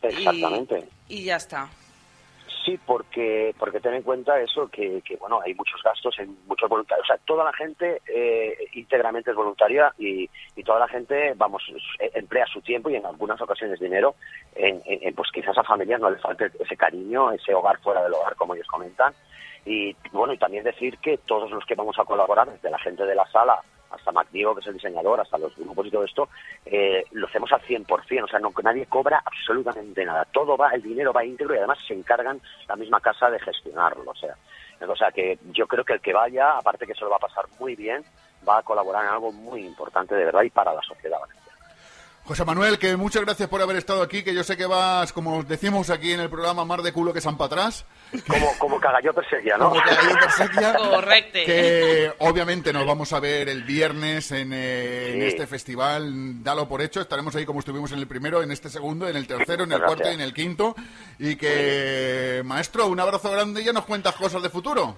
Exactamente. 0.02 0.82
i 1.08 1.24
ja 1.24 1.36
està. 1.38 1.68
Sí, 2.64 2.78
porque 2.86 3.54
porque 3.58 3.80
ten 3.80 3.94
en 3.94 4.02
cuenta 4.02 4.40
eso 4.40 4.68
que, 4.68 5.02
que, 5.02 5.16
bueno 5.16 5.40
hay 5.44 5.52
muchos 5.54 5.82
gastos 5.82 6.16
en 6.20 6.36
muchos 6.46 6.68
voluntarios, 6.68 7.04
o 7.04 7.06
sea 7.08 7.18
toda 7.24 7.44
la 7.44 7.52
gente 7.52 8.00
eh, 8.06 8.56
íntegramente 8.74 9.30
es 9.30 9.36
voluntaria 9.36 9.92
y, 9.98 10.30
y 10.54 10.62
toda 10.62 10.78
la 10.78 10.86
gente 10.86 11.34
vamos 11.36 11.64
eh, 11.98 12.10
emplea 12.14 12.46
su 12.46 12.60
tiempo 12.60 12.88
y 12.88 12.96
en 12.96 13.06
algunas 13.06 13.40
ocasiones 13.40 13.80
dinero 13.80 14.14
en, 14.54 14.80
pues 15.14 15.30
quizás 15.32 15.58
a 15.58 15.64
familias 15.64 16.00
no 16.00 16.10
les 16.10 16.20
falte 16.20 16.52
ese 16.60 16.76
cariño, 16.76 17.32
ese 17.32 17.52
hogar 17.52 17.80
fuera 17.80 18.02
del 18.04 18.14
hogar 18.14 18.36
como 18.36 18.54
ellos 18.54 18.68
comentan. 18.68 19.12
Y 19.64 19.96
bueno 20.12 20.32
y 20.32 20.38
también 20.38 20.64
decir 20.64 20.98
que 20.98 21.18
todos 21.18 21.50
los 21.50 21.64
que 21.66 21.74
vamos 21.74 21.98
a 21.98 22.04
colaborar 22.04 22.50
desde 22.50 22.70
la 22.70 22.78
gente 22.78 23.04
de 23.04 23.14
la 23.14 23.26
sala 23.26 23.60
hasta 23.92 24.12
Mac 24.12 24.28
que 24.30 24.40
es 24.40 24.66
el 24.66 24.74
diseñador, 24.74 25.20
hasta 25.20 25.38
los 25.38 25.54
grupos 25.56 25.86
y 25.86 25.90
todo 25.90 26.04
esto, 26.04 26.28
eh, 26.66 27.04
lo 27.12 27.26
hacemos 27.26 27.52
al 27.52 27.60
100%, 27.60 28.24
o 28.24 28.28
sea, 28.28 28.38
no, 28.38 28.52
nadie 28.62 28.86
cobra 28.86 29.22
absolutamente 29.24 30.04
nada. 30.04 30.24
Todo 30.26 30.56
va, 30.56 30.70
el 30.70 30.82
dinero 30.82 31.12
va 31.12 31.24
íntegro 31.24 31.54
y 31.54 31.58
además 31.58 31.78
se 31.86 31.94
encargan 31.94 32.40
la 32.68 32.76
misma 32.76 33.00
casa 33.00 33.30
de 33.30 33.38
gestionarlo, 33.40 34.10
o 34.10 34.14
sea. 34.14 34.36
O 34.88 34.96
sea, 34.96 35.12
que 35.12 35.38
yo 35.52 35.68
creo 35.68 35.84
que 35.84 35.92
el 35.92 36.00
que 36.00 36.12
vaya, 36.12 36.56
aparte 36.58 36.86
que 36.86 36.94
se 36.94 37.04
lo 37.04 37.10
va 37.10 37.16
a 37.16 37.20
pasar 37.20 37.44
muy 37.60 37.76
bien, 37.76 38.02
va 38.48 38.58
a 38.58 38.62
colaborar 38.62 39.04
en 39.04 39.10
algo 39.10 39.30
muy 39.30 39.64
importante 39.64 40.14
de 40.16 40.24
verdad 40.24 40.42
y 40.42 40.50
para 40.50 40.74
la 40.74 40.82
sociedad. 40.82 41.18
José 42.24 42.44
Manuel, 42.44 42.78
que 42.78 42.96
muchas 42.96 43.24
gracias 43.24 43.48
por 43.48 43.60
haber 43.60 43.76
estado 43.76 44.00
aquí, 44.00 44.22
que 44.22 44.32
yo 44.32 44.44
sé 44.44 44.56
que 44.56 44.66
vas, 44.66 45.12
como 45.12 45.42
decimos 45.42 45.90
aquí 45.90 46.12
en 46.12 46.20
el 46.20 46.30
programa, 46.30 46.64
más 46.64 46.80
de 46.84 46.92
culo 46.92 47.12
que 47.12 47.20
San 47.20 47.36
Patrás. 47.36 47.84
Como, 48.28 48.46
como 48.58 48.80
Cagalló 48.80 49.12
perseguía, 49.12 49.56
¿no? 49.56 49.70
Como 49.70 49.82
Cagalló 49.82 50.14
perseguía. 50.20 50.74
Correcto. 50.90 51.38
Que 51.44 52.12
obviamente 52.20 52.72
nos 52.72 52.86
vamos 52.86 53.12
a 53.12 53.18
ver 53.18 53.48
el 53.48 53.64
viernes 53.64 54.30
en, 54.30 54.52
eh, 54.52 55.14
en 55.14 55.22
este 55.22 55.48
festival. 55.48 56.44
Dalo 56.44 56.68
por 56.68 56.80
hecho, 56.80 57.00
estaremos 57.00 57.34
ahí 57.34 57.44
como 57.44 57.58
estuvimos 57.58 57.90
en 57.90 57.98
el 57.98 58.06
primero, 58.06 58.40
en 58.40 58.52
este 58.52 58.68
segundo, 58.68 59.08
en 59.08 59.16
el 59.16 59.26
tercero, 59.26 59.64
en 59.64 59.72
el 59.72 59.82
cuarto 59.82 60.08
y 60.08 60.14
en 60.14 60.20
el 60.20 60.32
quinto. 60.32 60.76
Y 61.18 61.34
que, 61.34 62.42
maestro, 62.44 62.86
un 62.86 63.00
abrazo 63.00 63.32
grande 63.32 63.62
y 63.62 63.64
ya 63.64 63.72
nos 63.72 63.84
cuentas 63.84 64.14
cosas 64.14 64.40
de 64.42 64.48
futuro. 64.48 64.96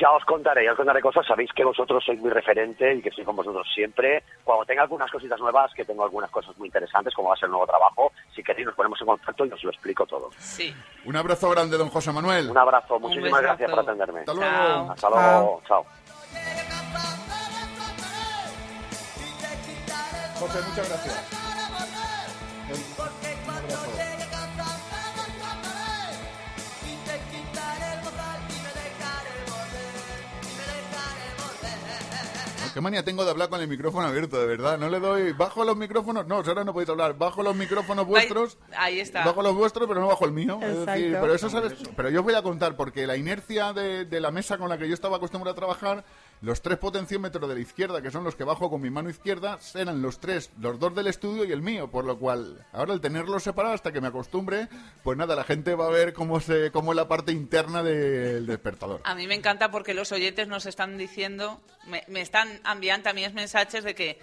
Ya 0.00 0.10
os 0.12 0.24
contaré, 0.24 0.64
ya 0.64 0.72
os 0.72 0.76
contaré 0.76 1.02
cosas. 1.02 1.26
Sabéis 1.26 1.50
que 1.52 1.64
vosotros 1.64 2.02
sois 2.02 2.20
mi 2.22 2.30
referente 2.30 2.94
y 2.94 3.02
que 3.02 3.10
estoy 3.10 3.24
con 3.24 3.36
vosotros 3.36 3.66
siempre. 3.74 4.22
Cuando 4.44 4.64
tenga 4.64 4.82
algunas 4.82 5.10
cositas 5.10 5.38
nuevas, 5.40 5.72
que 5.74 5.84
tengo 5.84 6.04
algunas 6.04 6.30
cosas 6.30 6.56
muy 6.60 6.68
interesantes, 6.68 7.12
como 7.14 7.30
va 7.30 7.34
a 7.34 7.38
ser 7.38 7.46
el 7.46 7.52
nuevo 7.52 7.66
trabajo, 7.66 8.12
si 8.34 8.42
queréis 8.42 8.66
nos 8.66 8.76
ponemos 8.76 9.00
en 9.00 9.06
contacto 9.08 9.44
y 9.44 9.52
os 9.52 9.64
lo 9.64 9.70
explico 9.70 10.06
todo. 10.06 10.30
Sí. 10.38 10.72
Un 11.04 11.16
abrazo 11.16 11.50
grande, 11.50 11.76
don 11.76 11.88
José 11.88 12.12
Manuel. 12.12 12.48
Un 12.50 12.58
abrazo, 12.58 13.00
muchísimas 13.00 13.42
gracias 13.42 13.68
por 13.70 13.80
atenderme. 13.80 14.20
Hasta 14.20 14.34
luego. 14.34 14.92
Hasta 14.92 15.10
luego, 15.10 15.62
chao. 15.66 15.84
José, 20.38 20.58
muchas 20.68 20.88
gracias. 20.88 21.40
Qué 32.80 32.82
manía 32.82 33.04
tengo 33.04 33.26
de 33.26 33.30
hablar 33.30 33.50
con 33.50 33.60
el 33.60 33.68
micrófono 33.68 34.06
abierto, 34.06 34.40
de 34.40 34.46
verdad. 34.46 34.78
No 34.78 34.88
le 34.88 35.00
doy. 35.00 35.32
Bajo 35.34 35.66
los 35.66 35.76
micrófonos. 35.76 36.26
No, 36.26 36.36
ahora 36.36 36.64
no 36.64 36.72
podéis 36.72 36.88
hablar. 36.88 37.12
Bajo 37.12 37.42
los 37.42 37.54
micrófonos 37.54 38.06
vuestros. 38.06 38.56
Ahí 38.74 39.00
está. 39.00 39.22
Bajo 39.22 39.42
los 39.42 39.54
vuestros, 39.54 39.86
pero 39.86 40.00
no 40.00 40.06
bajo 40.06 40.24
el 40.24 40.32
mío. 40.32 40.58
Es 40.62 40.70
Exacto. 40.70 40.92
decir, 40.92 41.18
pero 41.20 41.34
eso 41.34 41.50
sabes. 41.50 41.74
Pero 41.94 42.08
yo 42.08 42.20
os 42.20 42.24
voy 42.24 42.32
a 42.32 42.42
contar, 42.42 42.76
porque 42.76 43.06
la 43.06 43.18
inercia 43.18 43.74
de, 43.74 44.06
de 44.06 44.20
la 44.20 44.30
mesa 44.30 44.56
con 44.56 44.70
la 44.70 44.78
que 44.78 44.88
yo 44.88 44.94
estaba 44.94 45.18
acostumbrado 45.18 45.52
a 45.52 45.56
trabajar, 45.56 46.04
los 46.40 46.62
tres 46.62 46.78
potenciómetros 46.78 47.46
de 47.46 47.54
la 47.54 47.60
izquierda, 47.60 48.00
que 48.00 48.10
son 48.10 48.24
los 48.24 48.34
que 48.34 48.44
bajo 48.44 48.70
con 48.70 48.80
mi 48.80 48.88
mano 48.88 49.10
izquierda, 49.10 49.58
eran 49.74 50.00
los 50.00 50.18
tres, 50.18 50.50
los 50.58 50.78
dos 50.78 50.94
del 50.94 51.08
estudio 51.08 51.44
y 51.44 51.52
el 51.52 51.60
mío. 51.60 51.90
Por 51.90 52.06
lo 52.06 52.18
cual, 52.18 52.66
ahora 52.72 52.94
al 52.94 53.02
tenerlos 53.02 53.42
separados 53.42 53.74
hasta 53.74 53.92
que 53.92 54.00
me 54.00 54.08
acostumbre, 54.08 54.68
pues 55.02 55.18
nada, 55.18 55.36
la 55.36 55.44
gente 55.44 55.74
va 55.74 55.88
a 55.88 55.90
ver 55.90 56.14
cómo 56.14 56.40
se, 56.40 56.70
cómo 56.70 56.92
es 56.92 56.96
la 56.96 57.08
parte 57.08 57.30
interna 57.30 57.82
del 57.82 58.46
despertador. 58.46 59.02
A 59.04 59.14
mí 59.14 59.26
me 59.26 59.34
encanta 59.34 59.70
porque 59.70 59.92
los 59.92 60.12
oyentes 60.12 60.48
nos 60.48 60.64
están 60.64 60.96
diciendo, 60.96 61.60
me, 61.86 62.04
me 62.08 62.22
están 62.22 62.58
enviando 62.72 63.04
también 63.04 63.34
mensajes 63.34 63.84
de 63.84 63.94
que 63.94 64.20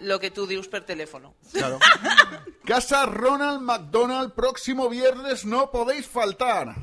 lo 0.00 0.18
que 0.18 0.30
tú 0.30 0.46
dius 0.46 0.68
per 0.68 0.84
teléfono. 0.84 1.34
Claro. 1.52 1.78
Casa 2.64 3.06
Ronald 3.06 3.60
McDonald, 3.60 4.32
próximo 4.32 4.88
viernes 4.88 5.44
no 5.44 5.70
podéis 5.70 6.06
faltar. 6.06 6.74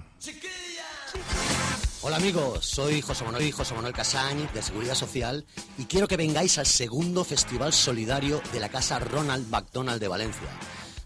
Hola 2.03 2.15
amigos, 2.15 2.65
soy 2.65 3.01
José 3.01 3.23
Manuel, 3.23 3.51
José 3.51 3.75
Manuel 3.75 3.93
Casañ 3.93 4.51
de 4.53 4.63
Seguridad 4.63 4.95
Social 4.95 5.45
y 5.77 5.85
quiero 5.85 6.07
que 6.07 6.17
vengáis 6.17 6.57
al 6.57 6.65
segundo 6.65 7.23
Festival 7.23 7.73
Solidario 7.73 8.41
de 8.51 8.59
la 8.59 8.69
Casa 8.69 8.97
Ronald 8.97 9.47
McDonald 9.49 10.01
de 10.01 10.07
Valencia, 10.07 10.49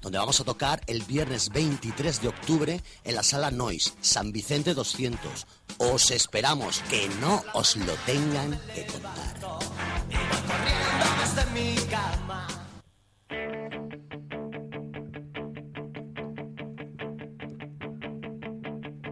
donde 0.05 0.19
vamos 0.19 0.39
a 0.39 0.43
tocar 0.43 0.81
el 0.85 1.01
viernes 1.01 1.49
23 1.49 2.21
de 2.21 2.27
octubre 2.27 2.79
en 3.03 3.15
la 3.15 3.23
Sala 3.23 3.49
Nois, 3.49 3.97
San 4.01 4.31
Vicente 4.31 4.75
200. 4.75 5.47
Os 5.79 6.11
esperamos, 6.11 6.83
que 6.91 7.09
no 7.19 7.41
os 7.55 7.75
lo 7.75 7.93
tengan 8.05 8.51
que 8.75 8.85
contar. 8.85 9.33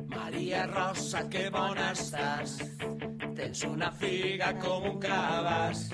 Maria 0.09 0.67
Rosa, 0.67 1.27
que 1.27 1.49
bona 1.49 1.89
estàs. 1.97 2.59
Tens 3.33 3.63
una 3.65 3.89
figa 3.97 4.53
com 4.61 4.91
un 4.93 5.01
cabàs. 5.01 5.89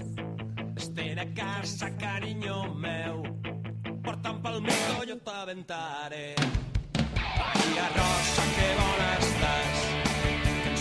Estén 0.76 1.24
a 1.24 1.28
casa, 1.32 1.88
carinyo 1.96 2.74
meu. 2.76 3.24
Porta'm 4.10 4.40
pel 4.42 4.56
mico, 4.66 5.04
jo 5.06 5.16
t'aventaré. 5.22 6.34
Maria 6.98 7.84
Rosa, 7.94 8.46
que 8.56 8.70
bona 8.80 9.10
estàs. 9.20 9.84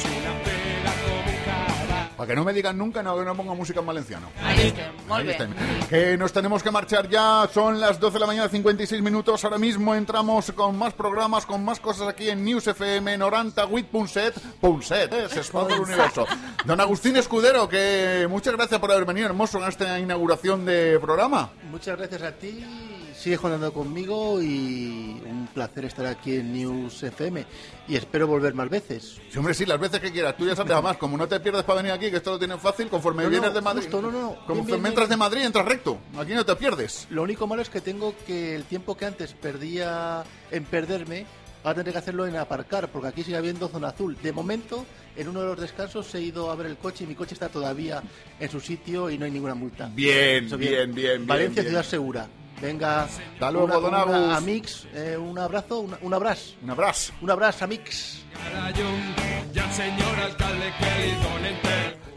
Una 0.08 0.32
figa 0.46 0.94
com 1.02 1.28
un 1.28 1.36
cabàs. 1.44 2.14
Para 2.16 2.26
que 2.26 2.36
no 2.38 2.44
me 2.46 2.54
digan 2.54 2.78
nunca 2.78 3.02
no, 3.02 3.18
que 3.18 3.24
no 3.26 3.34
pongo 3.36 3.54
música 3.54 3.80
en 3.80 3.86
valenciano. 3.86 4.30
Ahí 4.42 4.72
muy 5.06 5.18
Ahí 5.18 5.24
bien. 5.24 5.52
estén. 5.52 5.88
Que 5.90 6.16
nos 6.16 6.32
tenemos 6.32 6.62
que 6.62 6.70
marchar 6.70 7.06
ya, 7.10 7.46
son 7.52 7.78
las 7.78 8.00
12 8.00 8.14
de 8.14 8.20
la 8.20 8.26
mañana, 8.26 8.48
56 8.48 9.02
minutos. 9.02 9.44
Ahora 9.44 9.58
mismo 9.58 9.94
entramos 9.94 10.50
con 10.52 10.78
más 10.78 10.94
programas, 10.94 11.44
con 11.44 11.62
más 11.62 11.80
cosas 11.80 12.08
aquí 12.08 12.30
en 12.30 12.42
News 12.42 12.66
FM 12.68 13.18
98.7. 13.18 14.32
Punset, 14.58 15.12
eh, 15.12 15.28
se 15.28 15.40
expande 15.40 15.74
el 15.74 15.80
universo. 15.80 16.24
Don 16.64 16.80
Agustín 16.80 17.14
Escudero, 17.18 17.68
que 17.68 18.26
muchas 18.30 18.54
gracias 18.56 18.80
por 18.80 18.90
haber 18.90 19.04
venido, 19.04 19.26
hermoso, 19.26 19.58
en 19.58 19.68
esta 19.68 19.98
inauguración 19.98 20.64
de 20.64 20.98
programa. 20.98 21.50
Muchas 21.70 21.98
gracias 21.98 22.22
a 22.22 22.32
ti. 22.32 22.87
Sigue 23.18 23.36
contando 23.36 23.72
conmigo 23.72 24.40
y 24.40 25.20
un 25.26 25.48
placer 25.52 25.84
estar 25.86 26.06
aquí 26.06 26.36
en 26.36 26.52
News 26.52 27.02
FM. 27.02 27.44
Y 27.88 27.96
espero 27.96 28.28
volver 28.28 28.54
más 28.54 28.68
veces. 28.70 29.18
Sí, 29.28 29.38
hombre, 29.38 29.54
sí, 29.54 29.66
las 29.66 29.80
veces 29.80 29.98
que 29.98 30.12
quieras. 30.12 30.36
Tú 30.36 30.46
ya 30.46 30.54
sabes, 30.54 30.70
además, 30.72 30.96
como 30.98 31.16
no 31.16 31.26
te 31.26 31.40
pierdes 31.40 31.64
para 31.64 31.78
venir 31.82 31.90
aquí, 31.92 32.10
que 32.12 32.18
esto 32.18 32.30
lo 32.30 32.38
tienes 32.38 32.60
fácil, 32.60 32.86
conforme 32.88 33.24
No, 33.24 33.28
no, 33.28 33.30
vienes 33.32 33.52
de 33.54 33.60
Madrid. 33.60 33.82
justo, 33.82 34.00
no, 34.00 34.12
no, 34.12 34.20
no. 34.20 34.28
Conforme 34.46 34.54
Bien, 34.54 34.66
bien, 34.66 34.86
entras 34.86 35.08
bien. 35.08 35.10
de 35.10 35.16
Madrid, 35.16 35.42
entras 35.42 35.66
recto. 35.66 35.98
Aquí 36.16 36.32
no 36.32 36.44
te 36.46 36.54
pierdes. 36.54 37.08
Lo 37.10 37.24
único 37.24 37.48
malo 37.48 37.60
es 37.60 37.68
que 37.70 37.80
tengo 37.80 38.14
que 38.24 38.54
el 38.54 38.64
tiempo 38.64 38.96
que 38.96 39.06
antes 39.06 39.32
perdía 39.32 40.22
en 40.52 40.64
perderme, 40.64 41.26
ahora 41.64 41.74
tendré 41.74 41.92
que 41.94 41.98
hacerlo 41.98 42.24
en 42.24 42.36
aparcar, 42.36 42.88
porque 42.92 43.08
aquí 43.08 43.24
sigue 43.24 43.36
habiendo 43.36 43.66
zona 43.66 43.88
azul. 43.88 44.16
De 44.22 44.32
momento 44.32 44.86
en 45.16 45.26
uno 45.26 45.40
de 45.40 45.46
los 45.48 45.60
descansos 45.60 46.14
he 46.14 46.20
ido 46.20 46.52
a 46.52 46.54
ver 46.54 46.66
el 46.66 46.76
coche 46.76 47.02
y 47.02 47.08
mi 47.08 47.16
coche 47.16 47.34
está 47.34 47.48
todavía 47.48 48.00
en 48.38 48.48
su 48.48 48.60
sitio 48.60 49.10
y 49.10 49.18
no 49.18 49.24
hay 49.24 49.32
ninguna 49.32 49.56
multa. 49.56 49.90
Bien, 49.92 50.44
Eso 50.46 50.56
bien, 50.56 50.94
bien, 50.94 51.26
Valencia, 51.26 51.62
bien. 51.62 51.70
ciudad 51.72 51.82
segura. 51.84 52.28
Venga, 52.60 53.04
Hasta 53.04 53.50
luego, 53.52 53.66
una- 53.66 53.74
don 53.76 53.88
una- 53.94 54.00
Agus. 54.02 54.36
a 54.36 54.40
Mix, 54.40 54.86
eh, 54.92 55.16
un 55.16 55.38
abrazo, 55.38 55.80
un 55.80 56.12
abrazo. 56.14 56.54
Un 56.62 56.70
abrazo. 56.70 57.12
Un 57.20 57.30
abrazo 57.30 57.64
a 57.64 57.66
Mix. 57.68 58.22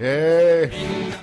Eh, 0.03 0.67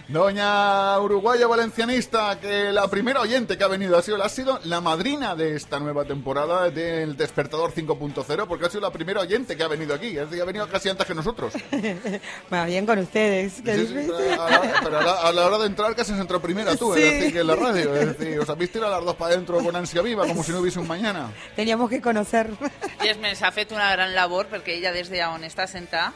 doña 0.07 1.01
uruguaya 1.01 1.49
valencianista, 1.49 2.39
que 2.41 2.71
la 2.73 2.87
primera 2.87 3.21
oyente 3.21 3.59
que 3.59 3.65
ha 3.65 3.69
venido 3.69 3.99
ha 3.99 4.03
sido, 4.03 4.23
ha 4.23 4.29
sido 4.29 4.61
la 4.65 4.81
madrina 4.81 5.35
de 5.35 5.57
esta 5.57 5.81
nueva 5.81 6.05
temporada 6.05 6.71
del 6.71 7.17
Despertador 7.17 7.73
5.0, 7.75 8.47
porque 8.47 8.67
ha 8.67 8.71
sido 8.71 8.83
la 8.83 8.93
primera 8.93 9.21
oyente 9.21 9.57
que 9.57 9.65
ha 9.65 9.69
venido 9.69 9.95
aquí, 9.95 10.17
es 10.17 10.31
decir, 10.31 10.41
ha 10.41 10.45
venido 10.45 10.69
casi 10.69 10.89
antes 10.91 11.05
que 11.09 11.15
nosotros. 11.15 11.55
Va 12.53 12.67
bien 12.67 12.87
con 12.87 13.01
ustedes. 13.01 13.55
qué 13.65 13.75
Sí, 13.79 13.87
sí, 13.89 14.11
a, 14.39 14.49
la, 14.49 14.81
pero 14.85 14.99
a 14.99 15.03
la- 15.03 15.21
a 15.23 15.33
la 15.33 15.47
hora 15.47 15.59
de 15.59 15.67
entrar 15.67 15.97
casi 15.97 16.15
se 16.15 16.21
entró 16.21 16.41
primera 16.41 16.77
tú, 16.77 16.95
Sí. 16.95 17.03
es 17.03 17.13
decir, 17.15 17.33
que 17.33 17.41
en 17.41 17.47
la 17.49 17.57
radio, 17.57 17.97
es 17.97 18.17
decir, 18.17 18.39
os 18.39 18.49
habéis 18.49 18.71
tirado 18.71 18.93
las 18.93 19.05
dos 19.05 19.17
para 19.17 19.35
adentro 19.35 19.59
con 19.59 19.75
ansia 19.75 20.03
viva, 20.03 20.25
como 20.25 20.45
si 20.45 20.53
no 20.53 20.61
hubiese 20.61 20.79
un 20.79 20.87
mañana. 20.87 21.33
Teníamos 21.57 21.91
que 21.91 22.01
conocer. 22.01 22.49
I 23.05 23.09
és 23.11 23.19
més, 23.19 23.41
ha 23.43 23.51
fet 23.55 23.71
una 23.73 23.91
gran 23.93 24.11
labor 24.15 24.47
perquè 24.51 24.75
ella 24.79 24.88
des 24.93 25.11
de 25.11 25.25
on 25.27 25.45
està 25.45 25.67
sentada 25.67 26.13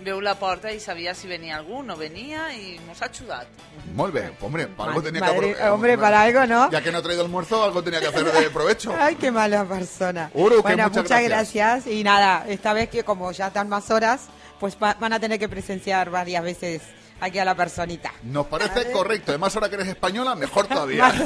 veu 0.00 0.16
la 0.24 0.32
porta 0.40 0.70
i 0.72 0.78
sabia 0.80 1.12
si 1.14 1.28
venia 1.28 1.58
algú, 1.58 1.82
no 1.84 1.92
venia 1.94 2.46
i 2.56 2.78
mos 2.86 3.02
ha 3.02 3.10
ajudat. 3.10 3.46
Muy 3.94 4.10
bien, 4.10 4.32
hombre, 4.40 4.66
para 4.66 4.92
algo 4.92 5.02
tenía 5.02 5.20
que 5.20 5.26
Madre- 5.26 5.56
apro- 5.60 5.72
hombre, 5.74 5.98
para 5.98 6.22
algo, 6.22 6.46
¿no? 6.46 6.70
Ya 6.70 6.80
que 6.80 6.90
no 6.90 6.98
ha 6.98 7.02
traído 7.02 7.20
almuerzo, 7.22 7.62
algo 7.62 7.82
tenía 7.84 8.00
que 8.00 8.06
hacer 8.06 8.24
de 8.24 8.48
provecho. 8.48 8.94
Ay, 8.98 9.16
qué 9.16 9.30
mala 9.30 9.62
persona. 9.66 10.30
Uru, 10.32 10.56
que 10.56 10.62
bueno, 10.62 10.84
muchas 10.84 11.02
muchas 11.02 11.22
gracias. 11.22 11.54
gracias. 11.84 11.94
Y 11.94 12.02
nada, 12.02 12.46
esta 12.48 12.72
vez 12.72 12.88
que 12.88 13.04
como 13.04 13.30
ya 13.32 13.48
están 13.48 13.68
más 13.68 13.90
horas, 13.90 14.28
pues 14.58 14.74
va- 14.82 14.96
van 14.98 15.12
a 15.12 15.20
tener 15.20 15.38
que 15.38 15.50
presenciar 15.50 16.08
varias 16.08 16.42
veces 16.44 16.80
aquí 17.20 17.38
a 17.38 17.44
la 17.44 17.54
personita. 17.54 18.10
Nos 18.22 18.46
parece 18.46 18.90
correcto. 18.92 19.32
Además, 19.32 19.54
ahora 19.54 19.68
que 19.68 19.74
eres 19.74 19.88
española, 19.88 20.34
mejor 20.34 20.66
todavía. 20.66 21.12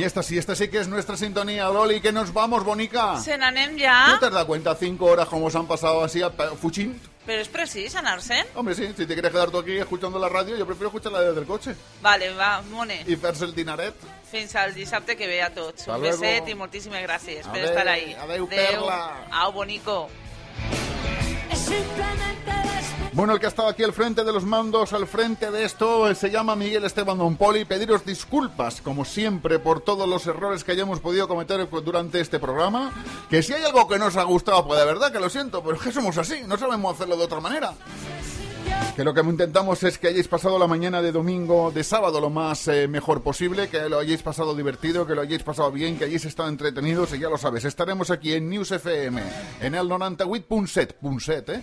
Y 0.00 0.04
esta 0.04 0.22
sí, 0.22 0.38
esta 0.38 0.54
sí 0.56 0.68
que 0.68 0.78
es 0.78 0.88
nuestra 0.88 1.14
sintonía, 1.14 1.68
Loli, 1.68 2.00
que 2.00 2.10
nos 2.10 2.32
vamos, 2.32 2.64
Bonica. 2.64 3.18
Se 3.20 3.36
n'anem 3.36 3.72
¿No 3.76 4.18
te 4.18 4.26
has 4.26 4.32
dado 4.32 4.46
cuenta? 4.46 4.74
Cinco 4.74 5.04
horas 5.04 5.28
como 5.28 5.50
se 5.50 5.58
han 5.58 5.66
pasado 5.66 6.02
así 6.02 6.22
a 6.22 6.30
pa- 6.30 6.52
fuchín. 6.56 6.98
però 7.26 7.38
és 7.38 7.48
precís 7.52 7.94
anar-se'n. 7.94 8.46
Hombre, 8.56 8.74
sí, 8.74 8.86
si 8.96 9.04
te 9.06 9.12
quieres 9.12 9.30
quedar 9.30 9.50
tú 9.50 9.58
aquí 9.58 9.76
escuchando 9.76 10.18
la 10.18 10.30
radio, 10.30 10.56
yo 10.56 10.64
prefiero 10.64 10.88
escucharla 10.88 11.20
desde 11.20 11.40
el 11.40 11.46
coche. 11.46 11.74
Vale, 12.00 12.32
va, 12.32 12.62
mone. 12.62 13.04
Y 13.06 13.14
fer-se 13.14 13.44
el 13.44 13.54
dinaret. 13.54 13.94
Fins 14.30 14.56
al 14.56 14.72
dissabte 14.74 15.18
que 15.18 15.26
ve 15.26 15.42
a 15.42 15.52
tots. 15.52 15.82
Hasta 15.82 15.96
Un 15.96 16.00
luego. 16.00 16.18
beset 16.18 16.48
i 16.48 16.54
moltíssimes 16.54 17.02
gràcies 17.06 17.44
per 17.46 17.60
Adeu, 17.60 17.68
estar 17.70 17.88
ahí. 17.88 18.14
adeu, 18.14 18.48
perla. 18.48 19.26
Au, 19.30 19.52
bonico. 19.52 20.08
Bueno, 23.12 23.32
el 23.32 23.40
que 23.40 23.46
ha 23.46 23.48
estado 23.48 23.68
aquí 23.68 23.82
al 23.82 23.92
frente 23.92 24.22
de 24.22 24.32
los 24.32 24.44
mandos, 24.44 24.92
al 24.92 25.06
frente 25.06 25.50
de 25.50 25.64
esto, 25.64 26.14
se 26.14 26.30
llama 26.30 26.54
Miguel 26.54 26.84
Esteban 26.84 27.18
Don 27.18 27.36
Poli. 27.36 27.64
Pediros 27.64 28.04
disculpas, 28.04 28.80
como 28.80 29.04
siempre, 29.04 29.58
por 29.58 29.80
todos 29.80 30.08
los 30.08 30.26
errores 30.28 30.62
que 30.62 30.72
hayamos 30.72 31.00
podido 31.00 31.26
cometer 31.26 31.68
durante 31.68 32.20
este 32.20 32.38
programa. 32.38 32.92
Que 33.28 33.42
si 33.42 33.52
hay 33.52 33.64
algo 33.64 33.88
que 33.88 33.98
no 33.98 34.06
os 34.06 34.16
ha 34.16 34.22
gustado, 34.22 34.64
pues 34.64 34.78
de 34.78 34.86
verdad 34.86 35.10
que 35.10 35.18
lo 35.18 35.28
siento, 35.28 35.60
pero 35.60 35.74
es 35.74 35.82
que 35.82 35.90
somos 35.90 36.16
así, 36.18 36.42
no 36.46 36.56
sabemos 36.56 36.94
hacerlo 36.94 37.16
de 37.16 37.24
otra 37.24 37.40
manera. 37.40 37.74
Que 38.96 39.04
lo 39.04 39.14
que 39.14 39.20
intentamos 39.20 39.82
es 39.82 39.96
que 39.96 40.08
hayáis 40.08 40.28
pasado 40.28 40.58
la 40.58 40.66
mañana 40.66 41.00
de 41.00 41.10
domingo, 41.10 41.70
de 41.70 41.84
sábado, 41.84 42.20
lo 42.20 42.28
más 42.28 42.68
eh, 42.68 42.86
mejor 42.86 43.22
posible, 43.22 43.68
que 43.68 43.88
lo 43.88 43.98
hayáis 43.98 44.22
pasado 44.22 44.54
divertido, 44.54 45.06
que 45.06 45.14
lo 45.14 45.22
hayáis 45.22 45.42
pasado 45.42 45.72
bien, 45.72 45.96
que 45.96 46.04
hayáis 46.04 46.26
estado 46.26 46.48
entretenidos, 46.50 47.14
y 47.14 47.18
ya 47.18 47.30
lo 47.30 47.38
sabes, 47.38 47.64
estaremos 47.64 48.10
aquí 48.10 48.34
en 48.34 48.50
News 48.50 48.72
FM, 48.72 49.22
en 49.62 49.74
el 49.74 49.88
98.7, 49.88 50.94
punset, 50.94 51.48
¿eh? 51.48 51.62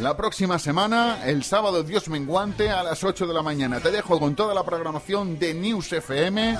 La 0.00 0.16
próxima 0.16 0.58
semana, 0.58 1.26
el 1.26 1.44
sábado 1.44 1.82
Dios 1.82 2.08
menguante, 2.08 2.70
a 2.70 2.82
las 2.82 3.04
8 3.04 3.26
de 3.26 3.34
la 3.34 3.42
mañana. 3.42 3.80
Te 3.80 3.90
dejo 3.90 4.18
con 4.18 4.34
toda 4.34 4.54
la 4.54 4.64
programación 4.64 5.38
de 5.38 5.52
News 5.52 5.92
FM, 5.92 6.56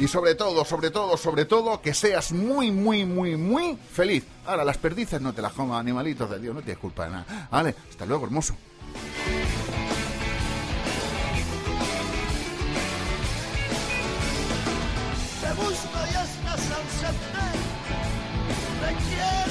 y 0.00 0.08
sobre 0.08 0.34
todo, 0.34 0.66
sobre 0.66 0.90
todo, 0.90 1.16
sobre 1.16 1.46
todo, 1.46 1.80
que 1.80 1.94
seas 1.94 2.32
muy, 2.32 2.70
muy, 2.70 3.06
muy, 3.06 3.36
muy 3.36 3.78
feliz. 3.90 4.24
Ahora, 4.44 4.64
las 4.64 4.76
perdices 4.76 5.20
no 5.20 5.32
te 5.32 5.40
las 5.40 5.52
comas, 5.52 5.80
animalitos 5.80 6.28
de 6.28 6.40
Dios, 6.40 6.54
no 6.54 6.60
tienes 6.60 6.78
culpa 6.78 7.08
nada. 7.08 7.48
Vale, 7.50 7.74
hasta 7.88 8.04
luego, 8.04 8.26
hermoso. 8.26 8.54
Te 15.40 15.52
busco 15.54 15.98
y 16.04 16.10
estás 16.10 16.70
ausente. 16.70 17.44
Te. 18.80 19.41